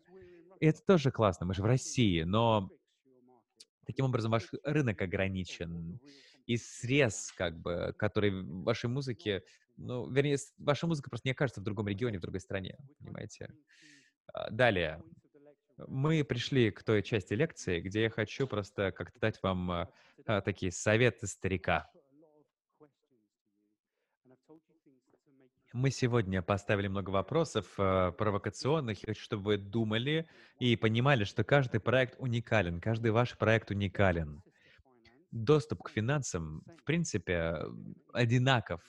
И 0.59 0.67
это 0.67 0.81
тоже 0.85 1.11
классно, 1.11 1.45
мы 1.45 1.53
же 1.53 1.61
в 1.61 1.65
России, 1.65 2.23
но 2.23 2.69
таким 3.85 4.05
образом 4.05 4.31
ваш 4.31 4.47
рынок 4.63 5.01
ограничен. 5.01 5.99
И 6.45 6.57
срез, 6.57 7.33
как 7.35 7.59
бы, 7.59 7.93
который 7.97 8.43
вашей 8.43 8.87
музыке, 8.87 9.43
ну, 9.77 10.07
вернее, 10.09 10.37
ваша 10.59 10.85
музыка 10.85 11.09
просто 11.09 11.27
не 11.27 11.31
окажется 11.31 11.59
в 11.59 11.63
другом 11.63 11.87
регионе, 11.87 12.19
в 12.19 12.21
другой 12.21 12.39
стране, 12.39 12.77
понимаете? 12.99 13.51
А, 14.31 14.51
далее. 14.51 15.01
Мы 15.87 16.23
пришли 16.23 16.69
к 16.71 16.83
той 16.83 17.01
части 17.01 17.33
лекции, 17.33 17.81
где 17.81 18.03
я 18.03 18.09
хочу 18.09 18.47
просто 18.47 18.91
как-то 18.91 19.19
дать 19.19 19.41
вам 19.41 19.89
а 20.27 20.41
такие 20.41 20.71
советы 20.71 21.27
старика. 21.27 21.89
Мы 25.75 25.91
сегодня 25.91 26.41
поставили 26.41 26.87
много 26.87 27.09
вопросов 27.09 27.65
э, 27.77 28.13
провокационных. 28.17 29.03
Я 29.03 29.07
хочу, 29.07 29.21
чтобы 29.21 29.43
вы 29.43 29.57
думали 29.57 30.25
и 30.57 30.77
понимали, 30.77 31.25
что 31.25 31.43
каждый 31.43 31.81
проект 31.81 32.15
уникален, 32.17 32.79
каждый 32.79 33.11
ваш 33.11 33.37
проект 33.37 33.71
уникален. 33.71 34.41
Доступ 35.31 35.83
к 35.83 35.89
финансам, 35.89 36.63
в 36.79 36.83
принципе, 36.85 37.57
одинаков 38.13 38.81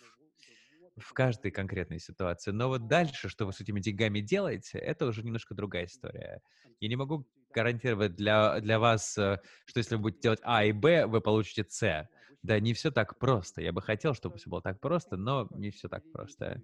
в 0.97 1.13
каждой 1.13 1.51
конкретной 1.51 1.99
ситуации. 1.99 2.53
Но 2.53 2.69
вот 2.69 2.87
дальше, 2.87 3.29
что 3.29 3.47
вы 3.47 3.53
с 3.53 3.61
этими 3.61 3.81
деньгами 3.81 4.21
делаете, 4.21 4.79
это 4.79 5.07
уже 5.07 5.25
немножко 5.25 5.57
другая 5.57 5.87
история. 5.87 6.41
Я 6.79 6.89
не 6.89 6.95
могу 6.95 7.27
гарантировать 7.53 8.15
для, 8.15 8.61
для 8.61 8.79
вас, 8.79 9.19
э, 9.19 9.41
что 9.65 9.79
если 9.79 9.97
вы 9.97 10.03
будете 10.03 10.21
делать 10.21 10.41
А 10.45 10.65
и 10.65 10.71
Б, 10.71 11.07
вы 11.07 11.21
получите 11.21 11.67
С. 11.69 12.09
Да, 12.45 12.61
не 12.61 12.75
все 12.75 12.93
так 12.93 13.19
просто. 13.19 13.61
Я 13.61 13.73
бы 13.73 13.83
хотел, 13.83 14.15
чтобы 14.15 14.39
все 14.39 14.49
было 14.49 14.63
так 14.63 14.79
просто, 14.79 15.17
но 15.17 15.49
не 15.51 15.73
все 15.73 15.89
так 15.89 16.05
просто. 16.13 16.63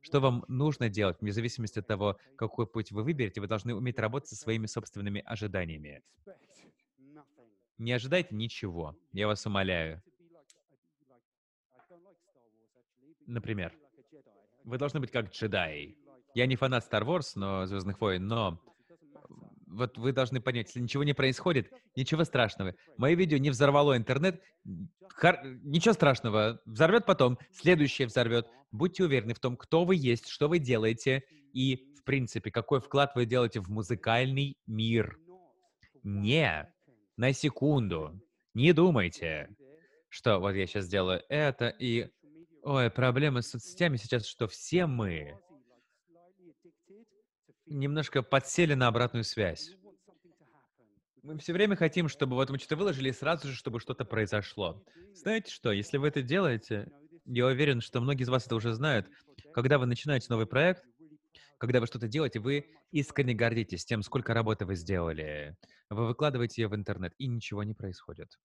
Что 0.00 0.20
вам 0.20 0.44
нужно 0.48 0.88
делать, 0.88 1.20
вне 1.20 1.32
зависимости 1.32 1.78
от 1.78 1.86
того, 1.86 2.16
какой 2.36 2.66
путь 2.66 2.90
вы 2.90 3.02
выберете, 3.02 3.40
вы 3.40 3.46
должны 3.46 3.74
уметь 3.74 3.98
работать 3.98 4.30
со 4.30 4.36
своими 4.36 4.66
собственными 4.66 5.22
ожиданиями. 5.24 6.02
Не 7.78 7.92
ожидайте 7.92 8.34
ничего, 8.34 8.96
я 9.12 9.26
вас 9.26 9.44
умоляю. 9.46 10.02
Например, 13.26 13.72
вы 14.64 14.78
должны 14.78 15.00
быть 15.00 15.10
как 15.10 15.30
джедай. 15.30 15.96
Я 16.34 16.46
не 16.46 16.56
фанат 16.56 16.84
Star 16.90 17.04
Wars, 17.04 17.32
но 17.34 17.66
Звездных 17.66 18.00
войн, 18.00 18.26
но 18.26 18.60
вот 19.70 19.96
вы 19.96 20.12
должны 20.12 20.40
понять, 20.40 20.68
если 20.68 20.80
ничего 20.80 21.04
не 21.04 21.14
происходит, 21.14 21.70
ничего 21.96 22.24
страшного. 22.24 22.74
Мое 22.96 23.14
видео 23.14 23.38
не 23.38 23.50
взорвало 23.50 23.96
интернет, 23.96 24.42
хар... 25.08 25.40
ничего 25.62 25.94
страшного, 25.94 26.60
взорвет 26.64 27.06
потом, 27.06 27.38
следующее 27.52 28.08
взорвет. 28.08 28.46
Будьте 28.72 29.04
уверены 29.04 29.34
в 29.34 29.40
том, 29.40 29.56
кто 29.56 29.84
вы 29.84 29.96
есть, 29.96 30.28
что 30.28 30.48
вы 30.48 30.58
делаете 30.58 31.24
и, 31.52 31.94
в 31.98 32.04
принципе, 32.04 32.50
какой 32.50 32.80
вклад 32.80 33.12
вы 33.14 33.26
делаете 33.26 33.60
в 33.60 33.70
музыкальный 33.70 34.56
мир. 34.66 35.18
Не 36.02 36.72
на 37.16 37.32
секунду. 37.32 38.20
Не 38.54 38.72
думайте, 38.72 39.48
что 40.08 40.38
вот 40.38 40.52
я 40.52 40.66
сейчас 40.66 40.86
сделаю 40.86 41.22
это 41.28 41.68
и... 41.68 42.08
Ой, 42.62 42.90
проблема 42.90 43.40
с 43.40 43.50
соцсетями 43.50 43.96
сейчас, 43.96 44.26
что 44.26 44.46
все 44.46 44.86
мы 44.86 45.38
немножко 47.70 48.22
подсели 48.22 48.74
на 48.74 48.88
обратную 48.88 49.24
связь. 49.24 49.76
Мы 51.22 51.38
все 51.38 51.52
время 51.52 51.76
хотим, 51.76 52.08
чтобы 52.08 52.34
вот 52.34 52.50
мы 52.50 52.58
что-то 52.58 52.76
выложили, 52.76 53.10
и 53.10 53.12
сразу 53.12 53.48
же, 53.48 53.54
чтобы 53.54 53.78
что-то 53.78 54.04
произошло. 54.04 54.82
Знаете 55.14 55.52
что, 55.52 55.70
если 55.70 55.98
вы 55.98 56.08
это 56.08 56.22
делаете, 56.22 56.90
я 57.26 57.46
уверен, 57.46 57.80
что 57.80 58.00
многие 58.00 58.22
из 58.22 58.28
вас 58.28 58.46
это 58.46 58.56
уже 58.56 58.72
знают, 58.72 59.06
когда 59.52 59.78
вы 59.78 59.86
начинаете 59.86 60.26
новый 60.30 60.46
проект, 60.46 60.84
когда 61.58 61.80
вы 61.80 61.86
что-то 61.86 62.08
делаете, 62.08 62.40
вы 62.40 62.70
искренне 62.90 63.34
гордитесь 63.34 63.84
тем, 63.84 64.02
сколько 64.02 64.32
работы 64.32 64.64
вы 64.64 64.76
сделали. 64.76 65.56
Вы 65.90 66.06
выкладываете 66.06 66.62
ее 66.62 66.68
в 66.68 66.74
интернет, 66.74 67.12
и 67.18 67.26
ничего 67.26 67.62
не 67.64 67.74
происходит. 67.74 68.38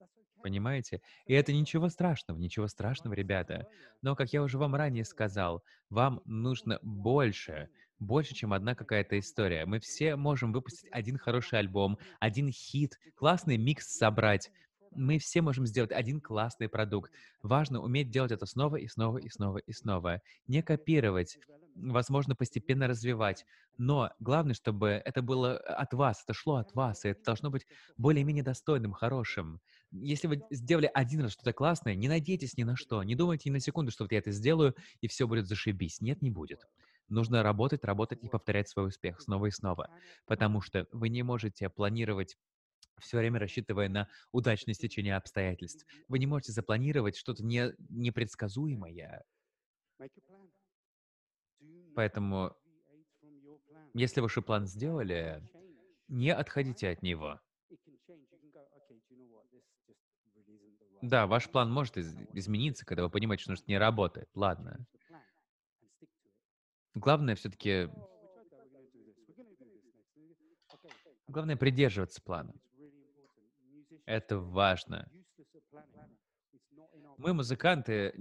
Понимаете? 0.44 1.02
И 1.26 1.34
это 1.34 1.54
ничего 1.54 1.88
страшного, 1.90 2.38
ничего 2.38 2.68
страшного, 2.68 3.14
ребята. 3.14 3.68
Но, 4.02 4.16
как 4.16 4.34
я 4.34 4.44
уже 4.44 4.58
вам 4.58 4.76
ранее 4.76 5.06
сказал, 5.06 5.64
вам 5.90 6.22
нужно 6.26 6.78
больше, 6.84 7.70
больше, 8.00 8.34
чем 8.34 8.54
одна 8.54 8.76
какая-то 8.76 9.18
история. 9.20 9.66
Мы 9.66 9.80
все 9.80 10.16
можем 10.16 10.52
выпустить 10.52 10.90
один 10.92 11.18
хороший 11.18 11.60
альбом, 11.60 11.98
один 12.20 12.52
хит, 12.52 13.00
классный 13.16 13.58
микс 13.58 13.88
собрать. 13.88 14.52
Мы 14.92 15.20
все 15.20 15.42
можем 15.42 15.66
сделать 15.66 15.92
один 15.92 16.22
классный 16.22 16.70
продукт. 16.70 17.12
Важно 17.44 17.82
уметь 17.82 18.12
делать 18.12 18.32
это 18.32 18.46
снова 18.46 18.78
и 18.78 18.88
снова 18.88 19.18
и 19.18 19.30
снова 19.30 19.58
и 19.58 19.72
снова. 19.74 20.22
Не 20.48 20.62
копировать, 20.62 21.38
возможно, 21.76 22.36
постепенно 22.36 22.88
развивать. 22.88 23.46
Но 23.78 24.12
главное, 24.20 24.54
чтобы 24.54 24.90
это 25.04 25.22
было 25.22 25.58
от 25.58 25.94
вас, 25.94 26.24
это 26.24 26.34
шло 26.34 26.56
от 26.56 26.74
вас, 26.74 27.04
и 27.04 27.10
это 27.10 27.24
должно 27.24 27.50
быть 27.50 27.68
более-менее 27.98 28.44
достойным, 28.44 28.94
хорошим. 28.94 29.60
Если 29.92 30.28
вы 30.28 30.44
сделали 30.50 30.90
один 30.94 31.22
раз 31.22 31.34
что-то 31.34 31.52
классное, 31.54 31.96
не 31.96 32.08
надейтесь 32.08 32.58
ни 32.58 32.64
на 32.64 32.76
что, 32.76 33.04
не 33.04 33.16
думайте 33.16 33.50
ни 33.50 33.54
на 33.54 33.60
секунду, 33.60 33.92
что 33.92 34.06
вот 34.06 34.12
я 34.12 34.20
это 34.20 34.32
сделаю, 34.32 34.76
и 35.02 35.08
все 35.08 35.28
будет 35.28 35.48
зашибись. 35.48 36.00
Нет, 36.02 36.22
не 36.22 36.32
будет. 36.32 36.66
Нужно 37.08 37.44
работать, 37.44 37.84
работать 37.84 38.24
и 38.24 38.30
повторять 38.30 38.70
свой 38.70 38.88
успех 38.88 39.22
снова 39.22 39.46
и 39.48 39.52
снова, 39.52 39.90
потому 40.26 40.62
что 40.62 40.88
вы 40.92 41.10
не 41.10 41.24
можете 41.24 41.70
планировать 41.70 42.38
все 43.00 43.18
время 43.18 43.40
рассчитывая 43.40 43.90
на 43.90 44.10
удачное 44.32 44.74
стечение 44.74 45.16
обстоятельств. 45.18 45.86
Вы 46.08 46.20
не 46.20 46.28
можете 46.28 46.52
запланировать 46.54 47.18
что-то 47.18 47.44
не, 47.44 47.74
непредсказуемое. 47.90 49.24
Поэтому, 51.94 52.56
если 53.94 54.22
вы 54.22 54.30
план 54.44 54.68
сделали, 54.68 55.42
не 56.08 56.32
отходите 56.32 56.90
от 56.90 57.02
него. 57.02 57.40
Да, 61.02 61.28
ваш 61.28 61.50
план 61.50 61.72
может 61.72 61.98
из 61.98 62.16
измениться, 62.34 62.86
когда 62.86 63.04
вы 63.04 63.10
понимаете, 63.10 63.44
что 63.44 63.52
не 63.68 63.78
работает. 63.78 64.30
Ладно. 64.34 64.86
Главное 66.96 67.36
все-таки 67.36 67.90
главное 71.28 71.58
придерживаться 71.58 72.22
плана. 72.22 72.54
Это 74.06 74.40
важно. 74.40 75.10
Мы, 77.18 77.34
музыканты, 77.34 78.12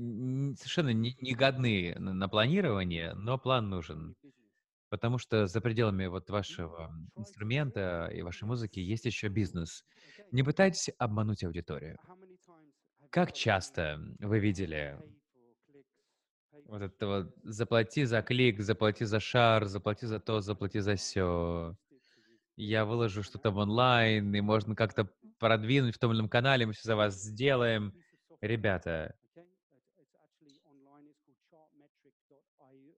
совершенно 0.56 0.92
не 0.92 1.16
не 1.20 1.94
на 1.98 2.28
планирование, 2.28 3.14
но 3.14 3.38
план 3.38 3.68
нужен. 3.68 4.16
Потому 4.88 5.18
что 5.18 5.46
за 5.46 5.60
пределами 5.60 6.06
вот 6.06 6.30
вашего 6.30 6.92
инструмента 7.16 8.08
и 8.12 8.22
вашей 8.22 8.44
музыки 8.44 8.78
есть 8.80 9.04
еще 9.04 9.28
бизнес. 9.28 9.84
Не 10.30 10.42
пытайтесь 10.42 10.90
обмануть 10.98 11.44
аудиторию. 11.44 11.98
Как 13.10 13.32
часто 13.32 14.00
вы 14.20 14.38
видели 14.40 14.98
вот 16.66 16.82
это 16.82 17.06
вот 17.06 17.34
заплати 17.44 18.04
за 18.04 18.22
клик, 18.22 18.60
заплати 18.60 19.04
за 19.04 19.20
шар, 19.20 19.66
заплати 19.66 20.06
за 20.06 20.20
то, 20.20 20.40
заплати 20.40 20.80
за 20.80 20.96
сё. 20.96 21.76
Я 22.56 22.84
выложу 22.84 23.22
что-то 23.22 23.50
в 23.50 23.58
онлайн, 23.58 24.34
и 24.34 24.40
можно 24.40 24.74
как-то 24.74 25.08
продвинуть 25.38 25.96
в 25.96 25.98
том 25.98 26.12
или 26.12 26.18
ином 26.18 26.28
канале, 26.28 26.66
мы 26.66 26.72
все 26.72 26.84
за 26.84 26.96
вас 26.96 27.14
сделаем. 27.14 27.92
Ребята, 28.40 29.14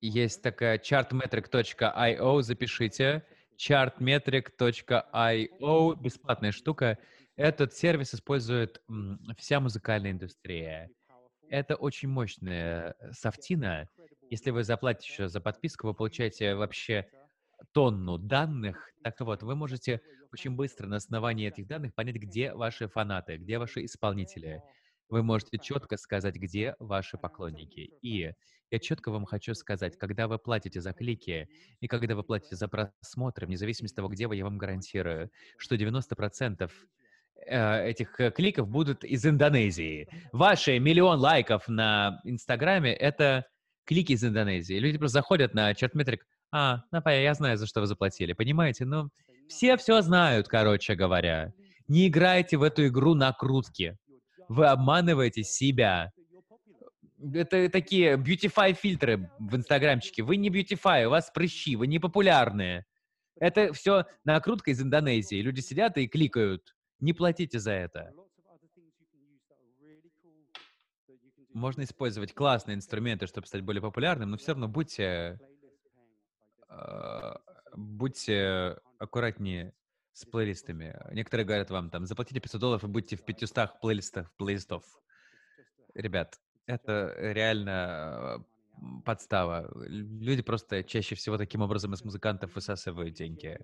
есть 0.00 0.42
такая 0.42 0.78
chartmetric.io, 0.78 2.42
запишите. 2.42 3.24
chartmetric.io, 3.58 6.00
бесплатная 6.00 6.52
штука. 6.52 6.98
Этот 7.36 7.74
сервис 7.74 8.14
использует 8.14 8.80
вся 9.36 9.60
музыкальная 9.60 10.12
индустрия. 10.12 10.90
Это 11.49 11.76
очень 11.76 12.09
мощная 12.09 12.94
э, 12.99 13.12
софтина. 13.12 13.88
Если 14.30 14.51
вы 14.51 14.64
заплатите 14.64 15.12
еще 15.12 15.28
за 15.28 15.40
подписку, 15.40 15.86
вы 15.86 15.94
получаете 15.94 16.55
вообще 16.55 17.09
тонну 17.72 18.18
данных. 18.18 18.90
Так 19.03 19.20
вот, 19.20 19.42
вы 19.42 19.55
можете 19.55 20.01
очень 20.32 20.53
быстро 20.53 20.86
на 20.86 20.97
основании 20.97 21.49
этих 21.49 21.66
данных 21.66 21.94
понять, 21.94 22.16
где 22.16 22.53
ваши 22.53 22.88
фанаты, 22.88 23.36
где 23.36 23.59
ваши 23.59 23.84
исполнители. 23.84 24.62
Вы 25.09 25.22
можете 25.22 25.59
четко 25.59 25.97
сказать, 25.97 26.34
где 26.34 26.74
ваши 26.80 27.16
поклонники. 27.16 27.92
И 28.03 28.32
я 28.70 28.78
четко 28.80 29.12
вам 29.12 29.24
хочу 29.24 29.55
сказать, 29.55 29.97
когда 29.97 30.26
вы 30.26 30.38
платите 30.38 30.80
за 30.80 30.92
клики 30.92 31.49
и 31.80 31.86
когда 31.86 32.16
вы 32.16 32.24
платите 32.24 32.57
за 32.57 32.66
просмотры, 32.66 33.47
вне 33.47 33.57
зависимости 33.57 33.94
от 33.94 33.97
того, 33.97 34.09
где 34.09 34.26
вы, 34.26 34.34
я 34.34 34.44
вам 34.44 34.59
гарантирую, 34.59 35.30
что 35.57 35.76
90% 35.76 36.64
э, 36.64 36.68
этих 37.45 38.18
э, 38.20 38.30
кликов 38.30 38.68
будут 38.68 39.05
из 39.05 39.24
Индонезии. 39.24 40.09
Ваши 40.32 40.78
миллион 40.78 41.20
лайков 41.20 41.68
на 41.68 42.20
Инстаграме— 42.24 42.93
это 42.95 43.47
клики 43.84 44.12
из 44.12 44.24
Индонезии. 44.24 44.78
Люди 44.78 44.99
просто 44.99 45.20
заходят 45.20 45.55
на 45.55 45.74
чартметрик, 45.74 46.26
а, 46.53 46.82
ну, 46.91 47.03
понятно, 47.03 47.22
я 47.22 47.34
знаю, 47.34 47.57
за 47.57 47.66
что 47.66 47.80
вы 47.80 47.87
заплатили, 47.87 48.32
понимаете? 48.32 48.84
Ну, 48.84 49.11
все 49.49 49.76
все 49.76 50.01
знают, 50.03 50.49
короче 50.49 50.95
говоря. 50.95 51.53
Не 51.89 52.09
играйте 52.09 52.57
в 52.57 52.62
эту 52.62 52.87
игру 52.89 53.14
накрутки. 53.14 53.97
Вы 54.49 54.66
обманываете 54.66 55.43
себя. 55.43 56.12
Это 57.32 57.68
такие 57.68 58.16
beautify 58.16 58.74
фильтры 58.74 59.30
в 59.39 59.57
инстаграмчике. 59.57 60.22
Вы 60.22 60.37
не 60.37 60.51
beautify, 60.51 61.07
у 61.07 61.11
вас 61.11 61.30
прыщи, 61.30 61.76
вы 61.76 61.87
не 61.87 61.99
популярные. 61.99 62.84
Это 63.39 63.72
все 63.72 64.05
накрутка 64.24 64.70
из 64.70 64.80
Индонезии. 64.80 65.41
Люди 65.41 65.61
сидят 65.61 65.97
и 65.99 66.09
кликают. 66.09 66.76
Не 67.01 67.12
платите 67.14 67.59
за 67.59 67.72
это. 67.72 68.12
Можно 71.53 71.82
использовать 71.82 72.34
классные 72.34 72.74
инструменты, 72.76 73.26
чтобы 73.26 73.47
стать 73.47 73.62
более 73.62 73.80
популярным, 73.82 74.30
но 74.30 74.36
все 74.36 74.53
равно 74.53 74.68
будьте, 74.68 75.40
а, 76.68 77.40
будьте 77.74 78.78
аккуратнее 78.99 79.74
с 80.12 80.24
плейлистами. 80.24 80.99
Некоторые 81.12 81.47
говорят 81.47 81.70
вам 81.70 81.90
там, 81.90 82.07
заплатите 82.07 82.40
500 82.40 82.61
долларов 82.61 82.84
и 82.84 82.88
будьте 82.88 83.16
в 83.16 83.24
500 83.24 83.80
плейлистах 83.80 84.32
плейлистов. 84.36 84.84
Ребят, 85.94 86.40
это 86.66 87.14
реально 87.18 88.44
м, 88.78 89.03
подстава. 89.03 89.70
Люди 89.86 90.42
просто 90.42 90.84
чаще 90.84 91.14
всего 91.14 91.38
таким 91.38 91.62
образом 91.62 91.94
из 91.94 92.05
музыкантов 92.05 92.55
высасывают 92.55 93.14
деньги. 93.14 93.59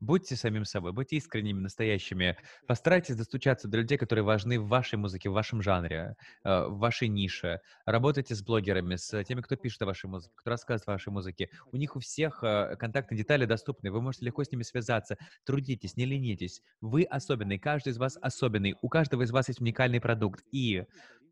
Будьте 0.00 0.36
самим 0.36 0.64
собой, 0.64 0.92
будьте 0.92 1.16
искренними, 1.16 1.60
настоящими. 1.60 2.36
Постарайтесь 2.66 3.16
достучаться 3.16 3.68
до 3.68 3.78
людей, 3.78 3.96
которые 3.96 4.24
важны 4.24 4.58
в 4.60 4.68
вашей 4.68 4.96
музыке, 4.96 5.30
в 5.30 5.32
вашем 5.32 5.62
жанре, 5.62 6.16
э, 6.44 6.66
в 6.66 6.78
вашей 6.78 7.08
нише. 7.08 7.60
Работайте 7.86 8.34
с 8.34 8.42
блогерами, 8.42 8.96
с 8.96 9.24
теми, 9.24 9.40
кто 9.40 9.56
пишет 9.56 9.82
о 9.82 9.86
вашей 9.86 10.06
музыке, 10.06 10.34
кто 10.36 10.50
рассказывает 10.50 10.88
о 10.88 10.92
вашей 10.92 11.10
музыке. 11.10 11.48
У 11.72 11.76
них 11.76 11.96
у 11.96 12.00
всех 12.00 12.42
э, 12.42 12.76
контактные 12.76 13.18
детали 13.18 13.46
доступны, 13.46 13.90
вы 13.90 14.02
можете 14.02 14.26
легко 14.26 14.44
с 14.44 14.50
ними 14.50 14.62
связаться. 14.62 15.16
Трудитесь, 15.44 15.96
не 15.96 16.04
ленитесь. 16.04 16.60
Вы 16.80 17.04
особенный, 17.04 17.58
каждый 17.58 17.90
из 17.90 17.98
вас 17.98 18.18
особенный. 18.20 18.74
У 18.82 18.88
каждого 18.88 19.22
из 19.22 19.30
вас 19.30 19.48
есть 19.48 19.60
уникальный 19.60 20.00
продукт. 20.00 20.44
И 20.50 20.84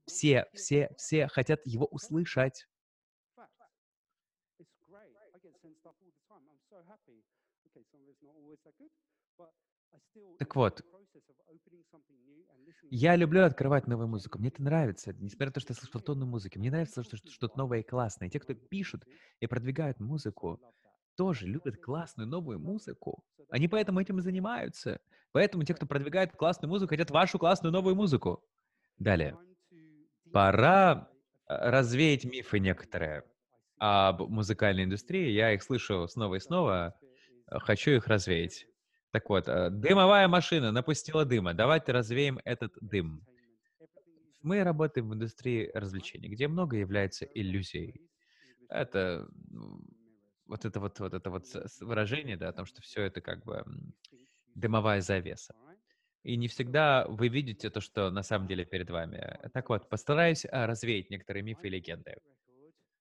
все, 0.07 0.47
все, 0.55 0.91
все 0.97 1.29
хотят 1.29 1.61
его 1.65 1.87
услышать. 1.87 2.67
Так 10.39 10.57
вот, 10.57 10.83
я 12.91 13.17
люблю 13.17 13.45
открывать 13.45 13.87
новую 13.87 14.09
музыку. 14.09 14.39
Мне 14.39 14.49
это 14.49 14.63
нравится. 14.63 15.13
Несмотря 15.15 15.47
на 15.47 15.53
то, 15.53 15.61
что 15.61 15.73
я 15.73 15.77
слышал 15.77 16.01
тонну 16.01 16.27
музыки, 16.27 16.59
мне 16.59 16.71
нравится 16.71 17.03
что- 17.03 17.17
что-то 17.17 17.57
новое 17.59 17.81
и 17.81 17.83
классное. 17.83 18.29
Те, 18.29 18.41
кто 18.41 18.55
пишут 18.55 19.05
и 19.41 19.47
продвигают 19.47 20.01
музыку, 20.01 20.61
тоже 21.17 21.47
любят 21.47 21.77
классную 21.77 22.29
новую 22.29 22.59
музыку. 22.59 23.25
Они 23.51 23.69
поэтому 23.69 24.01
этим 24.01 24.19
и 24.19 24.23
занимаются. 24.23 25.01
Поэтому 25.33 25.65
те, 25.65 25.75
кто 25.75 25.87
продвигает 25.87 26.33
классную 26.33 26.71
музыку, 26.71 26.91
хотят 26.91 27.11
вашу 27.11 27.39
классную 27.39 27.73
новую 27.73 27.95
музыку. 27.97 28.43
Далее. 28.99 29.37
Пора 30.33 31.09
э, 31.49 31.71
развеять 31.71 32.25
мифы 32.25 32.59
некоторые 32.59 33.25
об 33.79 34.23
музыкальной 34.29 34.85
индустрии. 34.85 35.31
Я 35.31 35.53
их 35.53 35.63
слышу 35.63 36.07
снова 36.09 36.37
и 36.37 36.41
снова. 36.41 36.95
Э, 37.53 37.59
Хочу 37.61 37.93
их 37.93 38.07
развеять. 38.07 38.67
Так 39.13 39.29
вот, 39.29 39.49
э, 39.49 39.71
дымовая 39.71 40.29
машина 40.29 40.73
напустила 40.73 41.25
дыма. 41.25 41.55
Давайте 41.55 41.93
развеем 41.93 42.41
этот 42.45 42.73
дым. 42.81 43.27
Мы 44.43 44.65
работаем 44.65 45.09
в 45.09 45.15
индустрии 45.15 45.71
развлечений, 45.73 46.29
где 46.29 46.49
много 46.49 46.77
является 46.77 47.25
иллюзией. 47.27 48.01
Это 48.69 49.29
ну, 49.51 49.81
вот 50.47 50.65
это 50.65 50.81
вот, 50.81 50.99
вот 50.99 51.15
это 51.15 51.31
вот 51.31 51.45
выражение, 51.81 52.37
да, 52.37 52.49
о 52.49 52.53
том, 52.53 52.67
что 52.67 52.83
все 52.83 53.03
это 53.03 53.21
как 53.21 53.45
бы 53.45 53.65
дымовая 54.55 55.01
завеса. 55.01 55.55
И 56.23 56.37
не 56.37 56.49
всегда 56.49 57.07
вы 57.09 57.29
видите 57.29 57.71
то, 57.71 57.81
что 57.81 58.11
на 58.11 58.23
самом 58.23 58.47
деле 58.47 58.65
перед 58.65 58.89
вами. 58.91 59.39
Так 59.53 59.69
вот, 59.69 59.89
постараюсь 59.89 60.45
а, 60.45 60.67
развеять 60.67 61.11
некоторые 61.11 61.43
мифы 61.43 61.67
и 61.67 61.71
легенды. 61.71 62.17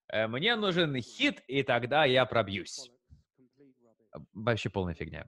Э, 0.07 0.27
Мне 0.27 0.55
нужен 0.55 0.95
хит, 1.01 1.43
и 1.47 1.63
тогда 1.63 2.05
я 2.05 2.25
пробьюсь. 2.25 2.89
Вообще 4.33 4.69
полная 4.69 4.93
фигня. 4.93 5.25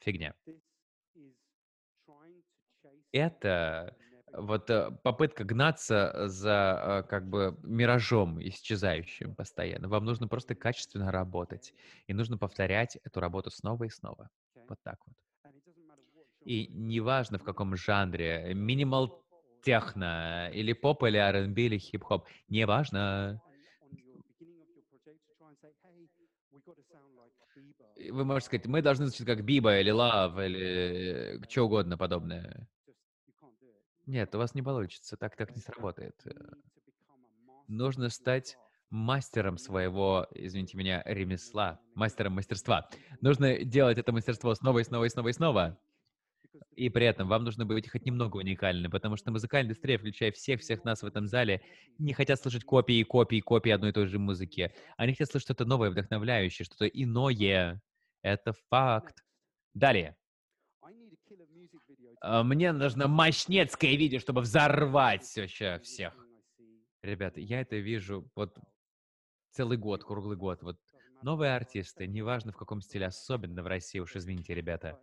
Фигня. 0.00 0.34
Это 3.12 3.96
вот 4.32 4.70
э, 4.70 4.90
попытка 5.02 5.44
гнаться 5.44 6.28
за 6.28 7.02
э, 7.04 7.08
как 7.08 7.28
бы 7.28 7.58
миражом 7.62 8.40
исчезающим 8.40 9.34
постоянно. 9.34 9.88
Вам 9.88 10.04
нужно 10.04 10.28
просто 10.28 10.54
качественно 10.54 11.10
работать. 11.10 11.74
И 12.06 12.14
нужно 12.14 12.38
повторять 12.38 12.96
эту 13.02 13.20
работу 13.20 13.50
снова 13.50 13.84
и 13.84 13.88
снова. 13.90 14.30
Вот 14.68 14.78
так 14.82 14.98
вот. 15.06 15.16
И 16.44 16.68
неважно 16.68 17.38
в 17.38 17.44
каком 17.44 17.76
жанре, 17.76 18.54
минимал 18.54 19.24
техно, 19.62 20.48
или 20.52 20.72
поп, 20.72 21.02
или 21.04 21.18
R&B, 21.18 21.62
или 21.62 21.78
хип-хоп, 21.78 22.28
неважно. 22.48 23.42
Вы 28.08 28.24
можете 28.24 28.46
сказать, 28.46 28.66
мы 28.66 28.82
должны 28.82 29.06
звучать 29.06 29.26
как 29.26 29.44
Биба 29.44 29.78
или 29.78 29.90
Лав, 29.90 30.38
или 30.38 31.40
что 31.48 31.64
угодно 31.64 31.98
подобное. 31.98 32.68
Нет, 34.06 34.34
у 34.34 34.38
вас 34.38 34.54
не 34.54 34.62
получится, 34.62 35.16
так 35.16 35.36
так 35.36 35.54
не 35.54 35.60
сработает. 35.60 36.14
Э, 36.24 36.30
Нужно 37.68 38.08
стать 38.08 38.56
мастером 38.90 39.56
своего, 39.56 40.26
извините 40.34 40.76
меня, 40.76 41.02
ремесла, 41.06 41.80
мастером 41.94 42.32
мастерства. 42.32 42.88
Нужно 43.20 43.64
делать 43.64 43.98
это 43.98 44.10
мастерство 44.10 44.54
снова 44.54 44.80
и 44.80 44.84
снова 44.84 45.04
и 45.04 45.08
снова 45.08 45.28
и 45.28 45.32
снова. 45.32 45.78
И 46.74 46.88
при 46.88 47.06
этом 47.06 47.28
вам 47.28 47.44
нужно 47.44 47.64
быть 47.64 47.88
хоть 47.88 48.04
немного 48.04 48.38
уникальным, 48.38 48.90
потому 48.90 49.16
что 49.16 49.30
музыкальная 49.30 49.68
индустрия, 49.70 49.98
включая 49.98 50.32
всех-всех 50.32 50.82
нас 50.82 51.02
в 51.02 51.06
этом 51.06 51.28
зале, 51.28 51.62
не 51.98 52.12
хотят 52.12 52.40
слышать 52.40 52.64
копии, 52.64 53.04
копии, 53.04 53.40
копии 53.40 53.70
одной 53.70 53.90
и 53.90 53.92
той 53.92 54.06
же 54.06 54.18
музыки. 54.18 54.72
Они 54.96 55.12
хотят 55.12 55.30
слышать 55.30 55.46
что-то 55.46 55.64
новое, 55.64 55.90
вдохновляющее, 55.90 56.64
что-то 56.64 56.86
иное. 56.86 57.80
Это 58.22 58.52
факт. 58.68 59.24
Далее. 59.74 60.16
А, 62.20 62.42
Мне 62.42 62.72
нужно 62.72 63.08
мощнецкое 63.08 63.96
видео, 63.96 64.18
чтобы 64.18 64.40
взорвать 64.42 65.30
вообще 65.36 65.78
всех. 65.82 66.14
Ребята, 67.02 67.40
я 67.40 67.60
это 67.60 67.76
вижу 67.76 68.30
вот 68.34 68.58
целый 69.52 69.78
год, 69.78 70.04
круглый 70.04 70.36
год. 70.36 70.62
Вот 70.62 70.78
новые 71.22 71.54
артисты, 71.54 72.06
неважно 72.06 72.52
в 72.52 72.56
каком 72.56 72.80
стиле, 72.80 73.06
особенно 73.06 73.62
в 73.62 73.66
России, 73.66 73.98
уж 74.00 74.16
извините, 74.16 74.54
ребята, 74.54 75.00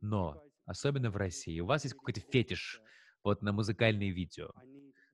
но 0.00 0.42
особенно 0.66 1.10
в 1.10 1.16
России, 1.16 1.58
у 1.60 1.66
вас 1.66 1.84
есть 1.84 1.94
какой-то 1.94 2.20
фетиш 2.20 2.80
вот 3.24 3.42
на 3.42 3.52
музыкальные 3.52 4.10
видео. 4.10 4.50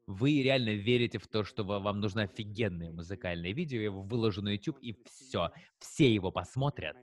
Вы 0.07 0.43
реально 0.43 0.71
верите 0.75 1.19
в 1.19 1.27
то, 1.29 1.45
что 1.45 1.65
ва- 1.65 1.79
вам 1.79 2.01
нужно 2.01 2.23
офигенное 2.23 2.93
музыкальное 2.93 3.53
видео, 3.53 3.79
я 3.79 3.85
его 3.85 4.03
выложу 4.03 4.43
на 4.43 4.51
YouTube, 4.51 4.79
и 4.81 4.93
все. 5.05 5.51
Все 5.79 6.13
его 6.13 6.31
посмотрят, 6.31 6.97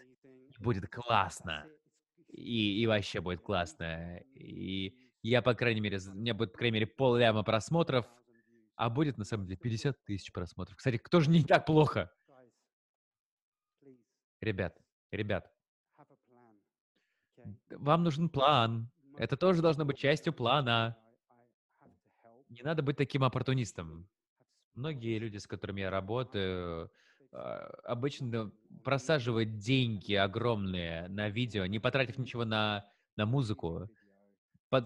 будет 0.62 0.90
классно. 0.90 1.68
И, 2.28 2.82
и 2.82 2.88
вообще 2.88 3.20
будет 3.20 3.42
классно. 3.42 4.18
И 4.36 4.96
я, 5.22 5.42
по 5.42 5.54
крайней 5.54 5.82
мере, 5.82 6.00
у 6.08 6.14
меня 6.14 6.34
будет, 6.34 6.54
по 6.54 6.60
крайней 6.60 6.76
мере, 6.76 6.88
пол 6.88 7.16
ляма 7.16 7.44
просмотров, 7.44 8.08
а 8.76 8.90
будет, 8.90 9.18
на 9.18 9.26
самом 9.26 9.46
деле, 9.46 9.58
50 9.58 10.04
тысяч 10.06 10.32
просмотров. 10.32 10.78
Кстати, 10.78 10.98
кто 10.98 11.20
же 11.20 11.30
не 11.30 11.44
так 11.44 11.66
плохо? 11.66 12.12
Ребят, 14.40 14.76
ребят, 15.12 15.52
вам 17.70 18.04
нужен 18.04 18.30
план. 18.30 18.90
Это 19.18 19.38
тоже 19.38 19.62
должно 19.62 19.86
быть 19.86 19.98
частью 19.98 20.34
плана. 20.34 20.98
Не 22.50 22.64
надо 22.64 22.82
быть 22.82 22.98
таким 22.98 23.24
оппортунистом. 23.24 24.10
Многие 24.74 25.20
люди, 25.20 25.38
с 25.38 25.48
которыми 25.48 25.82
я 25.82 25.92
работаю, 25.92 26.92
обычно 27.32 28.52
просаживают 28.84 29.58
деньги 29.58 30.14
огромные 30.14 31.08
на 31.08 31.30
видео, 31.30 31.66
не 31.66 31.80
потратив 31.80 32.18
ничего 32.18 32.46
на, 32.46 32.86
на 33.16 33.26
музыку. 33.26 33.90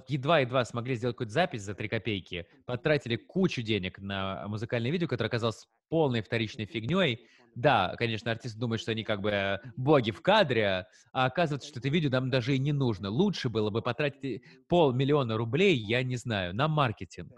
Едва-едва 0.07 0.65
смогли 0.65 0.95
сделать 0.95 1.15
какую-то 1.15 1.33
запись 1.33 1.61
за 1.61 1.75
3 1.75 1.87
копейки, 1.87 2.47
потратили 2.65 3.17
кучу 3.17 3.61
денег 3.61 3.99
на 3.99 4.47
музыкальное 4.47 4.91
видео, 4.91 5.07
которое 5.07 5.27
оказалось 5.27 5.67
полной 5.89 6.21
вторичной 6.21 6.65
фигней. 6.65 7.27
Да, 7.53 7.95
конечно, 7.97 8.31
артисты 8.31 8.59
думают, 8.59 8.81
что 8.81 8.91
они 8.91 9.03
как 9.03 9.21
бы 9.21 9.59
боги 9.77 10.11
в 10.11 10.21
кадре, 10.21 10.87
а 11.13 11.25
оказывается, 11.25 11.69
что 11.69 11.79
это 11.79 11.89
видео 11.89 12.09
нам 12.09 12.29
даже 12.29 12.55
и 12.55 12.59
не 12.59 12.73
нужно. 12.73 13.09
Лучше 13.09 13.49
было 13.49 13.69
бы 13.69 13.81
потратить 13.81 14.43
полмиллиона 14.67 15.37
рублей, 15.37 15.75
я 15.77 16.03
не 16.03 16.17
знаю, 16.17 16.55
на 16.55 16.67
маркетинг 16.67 17.31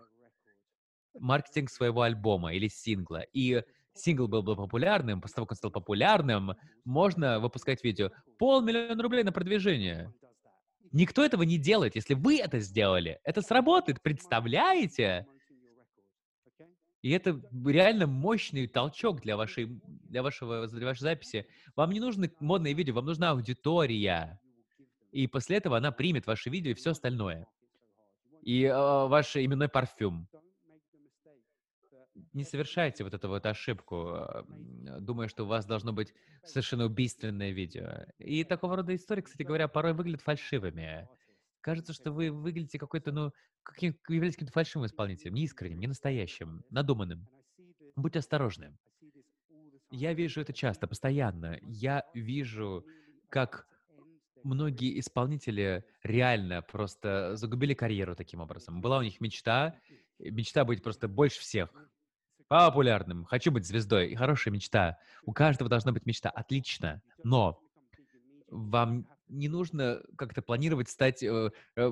маркетинг 1.20 1.70
своего 1.70 2.02
альбома 2.02 2.54
или 2.54 2.68
сингла. 2.68 3.22
И 3.34 3.64
сингл 4.00 4.28
был 4.28 4.44
бы 4.44 4.56
популярным, 4.56 5.22
после 5.22 5.36
того, 5.36 5.46
как 5.46 5.52
он 5.54 5.58
стал 5.58 5.72
популярным, 5.72 6.56
можно 6.86 7.40
выпускать 7.40 7.84
видео. 7.84 8.12
Полмиллиона 8.38 9.02
рублей 9.02 9.24
на 9.24 9.32
продвижение. 9.32 10.14
Никто 10.92 11.24
этого 11.24 11.44
не 11.44 11.58
делает. 11.58 11.96
Если 11.96 12.14
вы 12.14 12.40
это 12.40 12.60
сделали, 12.60 13.20
это 13.24 13.42
сработает. 13.42 14.02
Представляете? 14.02 15.28
И 17.02 17.12
это 17.12 17.42
реально 17.66 18.08
мощный 18.08 18.68
толчок 18.68 19.22
для 19.22 19.38
вашей, 19.38 19.80
для 19.86 20.24
вашего, 20.24 20.68
для 20.68 20.86
вашей 20.86 21.02
записи. 21.02 21.48
Вам 21.76 21.92
не 21.92 22.00
нужны 22.00 22.32
модные 22.40 22.74
видео, 22.74 22.96
вам 22.96 23.06
нужна 23.06 23.32
аудитория. 23.32 24.40
И 25.12 25.28
после 25.28 25.58
этого 25.58 25.78
она 25.78 25.92
примет 25.92 26.28
ваше 26.28 26.50
видео 26.50 26.72
и 26.72 26.74
все 26.74 26.92
остальное. 26.92 27.48
И 28.42 28.64
э, 28.64 28.74
ваш 28.74 29.36
именной 29.36 29.70
парфюм. 29.70 30.28
Не 32.38 32.44
совершайте 32.44 33.04
вот 33.04 33.16
эту 33.16 33.30
вот 33.30 33.48
ошибку, 33.48 34.12
э, 34.14 34.44
м, 34.48 35.04
думая, 35.04 35.28
что 35.28 35.44
у 35.44 35.48
вас 35.48 35.66
должно 35.66 35.92
быть 35.92 36.14
совершенно 36.44 36.86
убийственное 36.86 37.50
видео. 37.50 38.06
И 38.20 38.44
такого 38.44 38.76
рода 38.76 38.94
истории, 38.94 39.24
кстати 39.24 39.42
говоря, 39.42 39.68
порой 39.68 39.94
выглядят 39.94 40.22
фальшивыми. 40.22 41.10
Кажется, 41.62 41.94
что 41.94 42.12
вы 42.12 42.30
выглядите 42.30 42.78
какой-то, 42.78 43.12
ну, 43.12 43.32
каким, 43.64 43.98
являетесь 44.08 44.36
каким-то 44.36 44.54
фальшивым 44.54 44.86
исполнителем, 44.86 45.34
неискренним, 45.34 45.80
не 45.80 45.88
настоящим, 45.88 46.64
надуманным. 46.70 47.28
Будьте 47.96 48.20
осторожны. 48.20 48.78
Я 49.90 50.14
вижу 50.14 50.40
это 50.40 50.54
часто, 50.54 50.86
постоянно. 50.86 51.58
Я 51.64 52.04
вижу, 52.14 52.86
как 53.30 53.68
многие 54.44 55.00
исполнители 55.00 55.86
реально 56.04 56.62
просто 56.62 57.36
загубили 57.36 57.74
карьеру 57.74 58.16
таким 58.16 58.42
образом. 58.42 58.80
Была 58.80 59.00
у 59.00 59.02
них 59.02 59.22
мечта, 59.22 59.80
мечта 60.20 60.66
быть 60.66 60.84
просто 60.84 61.08
больше 61.08 61.40
всех, 61.40 61.74
популярным, 62.48 63.26
хочу 63.26 63.52
быть 63.52 63.66
звездой. 63.66 64.10
И 64.10 64.16
хорошая 64.16 64.54
мечта. 64.54 64.98
У 65.24 65.34
каждого 65.34 65.70
должна 65.70 65.92
быть 65.92 66.06
мечта. 66.06 66.30
Отлично. 66.30 67.02
Но 67.24 67.60
вам 68.50 69.08
не 69.30 69.50
нужно 69.50 70.02
как-то 70.18 70.42
планировать 70.42 70.90
стать 70.90 71.22
э, 71.24 71.52
э, 71.76 71.92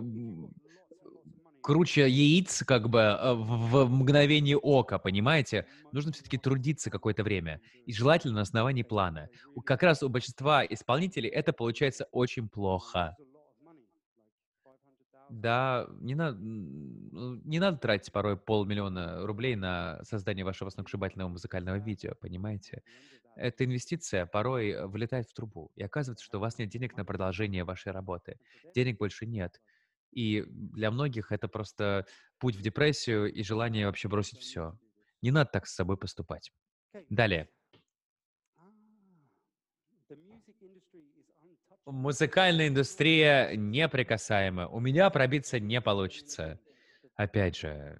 круче 1.62 2.08
яиц, 2.08 2.64
как 2.66 2.89
бы, 2.89 2.99
э, 2.99 3.34
в, 3.34 3.86
в 3.86 3.89
мгновение 3.89 4.58
ока, 4.58 4.99
понимаете? 4.99 5.66
Нужно 5.91 6.12
все-таки 6.12 6.38
трудиться 6.38 6.89
какое-то 6.89 7.24
время. 7.24 7.60
И 7.86 7.93
желательно 7.93 8.36
на 8.36 8.41
основании 8.41 8.84
плана. 8.84 9.30
Как 9.66 9.84
раз 9.84 10.03
у 10.03 10.10
большинства 10.10 10.66
исполнителей 10.66 11.30
это 11.30 11.53
получается 11.53 12.08
очень 12.12 12.47
плохо. 12.47 13.18
Да, 15.28 15.88
не 16.01 16.13
надо, 16.13 16.38
ну, 16.38 17.36
не 17.43 17.59
надо 17.59 17.78
тратить 17.80 18.11
порой 18.13 18.38
полмиллиона 18.38 19.26
рублей 19.26 19.55
на 19.55 20.03
создание 20.03 20.45
вашего 20.45 20.69
сногсшибательного 20.69 21.30
музыкального 21.30 21.78
видео, 21.78 22.13
понимаете? 22.19 22.84
Эта 23.36 23.65
инвестиция 23.65 24.26
порой 24.28 24.69
э, 24.71 24.86
вылетает 24.88 25.28
в 25.28 25.34
трубу, 25.34 25.71
и 25.76 25.84
оказывается, 25.84 26.23
что 26.26 26.38
у 26.38 26.41
вас 26.41 26.59
нет 26.59 26.69
денег 26.69 26.95
на 26.95 27.05
продолжение 27.05 27.63
вашей 27.65 27.91
работы. 27.91 28.39
Денег 28.76 28.99
больше 28.99 29.26
нет. 29.26 29.61
И 30.11 30.43
для 30.47 30.91
многих 30.91 31.32
это 31.32 31.47
просто 31.47 32.05
путь 32.39 32.55
в 32.55 32.61
депрессию 32.61 33.32
и 33.34 33.43
желание 33.43 33.88
вообще 33.88 34.07
бросить 34.09 34.39
все. 34.39 34.80
Не 35.21 35.32
надо 35.32 35.49
так 35.51 35.67
с 35.67 35.73
собой 35.76 35.97
поступать. 35.97 36.51
Далее. 37.09 37.49
Музыкальная 41.86 42.68
индустрия 42.68 43.56
неприкасаема. 43.56 44.68
У 44.68 44.80
меня 44.80 45.10
пробиться 45.12 45.60
не 45.60 45.80
получится. 45.82 46.60
Опять 47.16 47.58
же, 47.58 48.00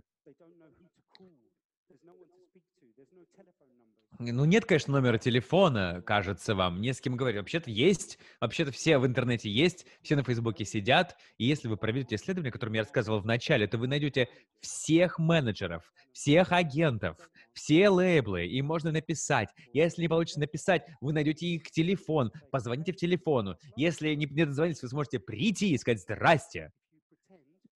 ну 4.20 4.46
нет, 4.46 4.66
конечно, 4.66 4.94
номера 4.94 5.18
телефона, 5.18 6.02
кажется 6.06 6.56
вам, 6.56 6.82
не 6.82 6.94
с 6.94 7.02
кем 7.02 7.16
говорить. 7.16 7.38
Вообще-то 7.38 7.70
есть, 7.70 8.20
вообще-то 8.40 8.72
все 8.72 8.98
в 8.98 9.06
интернете 9.06 9.50
есть, 9.50 9.86
все 10.02 10.16
на 10.16 10.24
Фейсбуке 10.24 10.66
сидят, 10.66 11.18
и 11.38 11.46
если 11.46 11.68
вы 11.68 11.78
проведете 11.78 12.16
исследование, 12.16 12.50
о 12.50 12.54
котором 12.54 12.74
я 12.74 12.82
рассказывал 12.82 13.20
в 13.20 13.26
начале, 13.26 13.68
то 13.68 13.78
вы 13.78 13.88
найдете 13.88 14.30
всех 14.60 15.20
менеджеров, 15.20 15.92
всех 16.12 16.52
агентов, 16.52 17.18
все 17.54 17.90
лейблы, 17.90 18.46
и 18.48 18.62
можно 18.62 18.92
написать. 18.92 19.50
Если 19.74 20.02
не 20.04 20.08
получится 20.08 20.40
написать, 20.40 20.86
вы 21.02 21.14
найдете 21.14 21.48
их 21.48 21.72
телефон, 21.72 22.32
позвоните 22.52 22.94
в 22.94 22.98
телефону. 22.98 23.58
Если 23.76 24.14
не, 24.16 24.26
не 24.26 24.46
дозвонитесь, 24.46 24.84
вы 24.84 24.90
сможете 24.90 25.20
прийти 25.20 25.72
и 25.72 25.78
сказать 25.78 26.02
«Здрасте». 26.02 26.72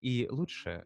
И 0.01 0.27
лучше 0.29 0.85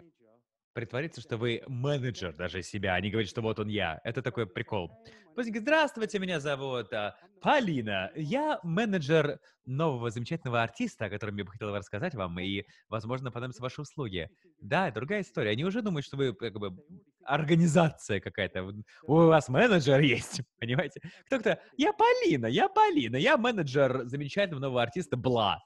притвориться, 0.74 1.22
что 1.22 1.38
вы 1.38 1.64
менеджер 1.68 2.34
даже 2.36 2.64
себя, 2.64 2.96
а 2.96 3.02
не 3.02 3.10
говорить, 3.10 3.30
что 3.30 3.42
вот 3.42 3.60
он 3.60 3.68
я. 3.68 4.00
Это 4.04 4.22
такой 4.22 4.48
прикол. 4.48 4.92
Поздненько, 5.36 5.62
здравствуйте, 5.62 6.20
меня 6.20 6.40
зовут 6.40 6.94
а, 6.94 7.16
Полина. 7.42 8.12
Я 8.16 8.60
менеджер 8.64 9.40
нового 9.66 10.12
замечательного 10.12 10.62
артиста, 10.62 11.06
о 11.06 11.10
котором 11.10 11.36
я 11.38 11.44
бы 11.44 11.52
хотел 11.52 11.76
рассказать 11.76 12.14
вам, 12.14 12.40
и, 12.40 12.64
возможно, 12.90 13.32
понадобятся 13.32 13.64
ваши 13.64 13.82
услуги. 13.82 14.30
Да, 14.60 14.92
другая 14.92 15.22
история. 15.22 15.52
Они 15.52 15.66
уже 15.66 15.82
думают, 15.82 16.06
что 16.06 16.18
вы 16.18 16.34
как 16.34 16.54
бы 16.54 16.76
организация 17.24 18.20
какая-то. 18.20 18.74
У 19.04 19.16
вас 19.16 19.50
менеджер 19.50 20.00
есть, 20.02 20.42
понимаете? 20.60 21.02
Кто-кто? 21.26 21.58
Я 21.78 21.94
Полина, 21.94 22.46
я 22.46 22.70
Полина, 22.70 23.16
я 23.16 23.38
менеджер 23.38 24.06
замечательного 24.06 24.62
нового 24.62 24.84
артиста 24.84 25.18
Бла. 25.18 25.60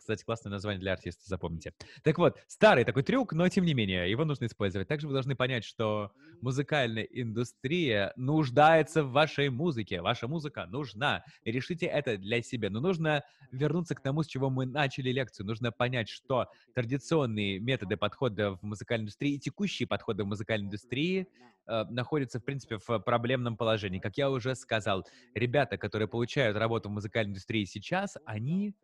Кстати, 0.00 0.24
классное 0.24 0.50
название 0.50 0.80
для 0.80 0.94
артиста, 0.94 1.22
запомните. 1.26 1.74
Так 2.02 2.16
вот, 2.16 2.38
старый 2.48 2.84
такой 2.84 3.02
трюк, 3.02 3.34
но 3.34 3.46
тем 3.50 3.66
не 3.66 3.74
менее, 3.74 4.10
его 4.10 4.24
нужно 4.24 4.46
использовать. 4.46 4.88
Также 4.88 5.06
вы 5.06 5.12
должны 5.12 5.36
понять, 5.36 5.62
что 5.62 6.10
музыкальная 6.40 7.04
индустрия 7.04 8.14
нуждается 8.16 9.04
в 9.04 9.12
вашей 9.12 9.50
музыке. 9.50 10.00
Ваша 10.00 10.26
музыка 10.26 10.64
нужна. 10.64 11.22
Решите 11.44 11.84
это 11.84 12.16
для 12.16 12.40
себя. 12.40 12.70
Но 12.70 12.80
нужно 12.80 13.24
вернуться 13.52 13.94
к 13.94 14.00
тому, 14.00 14.22
с 14.22 14.26
чего 14.26 14.48
мы 14.48 14.64
начали 14.64 15.10
лекцию. 15.10 15.46
Нужно 15.46 15.70
понять, 15.70 16.08
что 16.08 16.46
традиционные 16.74 17.58
методы 17.58 17.98
подхода 17.98 18.52
в 18.52 18.62
музыкальной 18.62 19.02
индустрии 19.02 19.34
и 19.34 19.38
текущие 19.38 19.86
подходы 19.86 20.24
в 20.24 20.28
музыкальной 20.28 20.66
индустрии 20.66 21.28
э, 21.66 21.84
находятся, 21.90 22.40
в 22.40 22.44
принципе, 22.44 22.78
в 22.78 23.00
проблемном 23.00 23.58
положении. 23.58 23.98
Как 23.98 24.16
я 24.16 24.30
уже 24.30 24.54
сказал, 24.54 25.06
ребята, 25.34 25.76
которые 25.76 26.08
получают 26.08 26.56
работу 26.56 26.88
в 26.88 26.92
музыкальной 26.92 27.32
индустрии 27.32 27.66
сейчас, 27.66 28.16
они 28.24 28.74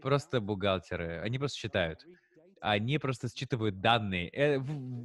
просто 0.00 0.40
бухгалтеры. 0.40 1.20
Они 1.22 1.38
просто 1.38 1.58
считают. 1.58 2.06
Они 2.60 2.98
просто 2.98 3.28
считывают 3.28 3.80
данные. 3.80 4.30
Э, 4.32 4.58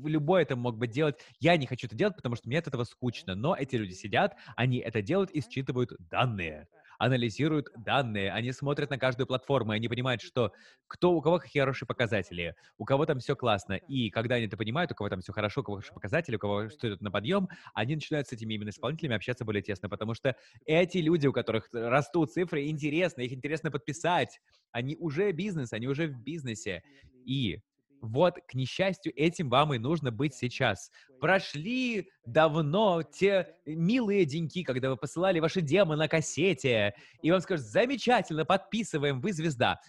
Любой 0.05 0.43
это 0.43 0.55
мог 0.55 0.77
бы 0.77 0.87
делать. 0.87 1.19
Я 1.39 1.57
не 1.57 1.67
хочу 1.67 1.87
это 1.87 1.95
делать, 1.95 2.15
потому 2.15 2.35
что 2.35 2.47
мне 2.47 2.59
от 2.59 2.67
этого 2.67 2.85
скучно. 2.85 3.35
Но 3.35 3.55
эти 3.55 3.75
люди 3.75 3.93
сидят, 3.93 4.35
они 4.55 4.77
это 4.77 5.01
делают 5.01 5.31
и 5.31 5.41
считывают 5.41 5.91
данные. 5.99 6.67
Анализируют 6.99 7.69
данные, 7.75 8.31
они 8.31 8.51
смотрят 8.51 8.89
на 8.89 8.99
каждую 8.99 9.25
платформу, 9.25 9.73
и 9.73 9.77
они 9.77 9.87
понимают, 9.87 10.21
что 10.21 10.51
кто, 10.85 11.13
у 11.13 11.21
кого 11.21 11.39
какие 11.39 11.61
хорошие 11.61 11.87
показатели, 11.87 12.55
у 12.77 12.85
кого 12.85 13.05
там 13.05 13.19
все 13.19 13.35
классно. 13.35 13.73
И 13.73 14.09
когда 14.11 14.35
они 14.35 14.45
это 14.45 14.57
понимают, 14.57 14.91
у 14.91 14.95
кого 14.95 15.09
там 15.09 15.21
все 15.21 15.31
хорошо, 15.31 15.61
у 15.61 15.63
кого 15.63 15.77
хорошие 15.77 15.93
показатели, 15.95 16.35
у 16.35 16.39
кого 16.39 16.69
что 16.69 16.87
идет 16.89 17.01
на 17.01 17.09
подъем, 17.09 17.47
они 17.73 17.95
начинают 17.95 18.27
с 18.27 18.33
этими 18.33 18.53
именно 18.53 18.69
исполнителями 18.69 19.15
общаться 19.15 19.45
более 19.45 19.63
тесно, 19.63 19.89
потому 19.89 20.13
что 20.13 20.35
эти 20.65 20.97
люди, 20.97 21.25
у 21.25 21.33
которых 21.33 21.69
растут 21.71 22.31
цифры, 22.33 22.67
интересно, 22.67 23.21
их 23.21 23.31
интересно 23.31 23.71
подписать. 23.71 24.39
Они 24.71 24.97
уже 24.99 25.31
бизнес, 25.31 25.73
они 25.73 25.87
уже 25.87 26.07
в 26.07 26.21
бизнесе. 26.21 26.83
И 27.25 27.61
вот, 28.01 28.35
к 28.47 28.53
несчастью, 28.53 29.13
этим 29.15 29.49
вам 29.49 29.73
и 29.73 29.77
нужно 29.77 30.11
быть 30.11 30.33
сейчас. 30.33 30.91
Прошли 31.19 32.09
давно 32.25 33.03
те 33.03 33.55
милые 33.65 34.25
деньки, 34.25 34.63
когда 34.63 34.89
вы 34.89 34.97
посылали 34.97 35.39
ваши 35.39 35.61
демы 35.61 35.95
на 35.95 36.07
кассете, 36.07 36.95
и 37.21 37.31
вам 37.31 37.41
скажут, 37.41 37.65
замечательно, 37.65 38.45
подписываем, 38.45 39.19
вы 39.21 39.33
звезда. 39.33 39.79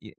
И... 0.00 0.16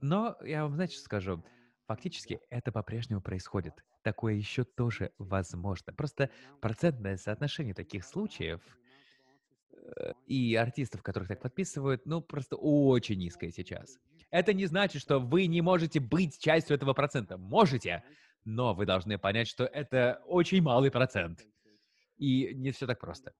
Но 0.00 0.36
я 0.42 0.64
вам, 0.64 0.74
знаете, 0.74 0.94
что 0.94 1.04
скажу? 1.04 1.44
Фактически 1.86 2.40
это 2.50 2.72
по-прежнему 2.72 3.20
происходит. 3.20 3.74
Такое 4.02 4.34
еще 4.34 4.64
тоже 4.64 5.12
возможно. 5.18 5.92
Просто 5.92 6.30
процентное 6.60 7.16
соотношение 7.16 7.74
таких 7.74 8.04
случаев 8.04 8.60
э, 9.72 10.12
и 10.26 10.54
артистов, 10.56 11.02
которых 11.02 11.28
так 11.28 11.40
подписывают, 11.40 12.06
ну, 12.06 12.20
просто 12.20 12.56
очень 12.56 13.18
низкое 13.18 13.50
сейчас. 13.50 13.98
Это 14.36 14.52
не 14.52 14.66
значит, 14.66 15.00
что 15.00 15.18
вы 15.18 15.46
не 15.46 15.62
можете 15.62 15.98
быть 15.98 16.38
частью 16.38 16.76
этого 16.76 16.92
процента. 16.92 17.38
Можете, 17.38 18.04
но 18.44 18.74
вы 18.74 18.84
должны 18.84 19.16
понять, 19.16 19.48
что 19.48 19.64
это 19.64 20.20
очень 20.26 20.60
малый 20.60 20.90
процент. 20.90 21.40
И 22.18 22.52
не 22.54 22.70
все 22.70 22.86
так 22.86 23.00
просто. 23.00 23.32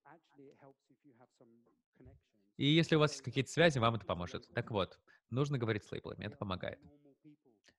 И 2.56 2.64
если 2.64 2.96
у 2.96 2.98
вас 2.98 3.10
есть 3.10 3.22
какие-то 3.22 3.50
связи, 3.50 3.78
вам 3.78 3.96
это 3.96 4.06
поможет. 4.06 4.48
Так 4.54 4.70
вот, 4.70 4.98
нужно 5.28 5.58
говорить 5.58 5.84
с 5.84 5.92
лейблами, 5.92 6.24
это 6.24 6.38
помогает. 6.38 6.78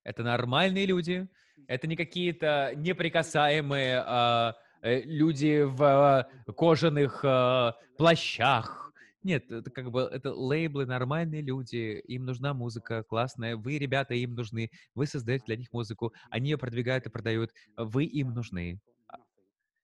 Это 0.03 0.21
нормальные 0.21 0.85
люди, 0.85 1.27
это 1.65 1.87
не 1.87 1.95
какие-то 1.95 2.73
неприкасаемые 2.75 4.53
э, 4.83 5.01
люди 5.05 5.63
в 5.63 6.27
э, 6.47 6.51
кожаных 6.53 7.25
э, 7.25 7.71
плащах, 7.97 8.86
нет, 9.27 9.51
это 9.51 9.69
как 9.69 9.91
бы 9.91 10.01
это 10.01 10.33
лейблы, 10.33 10.85
нормальные 10.85 11.41
люди, 11.41 12.01
им 12.07 12.25
нужна 12.25 12.53
музыка 12.53 13.03
классная, 13.03 13.57
вы, 13.57 13.77
ребята, 13.77 14.13
им 14.13 14.33
нужны, 14.35 14.71
вы 14.95 15.05
создаете 15.05 15.45
для 15.45 15.57
них 15.57 15.71
музыку, 15.73 16.13
они 16.29 16.51
ее 16.51 16.57
продвигают 16.57 17.05
и 17.05 17.09
продают, 17.09 17.51
вы 17.75 18.05
им 18.05 18.33
нужны. 18.33 18.79
А, 19.07 19.17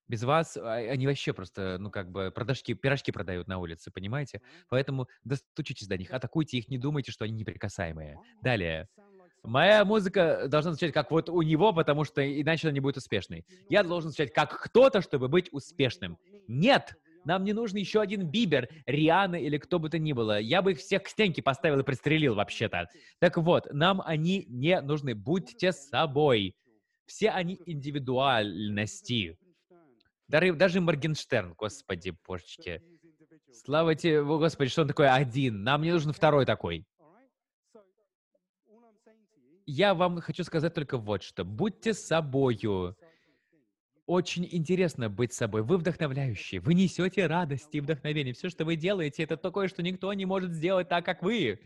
без 0.08 0.24
вас 0.24 0.58
а, 0.58 0.76
они 0.76 1.08
вообще 1.08 1.34
просто, 1.34 1.78
ну, 1.80 1.92
как 1.92 2.12
бы, 2.12 2.32
продажки, 2.32 2.74
пирожки 2.74 3.12
продают 3.12 3.48
на 3.48 3.60
улице, 3.60 3.92
понимаете? 3.92 4.42
Поэтому 4.70 5.08
достучитесь 5.24 5.88
до 5.88 5.98
них, 5.98 6.12
атакуйте 6.12 6.58
их, 6.58 6.70
не 6.70 6.78
думайте, 6.78 7.12
что 7.12 7.26
они 7.26 7.34
неприкасаемые. 7.34 8.20
Далее. 8.42 8.90
Моя 9.44 9.84
музыка 9.84 10.48
должна 10.48 10.72
звучать 10.72 10.94
как 10.94 11.12
вот 11.12 11.30
у 11.30 11.42
него, 11.42 11.74
потому 11.74 12.06
что 12.06 12.22
иначе 12.24 12.68
она 12.68 12.74
не 12.74 12.80
будет 12.80 12.96
успешной. 12.98 13.46
Я 13.68 13.84
должен 13.84 14.10
звучать 14.12 14.34
как 14.34 14.58
кто-то, 14.58 15.02
чтобы 15.02 15.28
быть 15.28 15.50
успешным. 15.52 16.18
Нет! 16.48 16.96
Нам 17.26 17.44
не 17.44 17.54
нужен 17.54 17.78
еще 17.78 18.02
один 18.02 18.28
Бибер, 18.28 18.70
Риана 18.86 19.36
или 19.36 19.58
кто 19.58 19.80
бы 19.80 19.90
то 19.90 20.00
ни 20.00 20.14
было. 20.14 20.40
Я 20.40 20.62
бы 20.62 20.72
их 20.74 20.80
всех 20.80 21.04
к 21.04 21.08
стенке 21.08 21.42
поставил 21.42 21.80
и 21.80 21.84
пристрелил 21.84 22.36
вообще-то. 22.36 22.90
Так 23.20 23.38
вот, 23.38 23.72
нам 23.72 24.02
они 24.06 24.46
не 24.48 24.80
нужны. 24.82 25.16
Будьте 25.16 25.72
собой. 25.72 26.56
Все 27.06 27.30
они 27.30 27.60
индивидуальности. 27.66 29.38
Даже, 30.28 30.54
даже 30.54 30.82
Моргенштерн, 30.82 31.54
господи, 31.54 32.14
божечки. 32.28 32.82
Слава 33.52 33.96
тебе, 33.96 34.24
господи, 34.24 34.70
что 34.70 34.82
он 34.82 34.88
такой 34.88 35.10
один. 35.10 35.64
Нам 35.64 35.82
не 35.82 35.92
нужен 35.92 36.12
второй 36.12 36.46
такой. 36.46 36.86
Я 39.66 39.94
вам 39.94 40.20
хочу 40.20 40.44
сказать 40.44 40.74
только 40.74 40.98
вот 40.98 41.24
что. 41.24 41.46
Будьте 41.46 41.94
собою 41.94 42.98
очень 44.06 44.48
интересно 44.52 45.10
быть 45.10 45.34
собой. 45.34 45.64
Вы 45.64 45.78
вдохновляющие, 45.78 46.60
вы 46.62 46.74
несете 46.74 47.28
радость 47.28 47.70
и 47.72 47.80
вдохновение. 47.80 48.34
Все, 48.34 48.50
что 48.50 48.66
вы 48.66 48.76
делаете, 48.76 49.24
это 49.24 49.38
такое, 49.38 49.68
что 49.68 49.82
никто 49.82 50.12
не 50.14 50.26
может 50.26 50.52
сделать 50.52 50.90
так, 50.90 51.06
как 51.06 51.24
вы. 51.24 51.60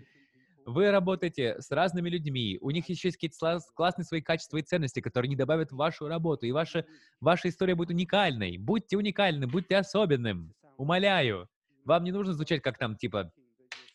Вы 0.66 0.92
работаете 0.92 1.56
с 1.62 1.72
разными 1.72 2.10
людьми, 2.10 2.58
у 2.60 2.72
них 2.72 2.90
еще 2.90 3.08
есть 3.08 3.18
какие-то 3.18 3.62
классные 3.74 4.04
свои 4.04 4.22
качества 4.22 4.58
и 4.58 4.62
ценности, 4.62 5.00
которые 5.00 5.30
не 5.30 5.38
добавят 5.38 5.72
в 5.72 5.78
вашу 5.78 6.10
работу, 6.10 6.46
и 6.46 6.52
ваша, 6.52 6.86
ваша 7.22 7.48
история 7.48 7.74
будет 7.74 7.92
уникальной. 7.92 8.58
Будьте 8.58 8.98
уникальны, 8.98 9.48
будьте 9.48 9.78
особенным. 9.78 10.54
Умоляю. 10.76 11.48
Вам 11.86 12.04
не 12.04 12.12
нужно 12.12 12.34
звучать 12.34 12.62
как 12.62 12.78
там, 12.78 12.98
типа, 12.98 13.32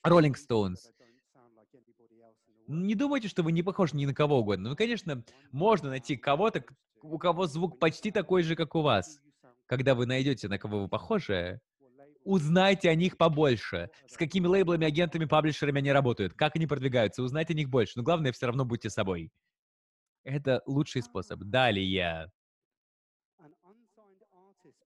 Rolling 0.06 0.34
Stones. 0.34 0.78
Не 2.68 2.94
думайте, 2.94 3.28
что 3.28 3.42
вы 3.42 3.52
не 3.52 3.62
похожи 3.62 3.94
ни 3.94 4.06
на 4.06 4.14
кого 4.14 4.38
угодно. 4.38 4.70
Ну, 4.70 4.76
конечно, 4.76 5.22
можно 5.50 5.90
найти 5.90 6.16
кого-то, 6.16 6.64
у 7.02 7.18
кого 7.18 7.46
звук 7.46 7.78
почти 7.78 8.10
такой 8.10 8.42
же, 8.42 8.56
как 8.56 8.74
у 8.74 8.82
вас. 8.82 9.20
Когда 9.66 9.94
вы 9.94 10.06
найдете, 10.06 10.48
на 10.48 10.58
кого 10.58 10.82
вы 10.82 10.88
похожи, 10.88 11.60
узнайте 12.24 12.90
о 12.90 12.94
них 12.94 13.16
побольше. 13.16 13.90
С 14.06 14.16
какими 14.16 14.46
лейблами, 14.46 14.86
агентами, 14.86 15.24
паблишерами 15.24 15.78
они 15.78 15.92
работают, 15.92 16.34
как 16.34 16.56
они 16.56 16.66
продвигаются, 16.66 17.22
узнайте 17.22 17.54
о 17.54 17.56
них 17.56 17.68
больше. 17.68 17.94
Но 17.96 18.02
главное, 18.02 18.32
все 18.32 18.46
равно 18.46 18.64
будьте 18.64 18.90
собой. 18.90 19.30
Это 20.24 20.62
лучший 20.66 21.02
способ. 21.02 21.40
Далее. 21.40 22.30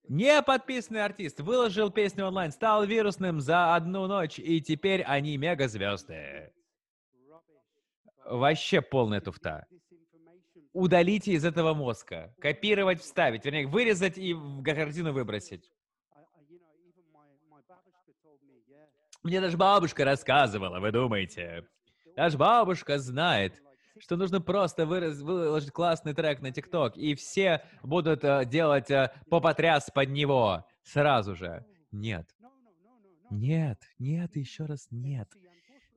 Не 0.09 0.41
подписанный 0.41 1.05
артист 1.05 1.41
выложил 1.41 1.91
песню 1.91 2.27
онлайн, 2.27 2.53
стал 2.53 2.85
вирусным 2.85 3.41
за 3.41 3.75
одну 3.75 4.07
ночь, 4.07 4.39
и 4.39 4.61
теперь 4.61 5.03
они 5.03 5.37
мегазвезды. 5.37 6.53
Вообще 8.25 8.81
полная 8.81 9.21
туфта 9.21 9.67
удалите 10.77 11.33
из 11.33 11.45
этого 11.45 11.74
мозга. 11.74 12.35
Копировать, 12.41 13.01
вставить. 13.01 13.45
Вернее, 13.45 13.66
вырезать 13.66 14.18
и 14.18 14.35
в 14.35 14.62
картину 14.62 15.12
выбросить. 15.12 15.70
Мне 19.22 19.41
даже 19.41 19.57
бабушка 19.57 20.05
рассказывала, 20.05 20.79
вы 20.79 20.93
думаете. 20.93 21.66
Даже 22.14 22.39
бабушка 22.39 22.99
знает, 22.99 23.61
что 23.99 24.16
нужно 24.16 24.41
просто 24.41 24.87
выраз, 24.87 25.20
выложить 25.20 25.72
классный 25.72 26.14
трек 26.14 26.41
на 26.41 26.53
ТикТок, 26.53 26.97
и 26.97 27.14
все 27.14 27.62
будут 27.83 28.22
uh, 28.22 28.45
делать 28.45 28.91
uh, 28.91 29.11
попотряс 29.29 29.91
под 29.91 30.11
него 30.11 30.64
сразу 30.83 31.35
же. 31.35 31.64
Нет. 31.91 32.29
Нет, 33.31 33.83
нет, 33.99 34.37
еще 34.37 34.66
раз 34.66 34.87
нет. 34.91 35.29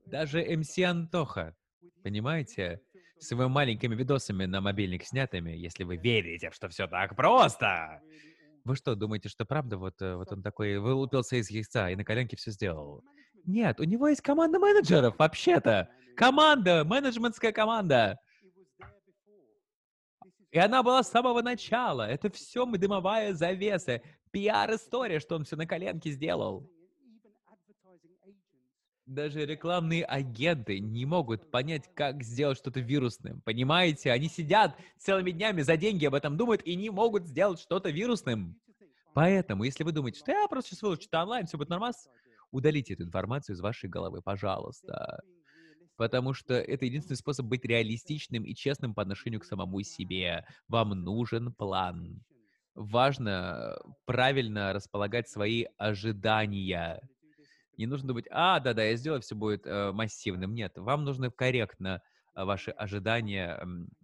Даже 0.06 0.42
МС 0.56 0.76
Антоха, 0.78 1.54
понимаете? 2.02 2.80
Своими 3.20 3.48
маленькими 3.48 3.94
видосами 3.94 4.46
на 4.46 4.60
мобильник 4.60 5.04
снятыми, 5.04 5.50
если 5.50 5.84
вы 5.84 5.96
верите, 5.96 6.50
что 6.52 6.68
все 6.68 6.86
так 6.86 7.16
просто. 7.16 8.02
Вы 8.64 8.76
что, 8.76 8.94
думаете, 8.94 9.28
что 9.28 9.44
правда 9.44 9.78
вот, 9.78 10.00
э, 10.02 10.16
вот 10.16 10.32
он 10.32 10.42
такой 10.42 10.78
вылупился 10.78 11.36
из 11.36 11.50
яйца 11.50 11.90
и 11.90 11.96
на 11.96 12.04
коленке 12.04 12.36
все 12.36 12.50
сделал? 12.50 13.02
Нет, 13.44 13.80
у 13.80 13.84
него 13.84 14.08
есть 14.08 14.20
команда 14.20 14.58
менеджеров, 14.58 15.14
вообще-то. 15.18 15.88
Команда, 16.16 16.84
менеджментская 16.84 17.52
команда. 17.52 18.18
И 20.50 20.58
она 20.58 20.82
была 20.82 21.02
с 21.02 21.10
самого 21.10 21.40
начала. 21.42 22.08
Это 22.08 22.30
все 22.30 22.66
дымовая 22.66 23.32
завеса. 23.34 24.02
Пиар-история, 24.30 25.20
что 25.20 25.36
он 25.36 25.44
все 25.44 25.56
на 25.56 25.66
коленке 25.66 26.10
сделал 26.10 26.68
даже 29.10 29.44
рекламные 29.44 30.04
агенты 30.04 30.78
не 30.78 31.04
могут 31.04 31.50
понять, 31.50 31.90
как 31.94 32.22
сделать 32.22 32.58
что-то 32.58 32.80
вирусным. 32.80 33.40
Понимаете? 33.42 34.12
Они 34.12 34.28
сидят 34.28 34.76
целыми 34.98 35.32
днями 35.32 35.62
за 35.62 35.76
деньги 35.76 36.06
об 36.06 36.14
этом 36.14 36.36
думают 36.36 36.62
и 36.62 36.76
не 36.76 36.90
могут 36.90 37.26
сделать 37.26 37.60
что-то 37.60 37.90
вирусным. 37.90 38.56
Поэтому, 39.12 39.64
если 39.64 39.82
вы 39.82 39.92
думаете, 39.92 40.20
что 40.20 40.30
я 40.30 40.46
просто 40.46 40.70
сейчас 40.70 40.82
выложу 40.82 41.02
что-то 41.02 41.22
онлайн, 41.22 41.46
все 41.46 41.58
будет 41.58 41.70
нормально, 41.70 41.96
удалите 42.52 42.94
эту 42.94 43.02
информацию 43.02 43.56
из 43.56 43.60
вашей 43.60 43.90
головы, 43.90 44.22
пожалуйста. 44.22 45.20
Потому 45.96 46.32
что 46.32 46.54
это 46.54 46.84
единственный 46.84 47.16
способ 47.16 47.46
быть 47.46 47.64
реалистичным 47.64 48.44
и 48.44 48.54
честным 48.54 48.94
по 48.94 49.02
отношению 49.02 49.40
к 49.40 49.44
самому 49.44 49.82
себе. 49.82 50.46
Вам 50.68 50.90
нужен 50.90 51.52
план. 51.52 52.22
Важно 52.76 53.76
правильно 54.06 54.72
располагать 54.72 55.28
свои 55.28 55.66
ожидания. 55.76 57.02
Не 57.80 57.86
нужно 57.86 58.08
думать, 58.08 58.26
а, 58.30 58.60
да-да, 58.60 58.84
я 58.84 58.94
сделаю, 58.94 59.22
все 59.22 59.34
будет 59.34 59.66
э, 59.66 59.90
массивным. 59.92 60.54
Нет, 60.54 60.76
вам 60.76 61.02
нужно 61.02 61.30
корректно 61.30 62.02
э, 62.34 62.44
ваши 62.44 62.72
ожидания, 62.72 63.58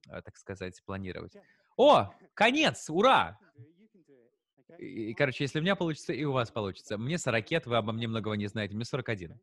э, 0.09 0.23
так 0.23 0.35
сказать, 0.39 0.83
планировать. 0.87 1.37
О, 1.77 2.11
конец, 2.33 2.89
ура! 2.89 3.39
И, 4.79 5.13
короче, 5.13 5.45
если 5.45 5.59
у 5.59 5.63
меня 5.63 5.77
получится, 5.77 6.15
и 6.15 6.25
у 6.25 6.33
вас 6.33 6.51
получится. 6.51 6.97
Мне 6.97 7.19
40 7.19 7.51
лет, 7.51 7.67
вы 7.67 7.77
обо 7.77 7.93
мне 7.93 8.09
многого 8.09 8.35
не 8.35 8.47
знаете, 8.47 8.75
мне 8.75 8.87
41. 8.87 9.39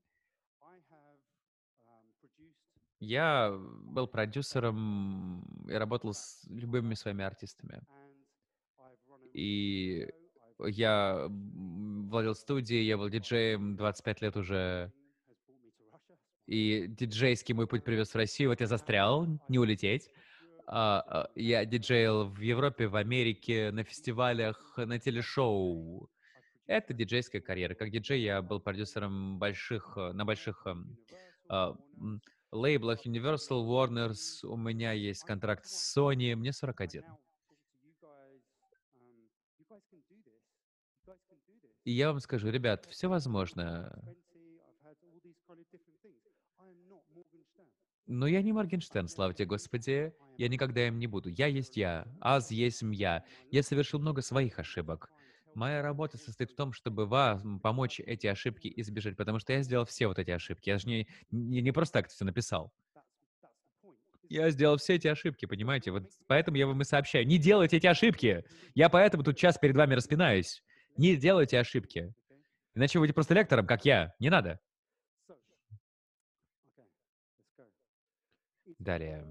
Я 2.99 3.55
был 3.55 4.07
продюсером 4.07 5.43
и 5.69 5.73
работал 5.73 6.15
с 6.15 6.43
любыми 6.49 6.95
своими 6.95 7.23
артистами. 7.23 7.83
И 9.33 10.07
я 10.59 11.27
владел 12.13 12.35
студией, 12.35 12.85
я 12.85 12.97
был 12.97 13.09
диджеем 13.09 13.75
25 13.75 14.21
лет 14.21 14.37
уже. 14.37 14.91
И 16.45 16.85
диджейский 16.87 17.53
мой 17.53 17.67
путь 17.67 17.83
привез 17.83 18.13
в 18.13 18.15
Россию. 18.15 18.49
Вот 18.49 18.61
я 18.61 18.67
застрял, 18.67 19.27
не 19.49 19.59
улететь. 19.59 20.09
А, 20.67 21.03
а, 21.07 21.29
я 21.35 21.65
диджейл 21.65 22.25
в 22.25 22.39
Европе, 22.39 22.87
в 22.87 22.95
Америке, 22.95 23.71
на 23.71 23.83
фестивалях, 23.83 24.73
на 24.77 24.99
телешоу. 24.99 26.09
Это 26.67 26.93
диджейская 26.93 27.41
карьера. 27.41 27.73
Как 27.73 27.91
диджей 27.91 28.21
я 28.21 28.41
был 28.41 28.59
продюсером 28.61 29.37
больших, 29.39 29.93
э, 29.97 30.13
на 30.13 30.23
больших 30.23 30.65
эм, 30.65 30.97
а, 31.49 31.75
лейблах 32.51 33.05
Universal, 33.05 33.65
Warners. 33.65 34.45
У 34.45 34.55
меня 34.55 34.93
есть 34.93 35.23
контракт 35.23 35.65
с 35.65 35.97
Sony. 35.97 36.35
Мне 36.35 36.53
41. 36.53 37.03
И 41.83 41.91
я 41.91 42.11
вам 42.11 42.19
скажу, 42.19 42.49
ребят, 42.49 42.85
все 42.89 43.07
возможно. 43.09 43.93
Но 48.05 48.27
я 48.27 48.41
не 48.41 48.51
Моргенштерн, 48.51 49.07
слава 49.07 49.33
тебе, 49.33 49.47
Господи. 49.47 50.13
Я 50.37 50.47
никогда 50.47 50.87
им 50.87 50.99
не 50.99 51.07
буду. 51.07 51.29
Я 51.29 51.47
есть 51.47 51.77
я. 51.77 52.07
Аз 52.21 52.51
есть 52.51 52.81
я. 52.81 53.23
Я 53.51 53.63
совершил 53.63 53.99
много 53.99 54.21
своих 54.21 54.59
ошибок. 54.59 55.09
Моя 55.55 55.81
работа 55.81 56.17
состоит 56.17 56.51
в 56.51 56.55
том, 56.55 56.73
чтобы 56.73 57.05
вам 57.05 57.59
помочь 57.59 57.99
эти 57.99 58.27
ошибки 58.27 58.71
избежать, 58.77 59.15
потому 59.15 59.39
что 59.39 59.53
я 59.53 59.61
сделал 59.61 59.85
все 59.85 60.07
вот 60.07 60.17
эти 60.19 60.31
ошибки. 60.31 60.69
Я 60.69 60.79
же 60.79 60.87
не, 60.87 61.07
не, 61.31 61.61
не 61.61 61.71
просто 61.71 61.99
так 61.99 62.09
все 62.09 62.25
написал. 62.25 62.73
Я 64.29 64.49
сделал 64.49 64.77
все 64.77 64.95
эти 64.95 65.07
ошибки, 65.07 65.45
понимаете? 65.45 65.91
Вот 65.91 66.09
поэтому 66.27 66.57
я 66.57 66.65
вам 66.65 66.81
и 66.81 66.85
сообщаю. 66.85 67.27
Не 67.27 67.37
делайте 67.37 67.77
эти 67.77 67.87
ошибки! 67.87 68.43
Я 68.73 68.89
поэтому 68.89 69.23
тут 69.23 69.37
час 69.37 69.59
перед 69.59 69.75
вами 69.75 69.93
распинаюсь. 69.93 70.63
Не 70.97 71.15
делайте 71.15 71.59
ошибки. 71.59 72.13
Иначе 72.75 72.97
вы 72.97 73.03
будете 73.03 73.13
просто 73.13 73.33
лектором, 73.33 73.67
как 73.67 73.85
я. 73.85 74.13
Не 74.19 74.29
надо. 74.29 74.59
Далее. 78.79 79.25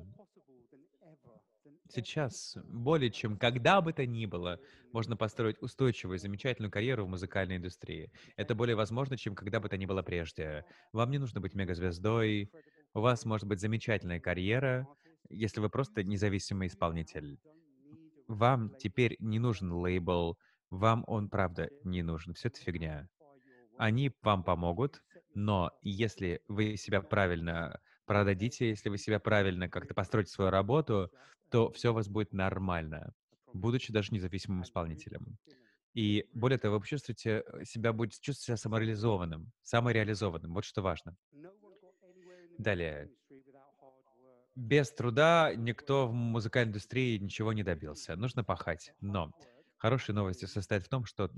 Сейчас, 1.89 2.57
более 2.65 3.11
чем 3.11 3.37
когда 3.37 3.83
бы 3.83 3.93
то 3.93 4.07
ни 4.07 4.25
было, 4.25 4.59
можно 4.93 5.15
построить 5.15 5.61
устойчивую, 5.61 6.19
замечательную 6.19 6.71
карьеру 6.71 7.05
в 7.05 7.09
музыкальной 7.09 7.59
индустрии. 7.59 8.11
Это 8.37 8.55
более 8.55 8.77
возможно, 8.77 9.19
чем 9.19 9.35
когда 9.35 9.61
бы 9.61 9.69
то 9.69 9.77
ни 9.77 9.85
было 9.85 10.03
прежде. 10.03 10.65
Вам 10.93 11.11
не 11.11 11.19
нужно 11.19 11.41
быть 11.43 11.55
мегазвездой, 11.55 12.51
у 12.95 13.01
вас 13.01 13.27
может 13.27 13.47
быть 13.47 13.61
замечательная 13.61 14.21
карьера, 14.21 14.87
если 15.29 15.61
вы 15.61 15.69
просто 15.69 16.03
независимый 16.03 16.69
исполнитель. 16.69 17.39
Вам 18.27 18.75
теперь 18.77 19.17
не 19.19 19.39
нужен 19.39 19.71
лейбл, 19.71 20.39
вам 20.73 21.05
он, 21.07 21.29
правда, 21.29 21.69
не 21.85 22.03
нужен. 22.03 22.33
Все 22.33 22.49
это 22.49 22.59
фигня. 22.59 23.09
Они 23.77 24.11
вам 24.23 24.43
помогут, 24.43 25.03
но 25.35 25.71
если 25.83 26.41
вы 26.49 26.77
себя 26.77 27.03
правильно 27.03 27.79
продадите, 28.07 28.71
если 28.71 28.89
вы 28.89 28.97
себя 28.97 29.21
правильно 29.21 29.69
как-то 29.69 29.95
построите 29.95 30.31
свою 30.31 30.51
работу, 30.51 31.11
то 31.51 31.71
все 31.73 31.91
у 31.91 31.95
вас 31.95 32.09
будет 32.09 32.33
нормально, 32.33 33.13
будучи 33.53 33.93
даже 33.93 34.15
независимым 34.15 34.63
исполнителем. 34.63 35.37
И 35.93 36.27
более 36.33 36.59
того, 36.59 36.77
вы 36.77 36.81
почувствуете 36.81 37.45
э, 37.47 37.65
себя, 37.67 37.93
будете 37.93 38.19
чувствовать 38.23 38.47
себя 38.47 38.57
самореализованным, 38.57 39.53
самореализованным. 39.61 40.55
Вот 40.55 40.65
что 40.65 40.81
важно. 40.81 41.15
Далее. 42.57 43.11
Без 44.55 44.91
труда 44.91 45.53
никто 45.55 46.09
в 46.09 46.15
музыкальной 46.15 46.71
индустрии 46.71 47.19
ничего 47.19 47.53
не 47.53 47.63
добился. 47.63 48.17
Нужно 48.17 48.43
пахать. 48.43 48.95
Но 49.01 49.33
хорошие 49.83 50.15
новости 50.15 50.45
состоят 50.45 50.85
в 50.85 50.89
том, 50.89 51.05
что 51.05 51.29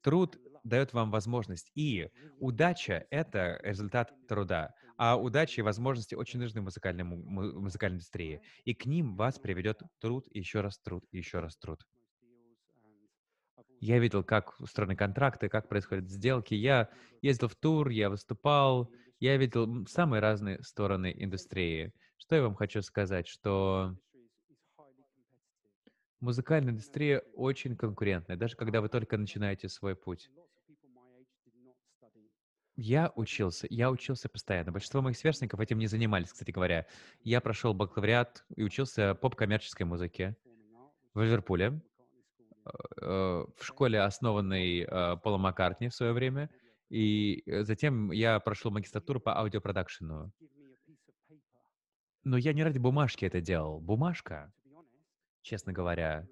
труд 0.00 0.38
дает 0.62 0.92
вам 0.92 1.10
возможность. 1.10 1.72
И 1.74 2.08
удача— 2.38 3.04
это 3.10 3.58
результат 3.64 4.12
труда. 4.28 4.74
А 4.96 5.16
удача 5.16 5.60
и 5.60 5.64
возможности 5.64 6.14
очень 6.14 6.38
нужны 6.38 6.60
музыкальной, 6.60 7.02
музыкальной 7.02 7.96
индустрии. 7.96 8.40
И 8.64 8.74
к 8.74 8.86
ним 8.86 9.16
вас 9.16 9.40
приведет 9.40 9.82
труд, 9.98 10.24
еще 10.30 10.60
раз 10.60 10.78
труд, 10.78 11.04
еще 11.10 11.40
раз 11.40 11.56
труд. 11.56 11.84
Я 13.80 13.98
видел, 13.98 14.22
как 14.22 14.58
устроены 14.60 14.94
контракты, 14.94 15.48
как 15.48 15.68
происходят 15.68 16.08
сделки. 16.08 16.54
Я 16.54 16.90
ездил 17.22 17.48
в 17.48 17.56
тур, 17.56 17.88
я 17.88 18.08
выступал, 18.08 18.88
я 19.18 19.36
видел 19.36 19.84
самые 19.88 20.20
разные 20.20 20.62
стороны 20.62 21.12
индустрии. 21.14 21.92
Что 22.18 22.36
я 22.36 22.42
вам 22.42 22.54
хочу 22.54 22.82
сказать, 22.82 23.26
что 23.26 23.96
музыкальная 26.20 26.72
индустрия 26.72 27.22
очень 27.34 27.76
конкурентная, 27.76 28.36
даже 28.36 28.56
когда 28.56 28.80
вы 28.80 28.88
только 28.88 29.16
начинаете 29.16 29.68
свой 29.68 29.94
путь. 29.94 30.30
Я 32.76 33.10
учился, 33.16 33.66
я 33.70 33.90
учился 33.90 34.28
постоянно. 34.28 34.70
Большинство 34.70 35.00
моих 35.00 35.16
сверстников 35.16 35.60
этим 35.60 35.78
не 35.78 35.86
занимались, 35.86 36.30
кстати 36.30 36.50
говоря. 36.50 36.86
Я 37.22 37.40
прошел 37.40 37.72
бакалавриат 37.72 38.44
и 38.54 38.62
учился 38.62 39.14
поп-коммерческой 39.14 39.84
музыке 39.84 40.36
в 41.14 41.22
Ливерпуле, 41.22 41.80
э, 43.00 43.02
в 43.02 43.64
школе, 43.64 44.00
основанной 44.02 44.80
э, 44.80 45.16
Полом 45.22 45.40
Маккартни 45.42 45.88
в 45.88 45.94
свое 45.94 46.12
время. 46.12 46.50
И 46.90 47.42
э, 47.46 47.64
затем 47.64 48.12
я 48.12 48.38
прошел 48.40 48.70
магистратуру 48.70 49.20
по 49.20 49.38
аудиопродакшену. 49.38 50.30
Но 52.24 52.36
я 52.36 52.52
не 52.52 52.62
ради 52.62 52.78
бумажки 52.78 53.24
это 53.24 53.40
делал. 53.40 53.80
Бумажка, 53.80 54.52
честно 55.46 55.72
говоря, 55.72 56.26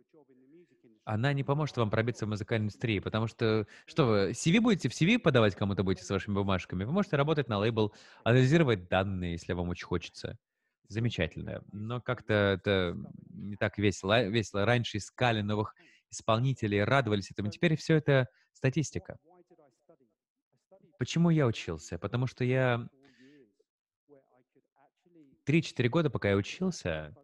она 1.04 1.32
не 1.32 1.44
поможет 1.44 1.76
вам 1.76 1.90
пробиться 1.90 2.26
в 2.26 2.28
музыкальной 2.28 2.64
индустрии, 2.64 2.98
потому 2.98 3.26
что, 3.28 3.66
что 3.86 4.06
вы, 4.06 4.30
CV 4.30 4.60
будете 4.60 4.88
в 4.88 4.92
CV 4.92 5.18
подавать 5.18 5.54
кому-то 5.54 5.84
будете 5.84 6.04
с 6.04 6.10
вашими 6.10 6.34
бумажками, 6.34 6.84
вы 6.84 6.92
можете 6.92 7.16
работать 7.16 7.48
на 7.48 7.58
лейбл, 7.58 7.94
анализировать 8.24 8.88
данные, 8.88 9.32
если 9.32 9.52
вам 9.52 9.68
очень 9.68 9.86
хочется. 9.86 10.38
Замечательно. 10.88 11.62
Но 11.72 12.00
как-то 12.00 12.32
это 12.32 12.96
не 13.30 13.56
так 13.56 13.78
весело. 13.78 14.24
Весело. 14.24 14.66
Раньше 14.66 14.98
искали 14.98 15.40
новых 15.40 15.74
исполнителей, 16.10 16.84
радовались 16.84 17.30
этому. 17.30 17.50
Теперь 17.50 17.76
все 17.76 17.96
это 17.96 18.28
статистика. 18.52 19.18
Почему 20.98 21.30
я 21.30 21.46
учился? 21.46 21.98
Потому 21.98 22.26
что 22.26 22.44
я 22.44 22.86
3-4 25.46 25.88
года, 25.88 26.10
пока 26.10 26.30
я 26.30 26.36
учился, 26.36 27.14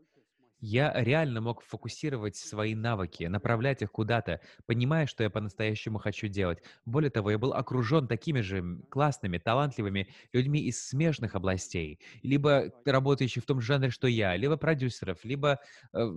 я 0.60 0.92
реально 0.94 1.40
мог 1.40 1.62
фокусировать 1.62 2.36
свои 2.36 2.74
навыки, 2.74 3.24
направлять 3.24 3.82
их 3.82 3.90
куда-то, 3.92 4.40
понимая, 4.66 5.06
что 5.06 5.22
я 5.22 5.30
по-настоящему 5.30 5.98
хочу 5.98 6.28
делать. 6.28 6.62
Более 6.84 7.10
того, 7.10 7.30
я 7.30 7.38
был 7.38 7.52
окружен 7.52 8.06
такими 8.08 8.40
же 8.40 8.80
классными, 8.90 9.38
талантливыми 9.38 10.08
людьми 10.32 10.60
из 10.60 10.86
смежных 10.86 11.34
областей, 11.34 12.00
либо 12.22 12.72
работающих 12.84 13.42
в 13.42 13.46
том 13.46 13.60
же 13.60 13.68
жанре, 13.68 13.90
что 13.90 14.06
я, 14.08 14.36
либо 14.36 14.56
продюсеров, 14.56 15.24
либо 15.24 15.60
э, 15.92 16.10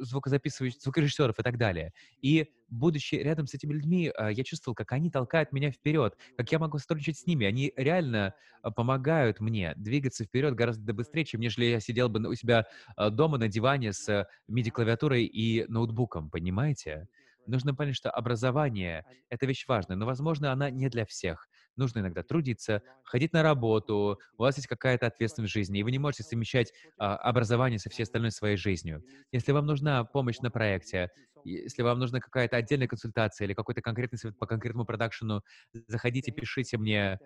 звукозаписывающих, 0.00 0.80
звукорежиссеров 0.80 1.38
и 1.38 1.42
так 1.42 1.58
далее. 1.58 1.92
И 2.22 2.48
будучи 2.68 3.16
рядом 3.16 3.46
с 3.46 3.54
этими 3.54 3.72
людьми, 3.72 4.12
а, 4.16 4.30
я 4.30 4.44
чувствовал, 4.44 4.74
как 4.74 4.92
они 4.92 5.10
толкают 5.10 5.52
меня 5.52 5.70
вперед, 5.70 6.16
как 6.36 6.50
я 6.52 6.58
могу 6.58 6.78
сотрудничать 6.78 7.18
с 7.18 7.26
ними. 7.26 7.46
Они 7.46 7.72
реально 7.76 8.34
а, 8.62 8.70
помогают 8.70 9.40
мне 9.40 9.74
двигаться 9.76 10.24
вперед 10.24 10.54
гораздо 10.54 10.92
быстрее, 10.92 11.24
чем 11.24 11.40
нежели 11.40 11.66
я 11.66 11.80
сидел 11.80 12.08
бы 12.08 12.26
у 12.28 12.34
себя 12.34 12.66
а, 12.96 13.10
дома 13.10 13.38
на 13.38 13.48
диване 13.48 13.92
с 13.92 14.26
MIDI-клавиатурой 14.48 15.24
и 15.24 15.64
ноутбуком, 15.68 16.30
понимаете? 16.30 17.08
Нужно 17.46 17.74
понять, 17.74 17.96
что 17.96 18.10
образование— 18.10 19.04
это 19.28 19.46
вещь 19.46 19.64
важная, 19.66 19.96
но, 19.96 20.06
возможно, 20.06 20.52
она 20.52 20.70
не 20.70 20.88
для 20.88 21.04
всех. 21.04 21.48
Нужно 21.76 22.00
иногда 22.00 22.22
трудиться, 22.22 22.82
ходить 23.04 23.32
на 23.32 23.42
работу, 23.42 24.18
у 24.36 24.42
вас 24.42 24.56
есть 24.56 24.68
какая-то 24.68 25.06
ответственность 25.06 25.52
в 25.52 25.54
жизни, 25.54 25.80
и 25.80 25.82
вы 25.82 25.90
не 25.90 25.98
можете 25.98 26.24
совмещать 26.24 26.72
а, 26.98 27.16
образование 27.16 27.78
со 27.78 27.90
всей 27.90 28.02
остальной 28.02 28.32
своей 28.32 28.56
жизнью. 28.56 29.04
Если 29.32 29.52
вам 29.52 29.66
нужна 29.66 30.04
помощь 30.04 30.38
на 30.38 30.50
проекте, 30.50 31.10
если 31.44 31.82
вам 31.82 31.98
нужна 31.98 32.20
какая-то 32.20 32.56
отдельная 32.56 32.88
консультация 32.88 33.46
или 33.46 33.54
какой-то 33.54 33.80
конкретный 33.80 34.18
совет 34.18 34.38
по 34.38 34.46
конкретному 34.46 34.84
продакшену, 34.84 35.42
заходите, 35.86 36.32
пишите 36.32 36.76
мне, 36.76 37.18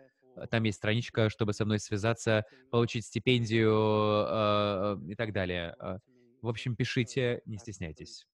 там 0.50 0.62
есть 0.64 0.78
страничка, 0.78 1.30
чтобы 1.30 1.52
со 1.52 1.64
мной 1.64 1.78
связаться, 1.78 2.44
получить 2.70 3.06
стипендию 3.06 3.72
э, 4.28 4.96
и 5.08 5.14
так 5.14 5.32
далее. 5.32 5.74
В 6.42 6.48
общем, 6.48 6.76
пишите, 6.76 7.40
не 7.46 7.56
стесняйтесь. 7.58 8.26